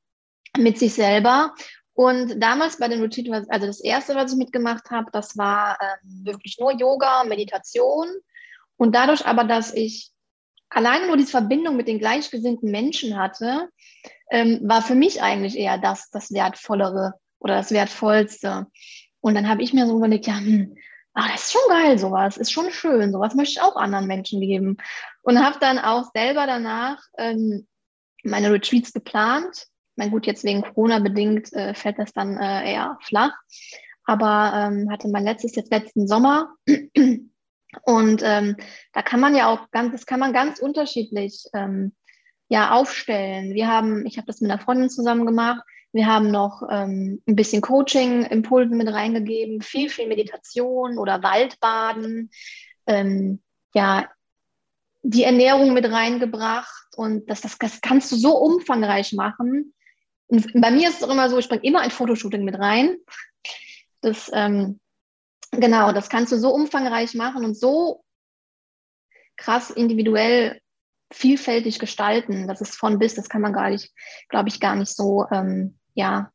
mit 0.58 0.78
sich 0.78 0.94
selber. 0.94 1.54
Und 1.94 2.42
damals 2.42 2.78
bei 2.78 2.88
den 2.88 3.02
Retreat, 3.02 3.46
also 3.50 3.68
das 3.68 3.82
erste, 3.82 4.16
was 4.16 4.32
ich 4.32 4.38
mitgemacht 4.38 4.90
habe, 4.90 5.12
das 5.12 5.38
war 5.38 5.78
ähm, 5.82 6.26
wirklich 6.26 6.58
nur 6.60 6.72
Yoga, 6.72 7.26
Meditation. 7.26 8.08
Und 8.78 8.96
dadurch 8.96 9.26
aber, 9.26 9.44
dass 9.44 9.74
ich 9.74 10.12
alleine 10.70 11.08
nur 11.08 11.18
diese 11.18 11.32
Verbindung 11.32 11.76
mit 11.76 11.88
den 11.88 12.00
gleichgesinnten 12.00 12.72
Menschen 12.72 13.18
hatte, 13.18 13.70
ähm, 14.32 14.62
war 14.64 14.82
für 14.82 14.96
mich 14.96 15.22
eigentlich 15.22 15.58
eher 15.58 15.78
das, 15.78 16.10
das 16.12 16.32
Wertvollere 16.32 17.16
oder 17.40 17.56
das 17.56 17.72
Wertvollste. 17.72 18.68
Und 19.20 19.36
dann 19.36 19.50
habe 19.50 19.64
ich 19.64 19.74
mir 19.74 19.86
so 19.86 19.98
überlegt, 19.98 20.28
ja, 20.28 20.38
hm, 20.38 20.78
ah, 21.19 21.27
das 21.32 21.43
ist 21.43 21.51
schon 21.51 21.69
geil, 21.69 21.97
sowas, 21.97 22.38
ist 22.38 22.51
schon 22.51 22.71
schön, 22.71 23.12
sowas 23.12 23.36
möchte 23.36 23.53
ich 23.53 23.62
auch 23.62 23.75
anderen 23.75 24.08
Menschen 24.08 24.41
geben. 24.41 24.77
Und 25.21 25.43
habe 25.43 25.58
dann 25.60 25.79
auch 25.79 26.10
selber 26.13 26.47
danach 26.47 27.01
ähm, 27.17 27.67
meine 28.23 28.51
Retreats 28.51 28.93
geplant. 28.93 29.67
Mein 29.95 30.12
gut, 30.12 30.25
jetzt 30.25 30.43
wegen 30.43 30.62
Corona 30.62 30.99
bedingt 30.99 31.51
äh, 31.53 31.73
fällt 31.73 31.99
das 31.99 32.13
dann 32.13 32.38
äh, 32.38 32.73
eher 32.73 32.97
flach. 33.01 33.34
Aber 34.05 34.53
ähm, 34.55 34.89
hatte 34.89 35.10
mein 35.10 35.25
letztes 35.25 35.55
jetzt 35.55 35.71
letzten 35.71 36.08
Sommer. 36.08 36.53
Und 37.84 38.21
ähm, 38.23 38.55
da 38.93 39.01
kann 39.03 39.19
man 39.19 39.36
ja 39.36 39.47
auch 39.47 39.69
ganz, 39.71 39.91
das 39.91 40.05
kann 40.08 40.19
man 40.19 40.34
ganz 40.34 40.60
unterschiedlich 40.60 41.45
ähm, 41.53 41.93
ja 42.47 42.71
aufstellen. 42.71 43.53
Wir 43.53 43.67
haben, 43.67 44.05
ich 44.08 44.17
habe 44.17 44.25
das 44.25 44.41
mit 44.41 44.49
einer 44.49 44.62
Freundin 44.62 44.89
zusammen 44.89 45.25
gemacht. 45.25 45.62
Wir 45.91 46.06
haben 46.06 46.30
noch 46.30 46.62
ähm, 46.69 47.21
ein 47.28 47.36
bisschen 47.36 47.62
Coaching-Impulsen 47.62 48.78
mit 48.78 48.88
reingegeben, 48.88 49.62
viel, 49.62 49.89
viel 49.89 50.08
Meditation 50.08 50.97
oder 50.97 51.23
Waldbaden, 51.23 52.30
ähm, 52.86 53.41
ja, 53.73 54.08
die 55.02 55.23
Ernährung 55.23 55.73
mit 55.73 55.89
reingebracht 55.89 56.88
und 56.95 57.30
das, 57.30 57.41
das, 57.41 57.58
das 57.58 57.82
kannst 57.82 58.12
du 58.12 58.17
so 58.17 58.38
umfangreich 58.38 59.13
machen. 59.13 59.73
Und 60.28 60.52
bei 60.54 60.69
mir 60.69 60.89
ist 60.89 60.97
es 60.97 61.04
auch 61.04 61.12
immer 61.12 61.30
so, 61.30 61.39
ich 61.39 61.49
bringe 61.49 61.63
immer 61.63 61.82
ein 61.82 61.91
Fotoshooting 61.91 62.43
mit 62.43 62.60
rein. 62.60 62.97
Das, 64.02 64.30
ähm, 64.34 64.80
genau, 65.52 65.91
das 65.91 66.10
kannst 66.10 66.32
du 66.32 66.38
so 66.38 66.54
umfangreich 66.54 67.15
machen 67.15 67.45
und 67.45 67.58
so 67.58 68.04
krass 69.38 69.71
individuell 69.71 70.60
vielfältig 71.12 71.80
gestalten. 71.80 72.47
Das 72.47 72.62
ist 72.62 72.75
von 72.75 72.99
bis, 72.99 73.15
das 73.15 73.30
kann 73.30 73.41
man 73.41 73.54
gar 73.54 73.69
nicht, 73.69 73.91
glaube 74.28 74.49
ich, 74.49 74.60
gar 74.60 74.75
nicht 74.75 74.95
so 74.95 75.25
ähm, 75.32 75.79
ja, 75.93 76.32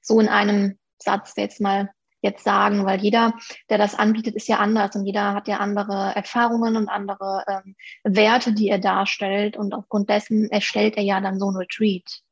so 0.00 0.20
in 0.20 0.28
einem 0.28 0.78
Satz 0.98 1.34
jetzt 1.36 1.60
mal 1.60 1.90
jetzt 2.20 2.44
sagen, 2.44 2.84
weil 2.84 3.00
jeder, 3.00 3.32
der 3.70 3.78
das 3.78 3.94
anbietet, 3.94 4.34
ist 4.34 4.48
ja 4.48 4.58
anders 4.58 4.94
und 4.96 5.06
jeder 5.06 5.34
hat 5.34 5.48
ja 5.48 5.58
andere 5.58 6.14
Erfahrungen 6.16 6.76
und 6.76 6.88
andere 6.88 7.44
ähm, 7.46 7.76
Werte, 8.04 8.52
die 8.52 8.68
er 8.68 8.78
darstellt 8.78 9.56
und 9.56 9.72
aufgrund 9.72 10.10
dessen 10.10 10.50
erstellt 10.50 10.96
er 10.96 11.04
ja 11.04 11.20
dann 11.20 11.38
so 11.38 11.50
ein 11.50 11.56
Retreat. 11.56 12.22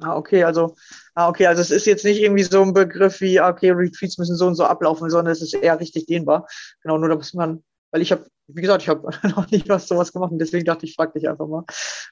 Ah, 0.00 0.14
okay, 0.14 0.44
also, 0.44 0.76
ah, 1.14 1.28
okay, 1.28 1.46
also 1.46 1.60
es 1.60 1.72
ist 1.72 1.86
jetzt 1.86 2.04
nicht 2.04 2.20
irgendwie 2.20 2.44
so 2.44 2.62
ein 2.62 2.72
Begriff 2.72 3.20
wie, 3.20 3.40
ah, 3.40 3.48
okay, 3.48 3.72
Retreats 3.72 4.16
müssen 4.16 4.36
so 4.36 4.46
und 4.46 4.54
so 4.54 4.64
ablaufen, 4.64 5.10
sondern 5.10 5.32
es 5.32 5.42
ist 5.42 5.54
eher 5.54 5.80
richtig 5.80 6.06
dehnbar. 6.06 6.46
Genau, 6.82 6.98
nur 6.98 7.08
da 7.08 7.16
muss 7.16 7.34
man, 7.34 7.64
weil 7.90 8.02
ich 8.02 8.12
habe 8.12 8.26
wie 8.48 8.62
gesagt, 8.62 8.82
ich 8.82 8.88
habe 8.88 9.08
noch 9.28 9.50
nie 9.50 9.62
was 9.66 9.86
sowas 9.86 10.12
gemacht 10.12 10.32
und 10.32 10.38
deswegen 10.38 10.64
dachte 10.64 10.86
ich, 10.86 10.94
frag 10.94 11.12
dich 11.12 11.28
einfach 11.28 11.46
mal, 11.46 11.64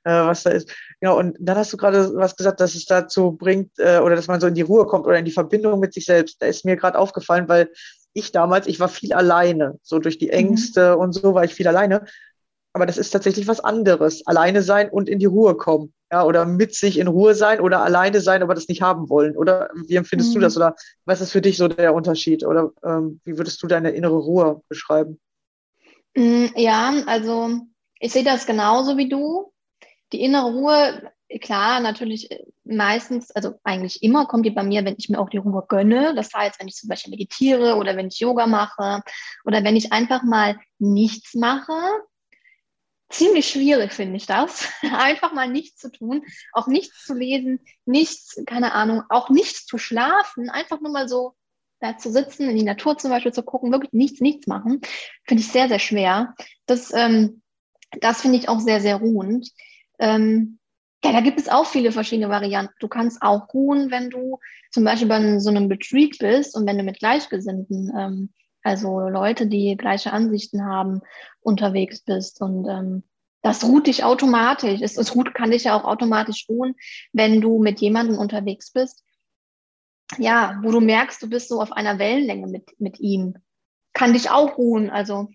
äh, 0.04 0.26
was 0.26 0.42
da 0.42 0.50
ist. 0.50 0.70
Genau, 1.00 1.18
und 1.18 1.36
dann 1.40 1.56
hast 1.56 1.72
du 1.72 1.76
gerade 1.76 2.14
was 2.14 2.36
gesagt, 2.36 2.60
dass 2.60 2.74
es 2.74 2.84
dazu 2.84 3.32
bringt, 3.32 3.72
äh, 3.78 3.98
oder 3.98 4.16
dass 4.16 4.28
man 4.28 4.40
so 4.40 4.46
in 4.46 4.54
die 4.54 4.62
Ruhe 4.62 4.86
kommt 4.86 5.06
oder 5.06 5.18
in 5.18 5.24
die 5.24 5.32
Verbindung 5.32 5.80
mit 5.80 5.94
sich 5.94 6.04
selbst. 6.04 6.40
Da 6.40 6.46
ist 6.46 6.64
mir 6.64 6.76
gerade 6.76 6.98
aufgefallen, 6.98 7.48
weil 7.48 7.70
ich 8.12 8.32
damals, 8.32 8.66
ich 8.66 8.80
war 8.80 8.88
viel 8.88 9.12
alleine, 9.12 9.78
so 9.82 9.98
durch 9.98 10.18
die 10.18 10.26
mhm. 10.26 10.32
Ängste 10.32 10.94
mhm. 10.94 11.00
und 11.00 11.12
so 11.12 11.34
war 11.34 11.44
ich 11.44 11.54
viel 11.54 11.68
alleine. 11.68 12.04
Aber 12.72 12.84
das 12.84 12.98
ist 12.98 13.10
tatsächlich 13.10 13.48
was 13.48 13.60
anderes. 13.60 14.26
Alleine 14.26 14.60
sein 14.60 14.90
und 14.90 15.08
in 15.08 15.18
die 15.18 15.24
Ruhe 15.24 15.56
kommen. 15.56 15.94
Ja, 16.12 16.24
oder 16.24 16.44
mit 16.44 16.74
sich 16.74 16.98
in 16.98 17.08
Ruhe 17.08 17.34
sein 17.34 17.58
oder 17.58 17.82
alleine 17.82 18.20
sein, 18.20 18.42
aber 18.42 18.54
das 18.54 18.68
nicht 18.68 18.82
haben 18.82 19.08
wollen. 19.08 19.36
Oder 19.36 19.70
wie 19.88 19.96
empfindest 19.96 20.30
mhm. 20.30 20.34
du 20.34 20.40
das? 20.40 20.56
Oder 20.56 20.76
was 21.06 21.22
ist 21.22 21.32
für 21.32 21.40
dich 21.40 21.56
so 21.56 21.68
der 21.68 21.94
Unterschied? 21.94 22.44
Oder 22.44 22.70
ähm, 22.84 23.20
wie 23.24 23.38
würdest 23.38 23.62
du 23.62 23.66
deine 23.66 23.90
innere 23.90 24.16
Ruhe 24.16 24.60
beschreiben? 24.68 25.18
Mm, 26.16 26.46
ja, 26.56 27.02
also 27.06 27.60
ich 28.00 28.12
sehe 28.12 28.24
das 28.24 28.46
genauso 28.46 28.96
wie 28.96 29.08
du. 29.08 29.52
Die 30.12 30.22
innere 30.22 30.50
Ruhe, 30.50 31.12
klar, 31.42 31.80
natürlich 31.80 32.30
äh, 32.30 32.44
meistens, 32.64 33.30
also 33.32 33.54
eigentlich 33.64 34.02
immer 34.02 34.26
kommt 34.26 34.46
die 34.46 34.50
bei 34.50 34.62
mir, 34.62 34.84
wenn 34.84 34.96
ich 34.98 35.08
mir 35.10 35.20
auch 35.20 35.28
die 35.28 35.36
Ruhe 35.38 35.64
gönne. 35.68 36.14
Das 36.14 36.32
heißt, 36.34 36.58
wenn 36.58 36.68
ich 36.68 36.74
zum 36.74 36.88
Beispiel 36.88 37.10
meditiere 37.10 37.76
oder 37.76 37.96
wenn 37.96 38.08
ich 38.08 38.18
Yoga 38.18 38.46
mache 38.46 39.02
oder 39.44 39.62
wenn 39.62 39.76
ich 39.76 39.92
einfach 39.92 40.22
mal 40.22 40.58
nichts 40.78 41.34
mache. 41.34 41.72
Ziemlich 43.08 43.48
schwierig 43.48 43.92
finde 43.92 44.16
ich 44.16 44.26
das, 44.26 44.68
einfach 44.82 45.32
mal 45.32 45.48
nichts 45.48 45.80
zu 45.80 45.92
tun, 45.92 46.24
auch 46.52 46.66
nichts 46.66 47.04
zu 47.04 47.14
lesen, 47.14 47.60
nichts, 47.84 48.42
keine 48.46 48.72
Ahnung, 48.72 49.04
auch 49.10 49.30
nichts 49.30 49.64
zu 49.64 49.78
schlafen, 49.78 50.50
einfach 50.50 50.80
nur 50.80 50.90
mal 50.90 51.08
so 51.08 51.35
da 51.80 51.98
zu 51.98 52.10
sitzen, 52.10 52.48
in 52.48 52.56
die 52.56 52.64
Natur 52.64 52.96
zum 52.98 53.10
Beispiel 53.10 53.32
zu 53.32 53.42
gucken, 53.42 53.72
wirklich 53.72 53.92
nichts, 53.92 54.20
nichts 54.20 54.46
machen, 54.46 54.80
finde 55.24 55.42
ich 55.42 55.52
sehr, 55.52 55.68
sehr 55.68 55.78
schwer. 55.78 56.34
Das 56.66 56.92
ähm, 56.94 57.42
das 58.00 58.22
finde 58.22 58.38
ich 58.38 58.48
auch 58.48 58.60
sehr, 58.60 58.80
sehr 58.80 58.96
ruhend. 58.96 59.50
Ähm, 59.98 60.58
ja, 61.04 61.12
da 61.12 61.20
gibt 61.20 61.38
es 61.38 61.48
auch 61.48 61.66
viele 61.66 61.92
verschiedene 61.92 62.28
Varianten. 62.28 62.74
Du 62.80 62.88
kannst 62.88 63.22
auch 63.22 63.52
ruhen, 63.54 63.90
wenn 63.90 64.10
du 64.10 64.38
zum 64.70 64.84
Beispiel 64.84 65.08
bei 65.08 65.38
so 65.38 65.50
einem 65.50 65.68
Retreat 65.68 66.18
bist 66.18 66.56
und 66.56 66.66
wenn 66.66 66.78
du 66.78 66.84
mit 66.84 66.98
Gleichgesinnten, 66.98 67.92
ähm, 67.96 68.32
also 68.62 69.08
Leute, 69.08 69.46
die 69.46 69.76
gleiche 69.76 70.12
Ansichten 70.12 70.64
haben, 70.64 71.00
unterwegs 71.40 72.00
bist. 72.00 72.40
Und 72.40 72.66
ähm, 72.68 73.04
das 73.42 73.62
ruht 73.64 73.86
dich 73.86 74.02
automatisch. 74.02 74.80
Es, 74.82 74.96
es 74.96 75.14
ruht, 75.14 75.32
kann 75.34 75.52
dich 75.52 75.64
ja 75.64 75.78
auch 75.78 75.84
automatisch 75.84 76.46
ruhen, 76.48 76.74
wenn 77.12 77.40
du 77.40 77.62
mit 77.62 77.80
jemandem 77.80 78.18
unterwegs 78.18 78.72
bist. 78.72 79.04
Ja, 80.18 80.58
wo 80.62 80.70
du 80.70 80.80
merkst, 80.80 81.22
du 81.22 81.28
bist 81.28 81.48
so 81.48 81.60
auf 81.60 81.72
einer 81.72 81.98
Wellenlänge 81.98 82.46
mit, 82.46 82.80
mit 82.80 83.00
ihm. 83.00 83.34
Kann 83.92 84.12
dich 84.12 84.30
auch 84.30 84.56
ruhen. 84.58 84.90
Also 84.90 85.28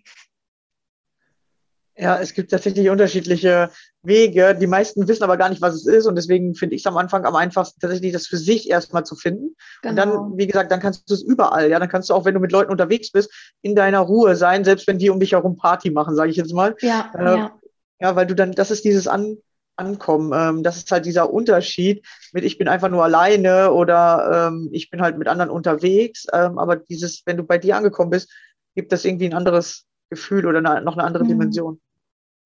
ja, 1.97 2.19
es 2.19 2.33
gibt 2.33 2.51
tatsächlich 2.51 2.89
unterschiedliche 2.89 3.69
Wege. 4.01 4.57
Die 4.59 4.67
meisten 4.67 5.07
wissen 5.07 5.23
aber 5.23 5.37
gar 5.37 5.49
nicht, 5.49 5.61
was 5.61 5.75
es 5.75 5.85
ist. 5.85 6.07
Und 6.07 6.15
deswegen 6.15 6.55
finde 6.55 6.75
ich 6.75 6.81
es 6.81 6.87
am 6.87 6.97
Anfang 6.97 7.25
am 7.25 7.35
einfachsten, 7.35 7.79
tatsächlich 7.79 8.13
das 8.13 8.27
für 8.27 8.37
sich 8.37 8.69
erstmal 8.69 9.05
zu 9.05 9.15
finden. 9.15 9.55
Genau. 9.81 9.91
Und 9.91 9.95
dann, 9.97 10.09
genau. 10.09 10.31
wie 10.35 10.47
gesagt, 10.47 10.71
dann 10.71 10.79
kannst 10.79 11.09
du 11.09 11.13
es 11.13 11.21
überall. 11.21 11.69
Ja, 11.69 11.79
dann 11.79 11.89
kannst 11.89 12.09
du 12.09 12.13
auch, 12.13 12.25
wenn 12.25 12.33
du 12.33 12.39
mit 12.39 12.51
Leuten 12.51 12.71
unterwegs 12.71 13.11
bist, 13.11 13.31
in 13.61 13.75
deiner 13.75 13.99
Ruhe 13.99 14.35
sein, 14.35 14.63
selbst 14.63 14.87
wenn 14.87 14.97
die 14.97 15.09
um 15.09 15.19
dich 15.19 15.33
herum 15.33 15.57
Party 15.57 15.91
machen, 15.91 16.15
sage 16.15 16.31
ich 16.31 16.37
jetzt 16.37 16.53
mal. 16.53 16.75
Ja, 16.79 17.11
äh, 17.13 17.23
ja. 17.23 17.59
ja, 17.99 18.15
weil 18.15 18.25
du 18.25 18.35
dann, 18.35 18.53
das 18.53 18.71
ist 18.71 18.85
dieses 18.85 19.07
An 19.07 19.37
Ankommen. 19.75 20.31
Ähm, 20.33 20.63
das 20.63 20.77
ist 20.77 20.91
halt 20.91 21.05
dieser 21.05 21.31
Unterschied 21.31 22.05
mit, 22.33 22.43
ich 22.43 22.57
bin 22.57 22.67
einfach 22.67 22.89
nur 22.89 23.03
alleine 23.03 23.71
oder 23.71 24.49
ähm, 24.49 24.69
ich 24.71 24.89
bin 24.89 25.01
halt 25.01 25.17
mit 25.17 25.27
anderen 25.27 25.49
unterwegs. 25.49 26.27
Ähm, 26.33 26.57
aber 26.59 26.75
dieses, 26.75 27.23
wenn 27.25 27.37
du 27.37 27.43
bei 27.43 27.57
dir 27.57 27.77
angekommen 27.77 28.11
bist, 28.11 28.31
gibt 28.75 28.91
das 28.91 29.05
irgendwie 29.05 29.25
ein 29.25 29.33
anderes 29.33 29.85
Gefühl 30.09 30.45
oder 30.45 30.59
eine, 30.59 30.81
noch 30.81 30.97
eine 30.97 31.03
andere 31.03 31.23
mhm. 31.23 31.29
Dimension. 31.29 31.81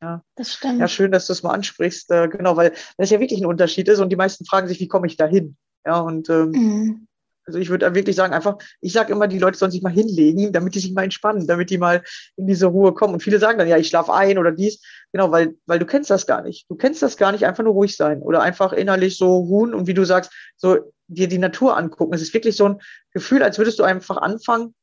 Ja. 0.02 0.24
Das 0.36 0.54
stimmt. 0.54 0.80
Ja, 0.80 0.88
schön, 0.88 1.12
dass 1.12 1.28
du 1.28 1.34
es 1.34 1.44
mal 1.44 1.54
ansprichst. 1.54 2.12
Äh, 2.12 2.28
genau, 2.28 2.56
weil 2.58 2.74
das 2.98 3.10
ja 3.10 3.20
wirklich 3.20 3.42
ein 3.42 3.48
Unterschied 3.48 3.88
ist 3.88 4.00
und 4.00 4.10
die 4.10 4.16
meisten 4.16 4.46
fragen 4.46 4.68
sich, 4.68 4.80
wie 4.80 4.88
komme 4.88 5.08
ich 5.08 5.18
da 5.18 5.26
hin? 5.26 5.58
Ja, 5.86 6.00
und 6.00 6.30
ähm, 6.30 6.50
mhm. 6.52 7.08
Also 7.46 7.60
ich 7.60 7.70
würde 7.70 7.94
wirklich 7.94 8.16
sagen, 8.16 8.34
einfach, 8.34 8.58
ich 8.82 8.94
sage 8.94 9.12
immer, 9.14 9.28
die 9.28 9.40
Leute 9.40 9.58
sollen 9.58 9.72
sich 9.72 9.82
mal 9.82 9.94
hinlegen, 9.94 10.52
damit 10.52 10.76
die 10.76 10.80
sich 10.80 10.94
mal 10.94 11.04
entspannen, 11.04 11.48
damit 11.48 11.70
die 11.70 11.78
mal 11.78 12.04
in 12.38 12.48
diese 12.48 12.66
Ruhe 12.68 12.94
kommen. 12.94 13.14
Und 13.14 13.24
viele 13.24 13.40
sagen 13.40 13.60
dann, 13.60 13.68
ja, 13.68 13.78
ich 13.78 13.88
schlafe 13.88 14.14
ein 14.14 14.38
oder 14.38 14.52
dies. 14.52 14.82
Genau, 15.12 15.32
weil, 15.32 15.56
weil 15.66 15.80
du 15.80 15.86
kennst 15.86 16.10
das 16.10 16.26
gar 16.26 16.42
nicht. 16.42 16.70
Du 16.70 16.76
kennst 16.76 17.02
das 17.02 17.18
gar 17.18 17.32
nicht, 17.32 17.46
einfach 17.46 17.64
nur 17.64 17.74
ruhig 17.74 17.96
sein 17.96 18.22
oder 18.22 18.42
einfach 18.42 18.74
innerlich 18.74 19.18
so 19.18 19.38
ruhen 19.38 19.74
und 19.74 19.88
wie 19.88 19.94
du 19.94 20.06
sagst, 20.06 20.32
so 20.56 20.78
dir 21.08 21.28
die 21.28 21.38
Natur 21.38 21.78
angucken. 21.78 22.14
Es 22.14 22.22
ist 22.22 22.34
wirklich 22.34 22.56
so 22.56 22.66
ein 22.66 22.82
Gefühl, 23.12 23.44
als 23.44 23.58
würdest 23.58 23.80
du 23.80 23.84
einfach 23.84 24.18
anfangen, 24.18 24.74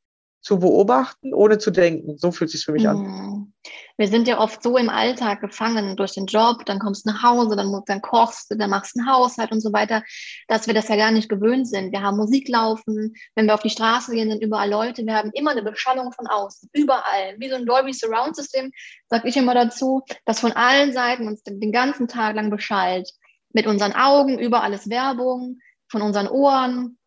zu 0.41 0.59
beobachten, 0.59 1.33
ohne 1.35 1.59
zu 1.59 1.71
denken. 1.71 2.19
So 2.19 2.33
fühlt 2.33 2.49
es 2.49 2.53
sich 2.53 2.65
für 2.65 2.73
mich 2.73 2.89
an. 2.89 3.53
Wir 3.97 4.09
sind 4.09 4.29
ja 4.29 4.41
oft 4.41 4.63
so 4.63 4.77
im 4.77 4.89
Alltag 4.89 5.41
gefangen 5.41 5.97
durch 5.97 6.13
den 6.13 6.27
Job, 6.27 6.65
dann 6.67 6.79
kommst 6.79 7.07
du 7.07 7.11
nach 7.11 7.23
Hause, 7.23 7.57
dann, 7.57 7.83
dann 7.87 8.01
kochst 8.01 8.51
du, 8.51 8.57
dann 8.57 8.71
machst 8.71 8.97
du 8.97 9.01
einen 9.01 9.11
Haushalt 9.11 9.53
und 9.53 9.61
so 9.61 9.73
weiter, 9.73 10.03
dass 10.49 10.67
wir 10.67 10.75
das 10.75 10.89
ja 10.89 10.97
gar 10.97 11.11
nicht 11.11 11.29
gewöhnt 11.29 11.69
sind. 11.69 11.93
Wir 11.93 12.03
haben 12.03 12.17
Musik 12.17 12.49
laufen, 12.49 13.15
wenn 13.35 13.47
wir 13.47 13.55
auf 13.55 13.63
die 13.63 13.71
Straße 13.71 14.13
gehen, 14.13 14.31
sind 14.31 14.43
überall 14.43 14.71
Leute, 14.71 15.05
wir 15.05 15.15
haben 15.15 15.31
immer 15.35 15.53
eine 15.53 15.63
Beschallung 15.63 16.13
von 16.13 16.27
außen, 16.27 16.71
überall, 16.73 17.37
wie 17.39 17.49
so 17.49 17.57
ein 17.57 17.67
Dolby 17.67 17.93
Surround 17.93 18.37
System, 18.37 18.73
sage 19.09 19.29
ich 19.29 19.37
immer 19.37 19.55
dazu, 19.55 20.03
das 20.25 20.41
von 20.41 20.53
allen 20.53 20.93
Seiten 20.93 21.29
uns 21.29 21.43
den 21.43 21.73
ganzen 21.73 22.09
Tag 22.09 22.37
lang 22.37 22.51
beschallt. 22.51 23.11
Mit 23.53 23.67
unseren 23.67 23.93
Augen, 23.93 24.39
überall 24.39 24.73
ist 24.73 24.89
Werbung, 24.89 25.59
von 25.89 26.03
unseren 26.03 26.29
Ohren, 26.29 26.99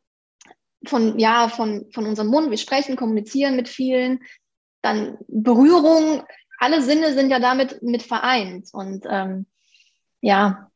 von, 0.87 1.17
ja, 1.19 1.49
von, 1.49 1.87
von 1.91 2.05
unserem 2.05 2.29
Mund, 2.29 2.51
wir 2.51 2.57
sprechen, 2.57 2.95
kommunizieren 2.95 3.55
mit 3.55 3.67
vielen, 3.67 4.19
dann 4.81 5.17
Berührung, 5.27 6.23
alle 6.57 6.81
Sinne 6.81 7.13
sind 7.13 7.29
ja 7.29 7.39
damit 7.39 7.81
mit 7.81 8.03
vereint. 8.03 8.69
Und 8.73 9.05
ähm, 9.09 9.45
ja, 10.21 10.69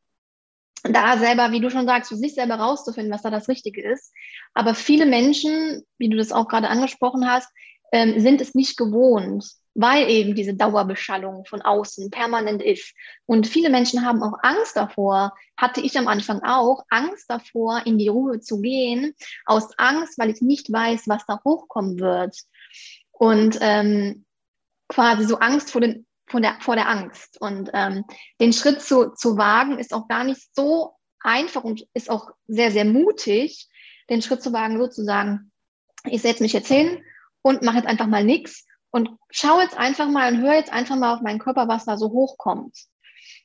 da 0.82 1.18
selber, 1.18 1.52
wie 1.52 1.60
du 1.60 1.70
schon 1.70 1.86
sagst, 1.86 2.08
für 2.08 2.16
sich 2.16 2.34
selber 2.34 2.54
rauszufinden, 2.56 3.12
was 3.12 3.22
da 3.22 3.30
das 3.30 3.48
Richtige 3.48 3.82
ist. 3.82 4.12
Aber 4.54 4.74
viele 4.74 5.06
Menschen, 5.06 5.82
wie 5.98 6.08
du 6.08 6.16
das 6.16 6.32
auch 6.32 6.48
gerade 6.48 6.68
angesprochen 6.68 7.30
hast, 7.30 7.48
ähm, 7.92 8.20
sind 8.20 8.40
es 8.40 8.54
nicht 8.54 8.76
gewohnt, 8.76 9.44
weil 9.74 10.08
eben 10.08 10.34
diese 10.34 10.54
Dauerbeschallung 10.54 11.44
von 11.44 11.62
außen 11.62 12.10
permanent 12.10 12.62
ist. 12.62 12.94
Und 13.26 13.46
viele 13.46 13.70
Menschen 13.70 14.04
haben 14.04 14.22
auch 14.22 14.38
Angst 14.42 14.76
davor, 14.76 15.34
hatte 15.56 15.80
ich 15.80 15.98
am 15.98 16.08
Anfang 16.08 16.42
auch, 16.42 16.84
Angst 16.88 17.26
davor, 17.28 17.82
in 17.84 17.98
die 17.98 18.08
Ruhe 18.08 18.40
zu 18.40 18.60
gehen, 18.60 19.14
aus 19.44 19.76
Angst, 19.76 20.18
weil 20.18 20.30
ich 20.30 20.40
nicht 20.40 20.72
weiß, 20.72 21.08
was 21.08 21.26
da 21.26 21.40
hochkommen 21.44 21.98
wird. 22.00 22.36
Und 23.12 23.58
ähm, 23.60 24.24
quasi 24.90 25.24
so 25.24 25.38
Angst 25.38 25.70
vor, 25.70 25.80
den, 25.80 26.06
vor, 26.26 26.40
der, 26.40 26.58
vor 26.60 26.74
der 26.74 26.88
Angst. 26.88 27.40
Und 27.40 27.70
ähm, 27.72 28.04
den 28.40 28.52
Schritt 28.52 28.82
zu, 28.82 29.12
zu 29.14 29.38
wagen 29.38 29.78
ist 29.78 29.94
auch 29.94 30.08
gar 30.08 30.24
nicht 30.24 30.54
so 30.54 30.92
einfach 31.20 31.64
und 31.64 31.86
ist 31.94 32.10
auch 32.10 32.30
sehr, 32.46 32.70
sehr 32.70 32.84
mutig, 32.84 33.68
den 34.10 34.20
Schritt 34.20 34.42
zu 34.42 34.52
wagen, 34.52 34.78
sozusagen, 34.78 35.52
ich 36.04 36.22
setze 36.22 36.42
mich 36.42 36.52
jetzt 36.52 36.68
hin 36.68 37.02
und 37.42 37.62
mache 37.62 37.76
jetzt 37.76 37.86
einfach 37.86 38.06
mal 38.06 38.24
nichts 38.24 38.66
und 38.90 39.10
schau 39.30 39.60
jetzt 39.60 39.78
einfach 39.78 40.08
mal 40.08 40.32
und 40.32 40.42
hör 40.42 40.54
jetzt 40.54 40.72
einfach 40.72 40.96
mal 40.96 41.14
auf 41.14 41.20
meinen 41.20 41.38
Körper, 41.38 41.68
was 41.68 41.84
da 41.84 41.96
so 41.96 42.10
hochkommt. 42.10 42.76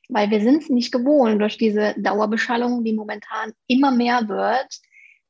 Weil 0.09 0.29
wir 0.31 0.41
sind 0.41 0.63
es 0.63 0.69
nicht 0.69 0.91
gewohnt 0.91 1.41
durch 1.41 1.57
diese 1.57 1.95
Dauerbeschallung, 1.97 2.83
die 2.83 2.93
momentan 2.93 3.53
immer 3.67 3.91
mehr 3.91 4.27
wird. 4.27 4.67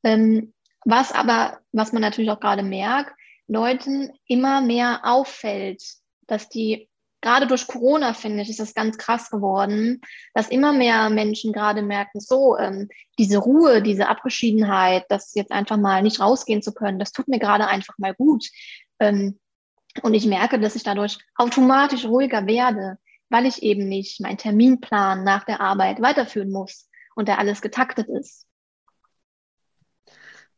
Ähm, 0.03 0.53
was 0.85 1.11
aber, 1.11 1.59
was 1.71 1.93
man 1.93 2.01
natürlich 2.01 2.29
auch 2.29 2.39
gerade 2.39 2.63
merkt, 2.63 3.13
Leuten 3.47 4.11
immer 4.27 4.61
mehr 4.61 5.01
auffällt, 5.03 5.81
dass 6.27 6.49
die, 6.49 6.89
gerade 7.21 7.47
durch 7.47 7.67
Corona, 7.67 8.13
finde 8.13 8.43
ich, 8.43 8.49
ist 8.49 8.59
das 8.59 8.73
ganz 8.73 8.97
krass 8.97 9.29
geworden, 9.29 10.01
dass 10.33 10.49
immer 10.49 10.73
mehr 10.73 11.09
Menschen 11.09 11.53
gerade 11.53 11.81
merken, 11.81 12.19
so, 12.19 12.57
ähm, 12.57 12.89
diese 13.17 13.37
Ruhe, 13.37 13.81
diese 13.81 14.07
Abgeschiedenheit, 14.07 15.05
das 15.09 15.33
jetzt 15.33 15.51
einfach 15.51 15.77
mal 15.77 16.01
nicht 16.01 16.19
rausgehen 16.19 16.61
zu 16.61 16.73
können, 16.73 16.99
das 16.99 17.11
tut 17.11 17.27
mir 17.27 17.39
gerade 17.39 17.67
einfach 17.67 17.97
mal 17.97 18.13
gut. 18.13 18.45
Ähm, 18.99 19.39
und 20.01 20.13
ich 20.13 20.25
merke, 20.25 20.59
dass 20.59 20.75
ich 20.75 20.83
dadurch 20.83 21.17
automatisch 21.35 22.05
ruhiger 22.05 22.47
werde, 22.47 22.97
weil 23.29 23.45
ich 23.45 23.63
eben 23.63 23.87
nicht 23.87 24.19
meinen 24.21 24.37
Terminplan 24.37 25.23
nach 25.23 25.45
der 25.45 25.61
Arbeit 25.61 26.01
weiterführen 26.01 26.51
muss 26.51 26.89
und 27.15 27.27
der 27.27 27.39
alles 27.39 27.61
getaktet 27.61 28.07
ist. 28.09 28.45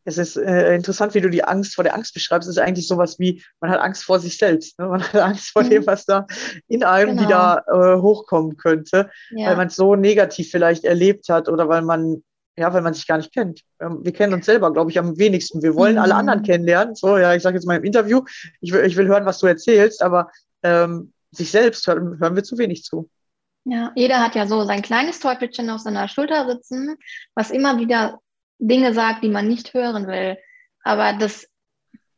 Es 0.08 0.17
ist 0.17 0.38
äh, 0.38 0.74
interessant, 0.74 1.13
wie 1.15 1.20
du 1.20 1.30
die 1.30 1.43
Angst 1.43 1.76
vor 1.76 1.84
der 1.84 1.93
Angst 1.93 2.13
beschreibst. 2.13 2.48
Es 2.48 2.56
ist 2.56 2.63
eigentlich 2.63 2.88
sowas 2.88 3.20
wie, 3.20 3.43
man 3.60 3.72
hat 3.72 3.82
Angst 3.82 4.06
vor 4.06 4.20
sich 4.20 4.38
selbst. 4.38 4.80
Ne? 4.80 4.88
Man 4.88 5.04
hat 5.04 5.15
Angst 5.15 5.50
vor 5.50 5.63
mhm. 5.63 5.70
dem, 5.70 5.86
was 5.86 6.06
da 6.06 6.26
in 6.70 6.86
einem 6.86 7.17
genau. 7.17 7.28
wieder 7.28 7.65
äh, 7.67 8.02
hochkommen 8.02 8.56
könnte, 8.56 9.10
ja. 9.32 9.50
weil 9.50 9.58
man 9.58 9.67
es 9.67 9.76
so 9.76 9.96
negativ 9.96 10.50
vielleicht 10.50 10.86
erlebt 10.86 11.28
hat 11.28 11.50
oder 11.50 11.67
weil 11.67 11.82
man 11.82 12.24
ja, 12.60 12.74
weil 12.74 12.82
man 12.82 12.93
sich 12.93 13.06
gar 13.06 13.17
nicht 13.17 13.34
kennt. 13.34 13.62
Ähm, 13.82 14.00
wir 14.02 14.13
kennen 14.13 14.34
uns 14.34 14.46
selber, 14.46 14.72
glaube 14.72 14.89
ich, 14.89 14.98
am 14.98 15.17
wenigsten. 15.17 15.62
Wir 15.62 15.76
wollen 15.76 15.96
mhm. 15.96 16.02
alle 16.02 16.15
anderen 16.15 16.41
kennenlernen. 16.41 16.96
So, 16.96 17.17
ja, 17.17 17.36
ich 17.36 17.43
sage 17.43 17.58
jetzt 17.58 17.67
mal 17.67 17.76
im 17.76 17.84
Interview, 17.84 18.24
ich 18.62 18.72
will, 18.72 18.86
ich 18.86 18.96
will 18.96 19.08
hören, 19.08 19.26
was 19.26 19.39
du 19.39 19.48
erzählst, 19.48 20.02
aber 20.02 20.32
ähm, 20.63 21.12
sich 21.32 21.52
selbst 21.52 21.86
hören, 21.86 22.17
hören 22.17 22.36
wir 22.36 22.43
zu 22.43 22.58
wenig 22.58 22.84
zu. 22.84 23.10
Ja, 23.65 23.91
jeder 23.96 24.24
hat 24.24 24.36
ja 24.36 24.48
so 24.48 24.63
sein 24.63 24.82
kleines 24.82 25.20
Teufelchen 25.20 25.70
auf 25.70 25.82
seiner 25.82 26.08
Schulter 26.08 26.48
sitzen, 26.50 26.96
was 27.36 27.52
immer 27.52 27.78
wieder 27.78 28.22
Dinge 28.60 28.93
sagt, 28.93 29.24
die 29.24 29.30
man 29.30 29.48
nicht 29.48 29.74
hören 29.74 30.08
will. 30.08 30.38
Aber 30.84 31.13
das, 31.13 31.48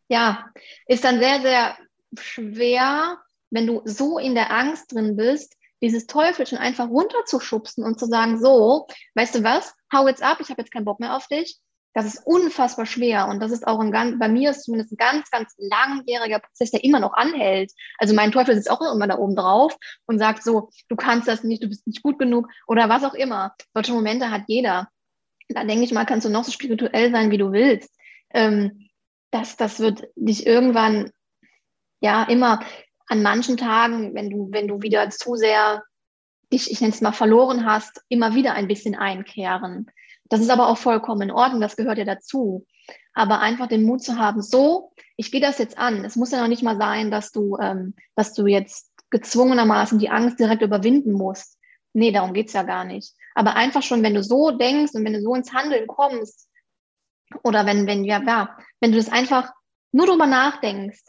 ja, 0.07 0.49
ist 0.87 1.03
dann 1.03 1.19
sehr, 1.19 1.41
sehr 1.41 1.77
schwer, 2.17 3.17
wenn 3.51 3.67
du 3.67 3.81
so 3.85 4.19
in 4.19 4.35
der 4.35 4.51
Angst 4.51 4.93
drin 4.93 5.15
bist, 5.15 5.55
dieses 5.81 6.07
Teufelchen 6.07 6.57
einfach 6.57 6.89
runterzuschubsen 6.89 7.83
und 7.83 7.99
zu 7.99 8.05
sagen, 8.05 8.39
so, 8.39 8.87
weißt 9.15 9.35
du 9.35 9.43
was, 9.43 9.73
hau 9.93 10.07
jetzt 10.07 10.23
ab, 10.23 10.39
ich 10.41 10.49
habe 10.49 10.61
jetzt 10.61 10.71
keinen 10.71 10.85
Bock 10.85 10.99
mehr 10.99 11.15
auf 11.15 11.27
dich. 11.27 11.59
Das 11.93 12.05
ist 12.05 12.21
unfassbar 12.25 12.85
schwer 12.85 13.27
und 13.27 13.39
das 13.39 13.51
ist 13.51 13.65
auch 13.65 13.79
ein 13.79 13.91
ganz, 13.91 14.19
bei 14.19 14.29
mir 14.29 14.51
ist 14.51 14.63
zumindest 14.63 14.93
ein 14.93 14.97
ganz, 14.97 15.31
ganz 15.31 15.55
langjähriger 15.57 16.39
Prozess, 16.39 16.69
der 16.69 16.83
immer 16.83 16.99
noch 16.99 17.13
anhält. 17.13 17.71
Also 17.97 18.13
mein 18.13 18.31
Teufel 18.31 18.53
sitzt 18.53 18.69
auch 18.69 18.81
immer 18.93 19.07
da 19.07 19.17
oben 19.17 19.35
drauf 19.35 19.75
und 20.05 20.19
sagt 20.19 20.43
so, 20.43 20.69
du 20.87 20.95
kannst 20.95 21.27
das 21.27 21.43
nicht, 21.43 21.63
du 21.63 21.67
bist 21.67 21.87
nicht 21.87 22.03
gut 22.03 22.19
genug 22.19 22.47
oder 22.67 22.89
was 22.89 23.03
auch 23.03 23.15
immer. 23.15 23.55
Solche 23.73 23.93
Momente 23.93 24.29
hat 24.29 24.43
jeder. 24.47 24.89
Da 25.49 25.63
denke 25.63 25.83
ich 25.83 25.91
mal, 25.91 26.05
kannst 26.05 26.25
du 26.25 26.29
noch 26.29 26.43
so 26.43 26.51
spirituell 26.51 27.11
sein, 27.11 27.31
wie 27.31 27.37
du 27.37 27.51
willst. 27.51 27.93
Ähm, 28.31 28.89
das, 29.31 29.57
das 29.57 29.79
wird 29.79 30.07
dich 30.15 30.45
irgendwann 30.45 31.11
ja 32.01 32.23
immer 32.23 32.61
an 33.07 33.23
manchen 33.23 33.57
Tagen, 33.57 34.13
wenn 34.13 34.29
du, 34.29 34.49
wenn 34.51 34.67
du 34.67 34.81
wieder 34.81 35.09
zu 35.09 35.35
sehr 35.35 35.83
dich, 36.53 36.71
ich 36.71 36.81
nenne 36.81 36.93
es 36.93 37.01
mal, 37.01 37.11
verloren 37.11 37.65
hast, 37.65 38.01
immer 38.09 38.35
wieder 38.35 38.53
ein 38.53 38.67
bisschen 38.67 38.95
einkehren. 38.95 39.87
Das 40.29 40.41
ist 40.41 40.49
aber 40.49 40.67
auch 40.67 40.77
vollkommen 40.77 41.23
in 41.23 41.31
Ordnung, 41.31 41.61
das 41.61 41.75
gehört 41.75 41.97
ja 41.97 42.05
dazu. 42.05 42.65
Aber 43.13 43.39
einfach 43.39 43.67
den 43.67 43.83
Mut 43.83 44.03
zu 44.03 44.17
haben, 44.17 44.41
so, 44.41 44.91
ich 45.17 45.31
gehe 45.31 45.41
das 45.41 45.57
jetzt 45.57 45.77
an. 45.77 46.05
Es 46.05 46.15
muss 46.15 46.31
ja 46.31 46.39
noch 46.39 46.47
nicht 46.47 46.63
mal 46.63 46.77
sein, 46.77 47.11
dass 47.11 47.31
du, 47.31 47.57
ähm, 47.57 47.95
dass 48.15 48.33
du 48.33 48.47
jetzt 48.47 48.91
gezwungenermaßen 49.09 49.99
die 49.99 50.09
Angst 50.09 50.39
direkt 50.39 50.61
überwinden 50.61 51.11
musst. 51.11 51.57
Nee, 51.93 52.11
darum 52.11 52.33
geht's 52.33 52.53
ja 52.53 52.63
gar 52.63 52.85
nicht. 52.85 53.13
Aber 53.39 53.55
einfach 53.55 53.81
schon, 53.81 54.03
wenn 54.03 54.15
du 54.15 54.21
so 54.21 54.51
denkst 54.51 54.95
und 54.95 55.05
wenn 55.05 55.13
du 55.13 55.21
so 55.21 55.33
ins 55.33 55.53
Handeln 55.53 55.87
kommst, 55.87 56.49
oder 57.45 57.65
wenn, 57.65 57.87
wenn, 57.87 58.03
ja, 58.03 58.21
ja, 58.21 58.57
wenn 58.81 58.91
du 58.91 58.97
das 58.97 59.09
einfach 59.09 59.49
nur 59.93 60.07
drüber 60.07 60.27
nachdenkst, 60.27 61.03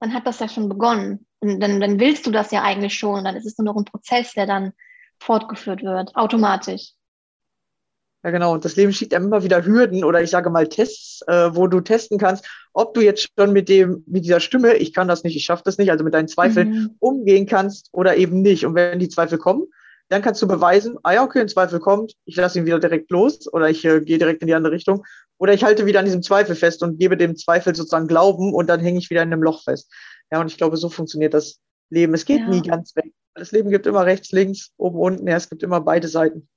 dann 0.00 0.14
hat 0.14 0.26
das 0.26 0.38
ja 0.38 0.48
schon 0.48 0.70
begonnen. 0.70 1.26
Und 1.40 1.60
dann, 1.60 1.78
dann 1.78 2.00
willst 2.00 2.26
du 2.26 2.30
das 2.30 2.50
ja 2.50 2.62
eigentlich 2.62 2.94
schon. 2.94 3.24
Dann 3.24 3.36
ist 3.36 3.44
es 3.44 3.58
nur 3.58 3.66
noch 3.66 3.76
ein 3.76 3.84
Prozess, 3.84 4.32
der 4.32 4.46
dann 4.46 4.72
fortgeführt 5.20 5.82
wird, 5.82 6.16
automatisch. 6.16 6.92
Ja, 8.24 8.30
genau. 8.30 8.54
Und 8.54 8.64
das 8.64 8.76
Leben 8.76 8.94
schiebt 8.94 9.12
einem 9.12 9.26
immer 9.26 9.44
wieder 9.44 9.62
Hürden 9.66 10.02
oder 10.02 10.22
ich 10.22 10.30
sage 10.30 10.48
mal 10.48 10.70
Tests, 10.70 11.20
äh, 11.28 11.54
wo 11.54 11.66
du 11.66 11.82
testen 11.82 12.16
kannst, 12.16 12.48
ob 12.72 12.94
du 12.94 13.02
jetzt 13.02 13.28
schon 13.38 13.52
mit 13.52 13.68
dem, 13.68 14.02
mit 14.06 14.24
dieser 14.24 14.40
Stimme, 14.40 14.76
ich 14.76 14.94
kann 14.94 15.08
das 15.08 15.24
nicht, 15.24 15.36
ich 15.36 15.44
schaffe 15.44 15.64
das 15.66 15.76
nicht, 15.76 15.90
also 15.90 16.04
mit 16.04 16.14
deinen 16.14 16.28
Zweifeln 16.28 16.70
mhm. 16.70 16.96
umgehen 17.00 17.44
kannst 17.44 17.90
oder 17.92 18.16
eben 18.16 18.40
nicht. 18.40 18.64
Und 18.64 18.74
wenn 18.74 18.98
die 18.98 19.10
Zweifel 19.10 19.36
kommen, 19.36 19.66
dann 20.08 20.22
kannst 20.22 20.40
du 20.40 20.46
beweisen, 20.46 20.96
ah 21.02 21.14
ja, 21.14 21.22
okay, 21.22 21.40
ein 21.40 21.48
Zweifel 21.48 21.80
kommt, 21.80 22.14
ich 22.24 22.36
lasse 22.36 22.58
ihn 22.58 22.66
wieder 22.66 22.78
direkt 22.78 23.10
los 23.10 23.52
oder 23.52 23.68
ich 23.68 23.84
äh, 23.84 24.00
gehe 24.00 24.18
direkt 24.18 24.40
in 24.40 24.46
die 24.46 24.54
andere 24.54 24.72
Richtung. 24.72 25.04
Oder 25.38 25.52
ich 25.52 25.64
halte 25.64 25.84
wieder 25.84 25.98
an 25.98 26.04
diesem 26.04 26.22
Zweifel 26.22 26.54
fest 26.54 26.82
und 26.82 26.98
gebe 26.98 27.16
dem 27.16 27.36
Zweifel 27.36 27.74
sozusagen 27.74 28.06
Glauben 28.06 28.54
und 28.54 28.68
dann 28.68 28.80
hänge 28.80 28.98
ich 28.98 29.10
wieder 29.10 29.22
in 29.22 29.32
einem 29.32 29.42
Loch 29.42 29.64
fest. 29.64 29.92
Ja, 30.30 30.40
und 30.40 30.50
ich 30.50 30.56
glaube, 30.56 30.76
so 30.76 30.88
funktioniert 30.88 31.34
das 31.34 31.60
Leben. 31.90 32.14
Es 32.14 32.24
geht 32.24 32.40
ja. 32.40 32.48
nie 32.48 32.62
ganz 32.62 32.94
weg. 32.96 33.12
Das 33.34 33.52
Leben 33.52 33.70
gibt 33.70 33.86
immer 33.86 34.06
rechts, 34.06 34.32
links, 34.32 34.72
oben, 34.78 34.98
unten. 34.98 35.28
Ja, 35.28 35.36
es 35.36 35.50
gibt 35.50 35.62
immer 35.62 35.80
beide 35.80 36.08
Seiten. 36.08 36.48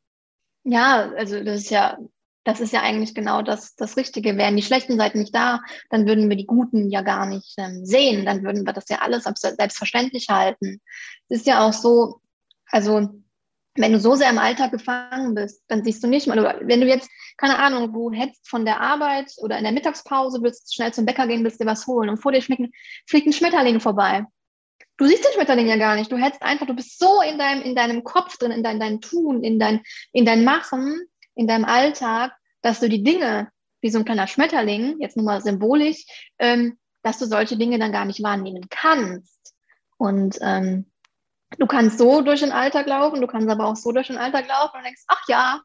Ja, 0.64 1.12
also 1.18 1.44
das 1.44 1.62
ist 1.62 1.72
ja, 1.72 1.98
das 2.46 2.62
ist 2.62 2.72
ja 2.72 2.82
eigentlich 2.82 3.14
genau 3.14 3.42
das, 3.42 3.76
das 3.76 3.98
Richtige. 3.98 4.38
Wären 4.38 4.56
die 4.56 4.64
schlechten 4.64 4.98
Seiten 4.98 5.20
nicht 5.20 5.36
da, 5.36 5.60
dann 5.90 6.08
würden 6.08 6.30
wir 6.30 6.38
die 6.38 6.46
guten 6.46 6.90
ja 6.90 7.02
gar 7.02 7.26
nicht 7.26 7.54
ähm, 7.58 7.86
sehen. 7.86 8.26
Dann 8.26 8.44
würden 8.44 8.66
wir 8.66 8.74
das 8.74 8.88
ja 8.90 9.00
alles 9.00 9.24
selbstverständlich 9.24 10.28
halten. 10.30 10.80
Es 11.28 11.40
ist 11.40 11.48
ja 11.48 11.68
auch 11.68 11.74
so, 11.74 12.22
also 12.68 13.10
wenn 13.80 13.94
du 13.94 14.00
so 14.00 14.16
sehr 14.16 14.30
im 14.30 14.38
Alltag 14.38 14.72
gefangen 14.72 15.36
bist, 15.36 15.64
dann 15.68 15.84
siehst 15.84 16.04
du 16.04 16.08
nicht 16.08 16.28
mal, 16.28 16.60
wenn 16.62 16.82
du 16.82 16.88
jetzt, 16.88 17.10
keine 17.38 17.58
Ahnung, 17.58 17.94
du 17.94 18.12
hetzt 18.12 18.48
von 18.50 18.66
der 18.66 18.82
Arbeit 18.82 19.32
oder 19.38 19.58
in 19.58 19.64
der 19.64 19.72
Mittagspause, 19.72 20.42
willst 20.42 20.76
schnell 20.76 20.94
zum 20.94 21.06
Bäcker 21.06 21.28
gehen, 21.28 21.44
willst 21.44 21.62
dir 21.62 21.66
was 21.66 21.88
holen 21.88 22.10
und 22.10 22.18
vor 22.18 22.34
dir 22.34 22.42
fliegt 22.42 23.28
ein 23.28 23.34
Schmetterling 23.34 23.80
vorbei. 23.80 24.26
Du 24.98 25.06
siehst 25.06 25.24
den 25.24 25.32
Schmetterling 25.34 25.68
ja 25.68 25.78
gar 25.78 25.96
nicht. 25.96 26.12
Du 26.12 26.18
hättest 26.18 26.44
einfach, 26.44 26.68
du 26.68 26.76
bist 26.76 27.00
so 27.00 27.22
in 27.22 27.38
deinem, 27.38 27.62
in 27.62 27.74
deinem 27.74 28.04
Kopf 28.04 28.38
drin, 28.38 28.52
in 28.52 28.64
dein, 28.64 28.82
dein 28.82 29.00
Tun, 29.00 29.44
in 29.44 29.58
dein, 29.58 29.82
in 30.12 30.26
dein 30.26 30.44
Machen, 30.44 31.00
in 31.36 31.48
deinem 31.48 31.64
Alltag, 31.64 32.34
dass 32.62 32.82
du 32.82 32.90
die 32.90 33.02
Dinge, 33.02 33.50
wie 33.80 33.90
so 33.90 34.00
ein 34.00 34.06
kleiner 34.06 34.28
Schmetterling, 34.28 34.98
jetzt 35.00 35.16
nur 35.16 35.26
mal 35.26 35.42
symbolisch, 35.42 36.06
ähm, 36.38 36.78
dass 37.02 37.18
du 37.18 37.28
solche 37.28 37.56
Dinge 37.56 37.80
dann 37.80 37.94
gar 37.94 38.04
nicht 38.04 38.22
wahrnehmen 38.22 38.66
kannst. 38.70 39.54
Und 39.98 40.38
ähm, 40.42 40.92
du 41.58 41.66
kannst 41.68 41.98
so 41.98 42.22
durch 42.22 42.42
den 42.42 42.52
Alltag 42.52 42.88
laufen, 42.88 43.22
du 43.22 43.28
kannst 43.28 43.50
aber 43.50 43.66
auch 43.66 43.76
so 43.76 43.92
durch 43.92 44.08
den 44.08 44.18
Alltag 44.18 44.48
laufen 44.48 44.78
und 44.78 44.84
denkst, 44.84 45.04
ach 45.08 45.24
ja. 45.28 45.62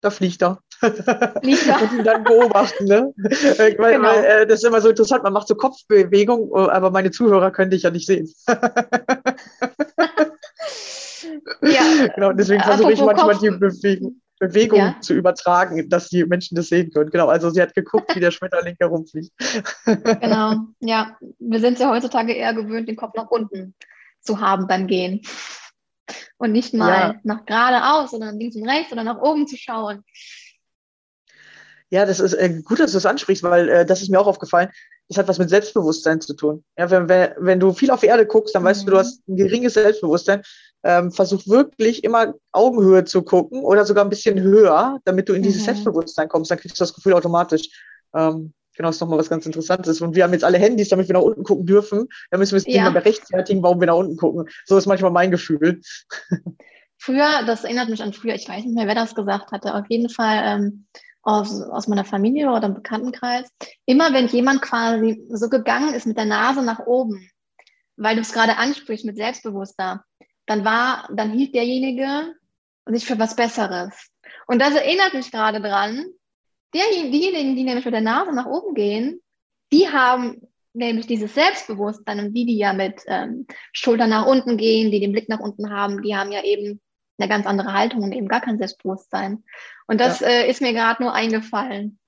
da 0.00 0.10
fliegt 0.10 0.42
er. 0.42 0.60
Fliegt 0.80 1.66
er. 1.66 1.82
und 1.82 1.92
ihn 1.92 2.04
dann 2.04 2.24
beobachten. 2.24 2.84
Ne? 2.84 3.14
Äh, 3.24 3.78
weil, 3.78 3.94
genau. 3.94 4.08
weil 4.08 4.24
äh, 4.24 4.46
das 4.46 4.62
ist 4.62 4.68
immer 4.68 4.80
so 4.80 4.88
interessant, 4.90 5.22
man 5.22 5.32
macht 5.32 5.48
so 5.48 5.54
Kopfbewegung, 5.54 6.50
äh, 6.54 6.70
aber 6.70 6.90
meine 6.90 7.10
Zuhörer 7.10 7.50
können 7.50 7.70
dich 7.70 7.82
ja 7.82 7.90
nicht 7.90 8.06
sehen. 8.06 8.32
ja, 11.62 11.82
genau, 12.14 12.32
deswegen 12.32 12.62
versuche 12.62 12.92
ich 12.92 13.00
manchmal 13.00 13.34
Kopf. 13.34 13.42
die 13.42 13.50
Bewegung, 13.50 14.20
Bewegung 14.48 14.78
ja. 14.78 14.96
zu 15.00 15.14
übertragen, 15.14 15.88
dass 15.88 16.08
die 16.08 16.24
Menschen 16.24 16.54
das 16.54 16.68
sehen 16.68 16.90
können. 16.90 17.10
Genau, 17.10 17.28
also 17.28 17.50
sie 17.50 17.62
hat 17.62 17.74
geguckt, 17.74 18.14
wie 18.14 18.20
der 18.20 18.30
Schmetterling 18.30 18.76
herumfliegt. 18.78 19.32
genau, 19.86 20.56
ja. 20.80 21.16
Wir 21.38 21.60
sind 21.60 21.78
ja 21.78 21.90
heutzutage 21.90 22.32
eher 22.32 22.54
gewöhnt, 22.54 22.88
den 22.88 22.96
Kopf 22.96 23.14
nach 23.14 23.30
unten 23.30 23.74
zu 24.20 24.40
haben 24.40 24.66
beim 24.66 24.86
Gehen 24.86 25.22
und 26.38 26.52
nicht 26.52 26.74
mal 26.74 26.88
ja. 26.88 27.20
nach 27.22 27.44
geradeaus, 27.46 28.10
sondern 28.10 28.38
links 28.38 28.56
und 28.56 28.68
rechts 28.68 28.92
oder 28.92 29.04
nach 29.04 29.20
oben 29.20 29.46
zu 29.46 29.56
schauen. 29.56 30.04
Ja, 31.90 32.06
das 32.06 32.18
ist 32.18 32.34
äh, 32.34 32.60
gut, 32.64 32.80
dass 32.80 32.90
du 32.90 32.96
das 32.96 33.06
ansprichst, 33.06 33.42
weil 33.44 33.68
äh, 33.68 33.86
das 33.86 34.02
ist 34.02 34.10
mir 34.10 34.20
auch 34.20 34.26
aufgefallen. 34.26 34.70
Das 35.08 35.18
hat 35.18 35.28
was 35.28 35.38
mit 35.38 35.50
Selbstbewusstsein 35.50 36.20
zu 36.20 36.34
tun. 36.34 36.64
Ja, 36.76 36.90
wenn, 36.90 37.08
wenn, 37.08 37.30
wenn 37.38 37.60
du 37.60 37.72
viel 37.72 37.90
auf 37.90 38.00
die 38.00 38.06
Erde 38.06 38.26
guckst, 38.26 38.54
dann 38.54 38.62
mhm. 38.62 38.66
weißt 38.66 38.82
du, 38.82 38.86
du 38.86 38.92
mhm. 38.92 38.98
hast 38.98 39.28
ein 39.28 39.36
geringes 39.36 39.74
Selbstbewusstsein. 39.74 40.42
Ähm, 40.84 41.10
versuch 41.10 41.46
wirklich 41.46 42.04
immer 42.04 42.34
Augenhöhe 42.52 43.04
zu 43.04 43.22
gucken 43.22 43.62
oder 43.62 43.86
sogar 43.86 44.04
ein 44.04 44.10
bisschen 44.10 44.40
höher, 44.40 45.00
damit 45.04 45.28
du 45.28 45.32
in 45.32 45.42
dieses 45.42 45.62
mhm. 45.62 45.66
Selbstbewusstsein 45.66 46.28
kommst. 46.28 46.50
Dann 46.50 46.58
kriegst 46.58 46.78
du 46.78 46.82
das 46.82 46.94
Gefühl 46.94 47.14
automatisch. 47.14 47.68
Ähm, 48.14 48.52
Genau, 48.76 48.88
ist 48.88 49.00
nochmal 49.00 49.18
was 49.18 49.30
ganz 49.30 49.46
Interessantes. 49.46 50.00
Und 50.00 50.16
wir 50.16 50.24
haben 50.24 50.32
jetzt 50.32 50.44
alle 50.44 50.58
Handys, 50.58 50.88
damit 50.88 51.08
wir 51.08 51.14
nach 51.14 51.22
unten 51.22 51.44
gucken 51.44 51.64
dürfen. 51.64 52.08
Da 52.30 52.38
müssen 52.38 52.52
wir 52.52 52.58
es 52.58 52.66
ja. 52.66 52.88
immer 52.88 53.04
rechtfertigen, 53.04 53.62
warum 53.62 53.80
wir 53.80 53.86
nach 53.86 53.94
unten 53.94 54.16
gucken. 54.16 54.48
So 54.64 54.76
ist 54.76 54.86
manchmal 54.86 55.12
mein 55.12 55.30
Gefühl. 55.30 55.80
Früher, 56.98 57.44
das 57.46 57.64
erinnert 57.64 57.90
mich 57.90 58.02
an 58.02 58.14
früher, 58.14 58.34
ich 58.34 58.48
weiß 58.48 58.64
nicht 58.64 58.74
mehr, 58.74 58.86
wer 58.86 58.94
das 58.94 59.14
gesagt 59.14 59.52
hatte, 59.52 59.74
auf 59.74 59.84
jeden 59.90 60.08
Fall 60.08 60.40
ähm, 60.42 60.86
aus, 61.22 61.60
aus 61.60 61.86
meiner 61.86 62.04
Familie 62.04 62.50
oder 62.50 62.66
im 62.66 62.74
Bekanntenkreis. 62.74 63.46
Immer 63.84 64.14
wenn 64.14 64.28
jemand 64.28 64.62
quasi 64.62 65.22
so 65.28 65.50
gegangen 65.50 65.92
ist 65.92 66.06
mit 66.06 66.16
der 66.16 66.24
Nase 66.24 66.62
nach 66.62 66.86
oben, 66.86 67.28
weil 67.96 68.16
du 68.16 68.22
es 68.22 68.32
gerade 68.32 68.56
ansprichst 68.56 69.04
mit 69.04 69.16
Selbstbewusster, 69.16 70.02
dann 70.46 70.64
war, 70.64 71.08
dann 71.12 71.32
hielt 71.32 71.54
derjenige 71.54 72.34
sich 72.86 73.06
für 73.06 73.18
was 73.18 73.36
Besseres. 73.36 74.10
Und 74.46 74.60
das 74.60 74.74
erinnert 74.74 75.14
mich 75.14 75.30
gerade 75.30 75.60
dran, 75.60 76.04
der, 76.74 76.82
diejenigen, 76.90 77.56
die 77.56 77.64
nämlich 77.64 77.84
mit 77.84 77.94
der 77.94 78.00
Nase 78.00 78.34
nach 78.34 78.46
oben 78.46 78.74
gehen, 78.74 79.20
die 79.72 79.88
haben 79.88 80.40
nämlich 80.72 81.06
dieses 81.06 81.34
Selbstbewusstsein 81.34 82.18
und 82.18 82.34
die, 82.34 82.46
die 82.46 82.58
ja 82.58 82.72
mit 82.72 83.00
ähm, 83.06 83.46
Schultern 83.72 84.10
nach 84.10 84.26
unten 84.26 84.56
gehen, 84.56 84.90
die 84.90 85.00
den 85.00 85.12
Blick 85.12 85.28
nach 85.28 85.40
unten 85.40 85.70
haben, 85.70 86.02
die 86.02 86.16
haben 86.16 86.32
ja 86.32 86.42
eben 86.42 86.80
eine 87.16 87.28
ganz 87.28 87.46
andere 87.46 87.72
Haltung 87.72 88.02
und 88.02 88.12
eben 88.12 88.28
gar 88.28 88.40
kein 88.40 88.58
Selbstbewusstsein. 88.58 89.44
Und 89.86 90.00
das 90.00 90.20
ja. 90.20 90.26
äh, 90.26 90.50
ist 90.50 90.60
mir 90.60 90.72
gerade 90.72 91.02
nur 91.02 91.14
eingefallen. 91.14 91.98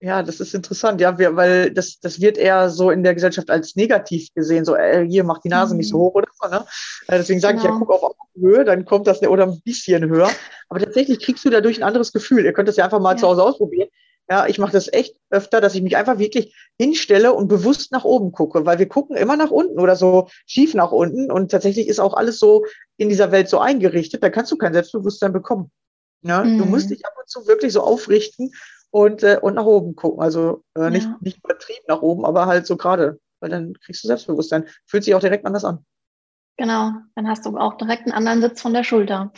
Ja, 0.00 0.22
das 0.22 0.38
ist 0.38 0.54
interessant, 0.54 1.00
ja, 1.00 1.18
wir, 1.18 1.34
weil 1.34 1.72
das, 1.72 1.98
das 1.98 2.20
wird 2.20 2.38
eher 2.38 2.70
so 2.70 2.92
in 2.92 3.02
der 3.02 3.14
Gesellschaft 3.14 3.50
als 3.50 3.74
negativ 3.74 4.32
gesehen, 4.32 4.64
so 4.64 4.76
äh, 4.76 5.04
hier 5.04 5.24
macht 5.24 5.42
die 5.42 5.48
Nase 5.48 5.74
mhm. 5.74 5.78
nicht 5.78 5.88
so 5.88 5.96
mhm. 5.96 6.02
hoch 6.02 6.14
oder 6.14 6.28
so. 6.40 6.48
Ne? 6.48 6.64
Äh, 7.08 7.18
deswegen 7.18 7.40
sage 7.40 7.58
genau. 7.58 7.64
ich 7.64 7.70
ja, 7.70 7.74
genau. 7.74 7.86
guck 7.86 8.02
auf 8.04 8.16
Höhe, 8.36 8.64
dann 8.64 8.84
kommt 8.84 9.08
das 9.08 9.20
oder 9.22 9.44
ein 9.44 9.60
bisschen 9.62 10.08
höher. 10.08 10.30
Aber 10.68 10.78
tatsächlich 10.78 11.20
kriegst 11.20 11.44
du 11.44 11.50
dadurch 11.50 11.78
ein 11.78 11.82
anderes 11.82 12.12
Gefühl. 12.12 12.44
Ihr 12.44 12.52
könnt 12.52 12.68
das 12.68 12.76
ja 12.76 12.84
einfach 12.84 13.00
mal 13.00 13.12
ja. 13.12 13.16
zu 13.16 13.26
Hause 13.26 13.42
ausprobieren. 13.42 13.88
Ja, 14.30 14.46
ich 14.46 14.58
mache 14.58 14.72
das 14.72 14.92
echt 14.92 15.16
öfter, 15.30 15.60
dass 15.60 15.74
ich 15.74 15.82
mich 15.82 15.96
einfach 15.96 16.18
wirklich 16.18 16.54
hinstelle 16.78 17.32
und 17.32 17.48
bewusst 17.48 17.90
nach 17.92 18.04
oben 18.04 18.30
gucke, 18.30 18.66
weil 18.66 18.78
wir 18.78 18.86
gucken 18.86 19.16
immer 19.16 19.36
nach 19.36 19.50
unten 19.50 19.80
oder 19.80 19.96
so 19.96 20.28
schief 20.46 20.74
nach 20.74 20.92
unten 20.92 21.32
und 21.32 21.50
tatsächlich 21.50 21.88
ist 21.88 21.98
auch 21.98 22.12
alles 22.12 22.38
so 22.38 22.66
in 22.98 23.08
dieser 23.08 23.32
Welt 23.32 23.48
so 23.48 23.58
eingerichtet, 23.58 24.22
da 24.22 24.28
kannst 24.28 24.52
du 24.52 24.56
kein 24.56 24.74
Selbstbewusstsein 24.74 25.32
bekommen. 25.32 25.70
Ja, 26.22 26.44
mhm. 26.44 26.58
Du 26.58 26.66
musst 26.66 26.90
dich 26.90 27.06
ab 27.06 27.14
und 27.18 27.28
zu 27.28 27.46
wirklich 27.46 27.72
so 27.72 27.80
aufrichten 27.80 28.52
und, 28.90 29.22
äh, 29.22 29.38
und 29.40 29.54
nach 29.54 29.64
oben 29.64 29.94
gucken. 29.96 30.22
Also 30.22 30.64
äh, 30.76 30.90
nicht, 30.90 31.04
ja. 31.04 31.16
nicht 31.20 31.38
übertrieben 31.38 31.84
nach 31.88 32.02
oben, 32.02 32.24
aber 32.24 32.46
halt 32.46 32.66
so 32.66 32.76
gerade, 32.76 33.20
weil 33.40 33.50
dann 33.50 33.74
kriegst 33.80 34.02
du 34.04 34.08
Selbstbewusstsein. 34.08 34.66
Fühlt 34.86 35.04
sich 35.04 35.14
auch 35.14 35.20
direkt 35.20 35.46
anders 35.46 35.64
an. 35.64 35.84
Genau, 36.56 36.92
dann 37.14 37.28
hast 37.28 37.46
du 37.46 37.56
auch 37.56 37.76
direkt 37.76 38.02
einen 38.02 38.12
anderen 38.12 38.40
Sitz 38.40 38.60
von 38.60 38.74
der 38.74 38.82
Schulter. 38.82 39.32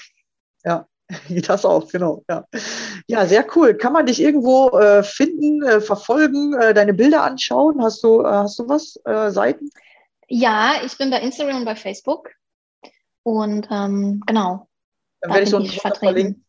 Ja, 0.64 0.86
das 1.28 1.64
auch, 1.64 1.88
genau. 1.88 2.24
Ja, 2.28 2.46
ja 3.06 3.26
sehr 3.26 3.46
cool. 3.56 3.74
Kann 3.74 3.92
man 3.92 4.06
dich 4.06 4.20
irgendwo 4.20 4.70
äh, 4.70 5.02
finden, 5.02 5.62
äh, 5.62 5.80
verfolgen, 5.80 6.54
äh, 6.54 6.72
deine 6.72 6.94
Bilder 6.94 7.22
anschauen? 7.22 7.82
Hast 7.82 8.02
du, 8.02 8.22
äh, 8.22 8.26
hast 8.26 8.58
du 8.58 8.68
was, 8.68 8.98
äh, 9.04 9.30
Seiten? 9.30 9.70
Ja, 10.28 10.74
ich 10.84 10.96
bin 10.96 11.10
bei 11.10 11.20
Instagram 11.20 11.58
und 11.58 11.64
bei 11.64 11.76
Facebook. 11.76 12.30
Und 13.22 13.68
ähm, 13.70 14.22
genau. 14.26 14.68
Dann 15.20 15.30
da 15.30 15.34
werde 15.34 15.44
ich 15.44 15.50
so 15.50 15.56
einen 15.56 15.66
verlinken. 15.66 16.44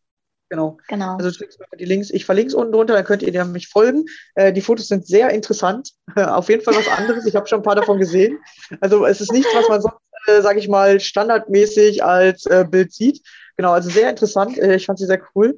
Genau. 0.51 0.77
genau. 0.89 1.15
Also 1.15 1.31
schickst 1.31 1.61
mir 1.61 1.77
die 1.77 1.85
Links. 1.85 2.09
Ich 2.09 2.25
verlinke 2.25 2.49
es 2.49 2.53
unten 2.53 2.73
drunter, 2.73 2.93
dann 2.93 3.05
könnt 3.05 3.23
ihr 3.23 3.45
mich 3.45 3.69
folgen. 3.69 4.03
Äh, 4.35 4.51
die 4.51 4.59
Fotos 4.59 4.89
sind 4.89 5.07
sehr 5.07 5.29
interessant. 5.29 5.91
Auf 6.17 6.49
jeden 6.49 6.61
Fall 6.61 6.75
was 6.75 6.89
anderes. 6.89 7.25
Ich 7.25 7.37
habe 7.37 7.47
schon 7.47 7.61
ein 7.61 7.63
paar 7.63 7.75
davon 7.75 7.99
gesehen. 7.99 8.37
Also 8.81 9.05
es 9.05 9.21
ist 9.21 9.31
nichts, 9.31 9.49
was 9.55 9.69
man 9.69 9.81
sonst, 9.81 9.95
äh, 10.27 10.41
sage 10.41 10.59
ich 10.59 10.67
mal, 10.67 10.99
standardmäßig 10.99 12.03
als 12.03 12.45
äh, 12.47 12.65
Bild 12.69 12.91
sieht. 12.91 13.25
Genau, 13.55 13.71
also 13.71 13.89
sehr 13.89 14.09
interessant. 14.09 14.57
Äh, 14.57 14.75
ich 14.75 14.85
fand 14.85 14.99
sie 14.99 15.05
sehr 15.05 15.21
cool. 15.35 15.57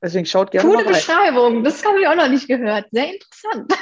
Deswegen 0.00 0.26
schaut 0.26 0.52
gerne 0.52 0.68
Coole 0.68 0.84
mal 0.84 0.92
rein. 0.92 0.94
Beschreibung, 0.94 1.64
das 1.64 1.84
habe 1.84 2.00
ich 2.00 2.06
auch 2.06 2.14
noch 2.14 2.28
nicht 2.28 2.46
gehört. 2.46 2.86
Sehr 2.92 3.12
interessant. 3.12 3.72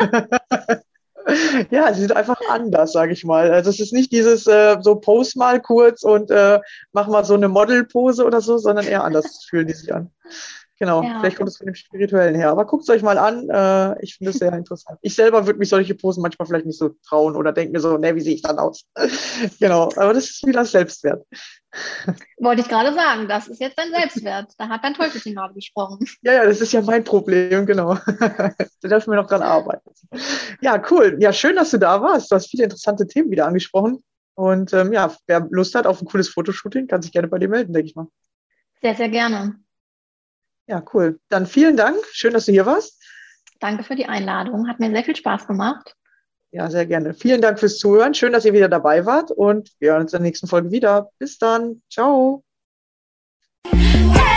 ja, 1.70 1.92
sie 1.92 2.00
sind 2.00 2.16
einfach 2.16 2.40
anders, 2.48 2.92
sage 2.92 3.12
ich 3.12 3.24
mal. 3.24 3.50
Also 3.50 3.70
es 3.70 3.80
ist 3.80 3.92
nicht 3.92 4.12
dieses 4.12 4.46
äh, 4.46 4.76
so 4.80 4.96
post 4.96 5.36
mal 5.36 5.60
kurz 5.60 6.02
und 6.02 6.30
äh, 6.30 6.60
mach 6.92 7.08
mal 7.08 7.24
so 7.24 7.34
eine 7.34 7.48
Modelpose 7.48 8.24
oder 8.24 8.40
so, 8.40 8.58
sondern 8.58 8.86
eher 8.86 9.04
anders 9.04 9.44
fühlen 9.48 9.66
die 9.66 9.74
sich 9.74 9.92
an. 9.94 10.10
Genau, 10.82 11.00
ja. 11.00 11.20
vielleicht 11.20 11.36
kommt 11.36 11.48
es 11.48 11.58
von 11.58 11.66
dem 11.66 11.76
Spirituellen 11.76 12.34
her. 12.34 12.50
Aber 12.50 12.66
guckt 12.66 12.82
es 12.82 12.88
euch 12.88 13.02
mal 13.02 13.16
an. 13.16 13.48
Äh, 13.48 14.02
ich 14.02 14.16
finde 14.16 14.32
es 14.32 14.38
sehr 14.38 14.52
interessant. 14.52 14.98
Ich 15.00 15.14
selber 15.14 15.46
würde 15.46 15.60
mich 15.60 15.68
solche 15.68 15.94
Posen 15.94 16.22
manchmal 16.22 16.48
vielleicht 16.48 16.66
nicht 16.66 16.76
so 16.76 16.96
trauen 17.06 17.36
oder 17.36 17.52
denke 17.52 17.70
mir 17.70 17.78
so, 17.78 17.98
ne, 17.98 18.16
wie 18.16 18.20
sehe 18.20 18.34
ich 18.34 18.42
dann 18.42 18.58
aus? 18.58 18.84
genau, 19.60 19.84
aber 19.94 20.12
das 20.12 20.24
ist 20.24 20.44
wieder 20.44 20.64
Selbstwert. 20.64 21.24
Wollte 22.40 22.62
ich 22.62 22.68
gerade 22.68 22.92
sagen, 22.92 23.28
das 23.28 23.46
ist 23.46 23.60
jetzt 23.60 23.78
dein 23.78 23.92
Selbstwert. 23.92 24.54
Da 24.58 24.68
hat 24.70 24.82
dein 24.82 24.94
Teufelchen 24.94 25.36
gerade 25.36 25.54
gesprochen. 25.54 26.04
Ja, 26.22 26.32
ja, 26.32 26.44
das 26.46 26.60
ist 26.60 26.72
ja 26.72 26.82
mein 26.82 27.04
Problem, 27.04 27.64
genau. 27.64 27.94
da 28.18 28.52
dürfen 28.82 29.12
wir 29.12 29.22
noch 29.22 29.28
dran 29.28 29.42
arbeiten. 29.42 29.88
Ja, 30.62 30.82
cool. 30.90 31.16
Ja, 31.20 31.32
schön, 31.32 31.54
dass 31.54 31.70
du 31.70 31.78
da 31.78 32.02
warst. 32.02 32.32
Du 32.32 32.34
hast 32.34 32.50
viele 32.50 32.64
interessante 32.64 33.06
Themen 33.06 33.30
wieder 33.30 33.46
angesprochen. 33.46 34.02
Und 34.34 34.72
ähm, 34.72 34.92
ja, 34.92 35.14
wer 35.28 35.46
Lust 35.52 35.76
hat 35.76 35.86
auf 35.86 36.02
ein 36.02 36.06
cooles 36.06 36.28
Fotoshooting, 36.28 36.88
kann 36.88 37.02
sich 37.02 37.12
gerne 37.12 37.28
bei 37.28 37.38
dir 37.38 37.48
melden, 37.48 37.72
denke 37.72 37.86
ich 37.86 37.94
mal. 37.94 38.08
Sehr, 38.80 38.96
sehr 38.96 39.10
gerne. 39.10 39.62
Ja, 40.72 40.82
cool. 40.94 41.20
Dann 41.28 41.44
vielen 41.44 41.76
Dank. 41.76 41.98
Schön, 42.12 42.32
dass 42.32 42.46
du 42.46 42.52
hier 42.52 42.64
warst. 42.64 42.98
Danke 43.60 43.84
für 43.84 43.94
die 43.94 44.06
Einladung. 44.06 44.68
Hat 44.68 44.80
mir 44.80 44.90
sehr 44.90 45.04
viel 45.04 45.14
Spaß 45.14 45.46
gemacht. 45.46 45.94
Ja, 46.50 46.70
sehr 46.70 46.86
gerne. 46.86 47.12
Vielen 47.12 47.42
Dank 47.42 47.60
fürs 47.60 47.76
Zuhören. 47.76 48.14
Schön, 48.14 48.32
dass 48.32 48.46
ihr 48.46 48.54
wieder 48.54 48.70
dabei 48.70 49.04
wart 49.04 49.30
und 49.30 49.70
wir 49.80 49.92
hören 49.92 50.00
uns 50.00 50.14
in 50.14 50.20
der 50.20 50.26
nächsten 50.26 50.46
Folge 50.46 50.70
wieder. 50.70 51.10
Bis 51.18 51.36
dann. 51.36 51.82
Ciao. 51.90 52.42
Hey! 53.66 54.31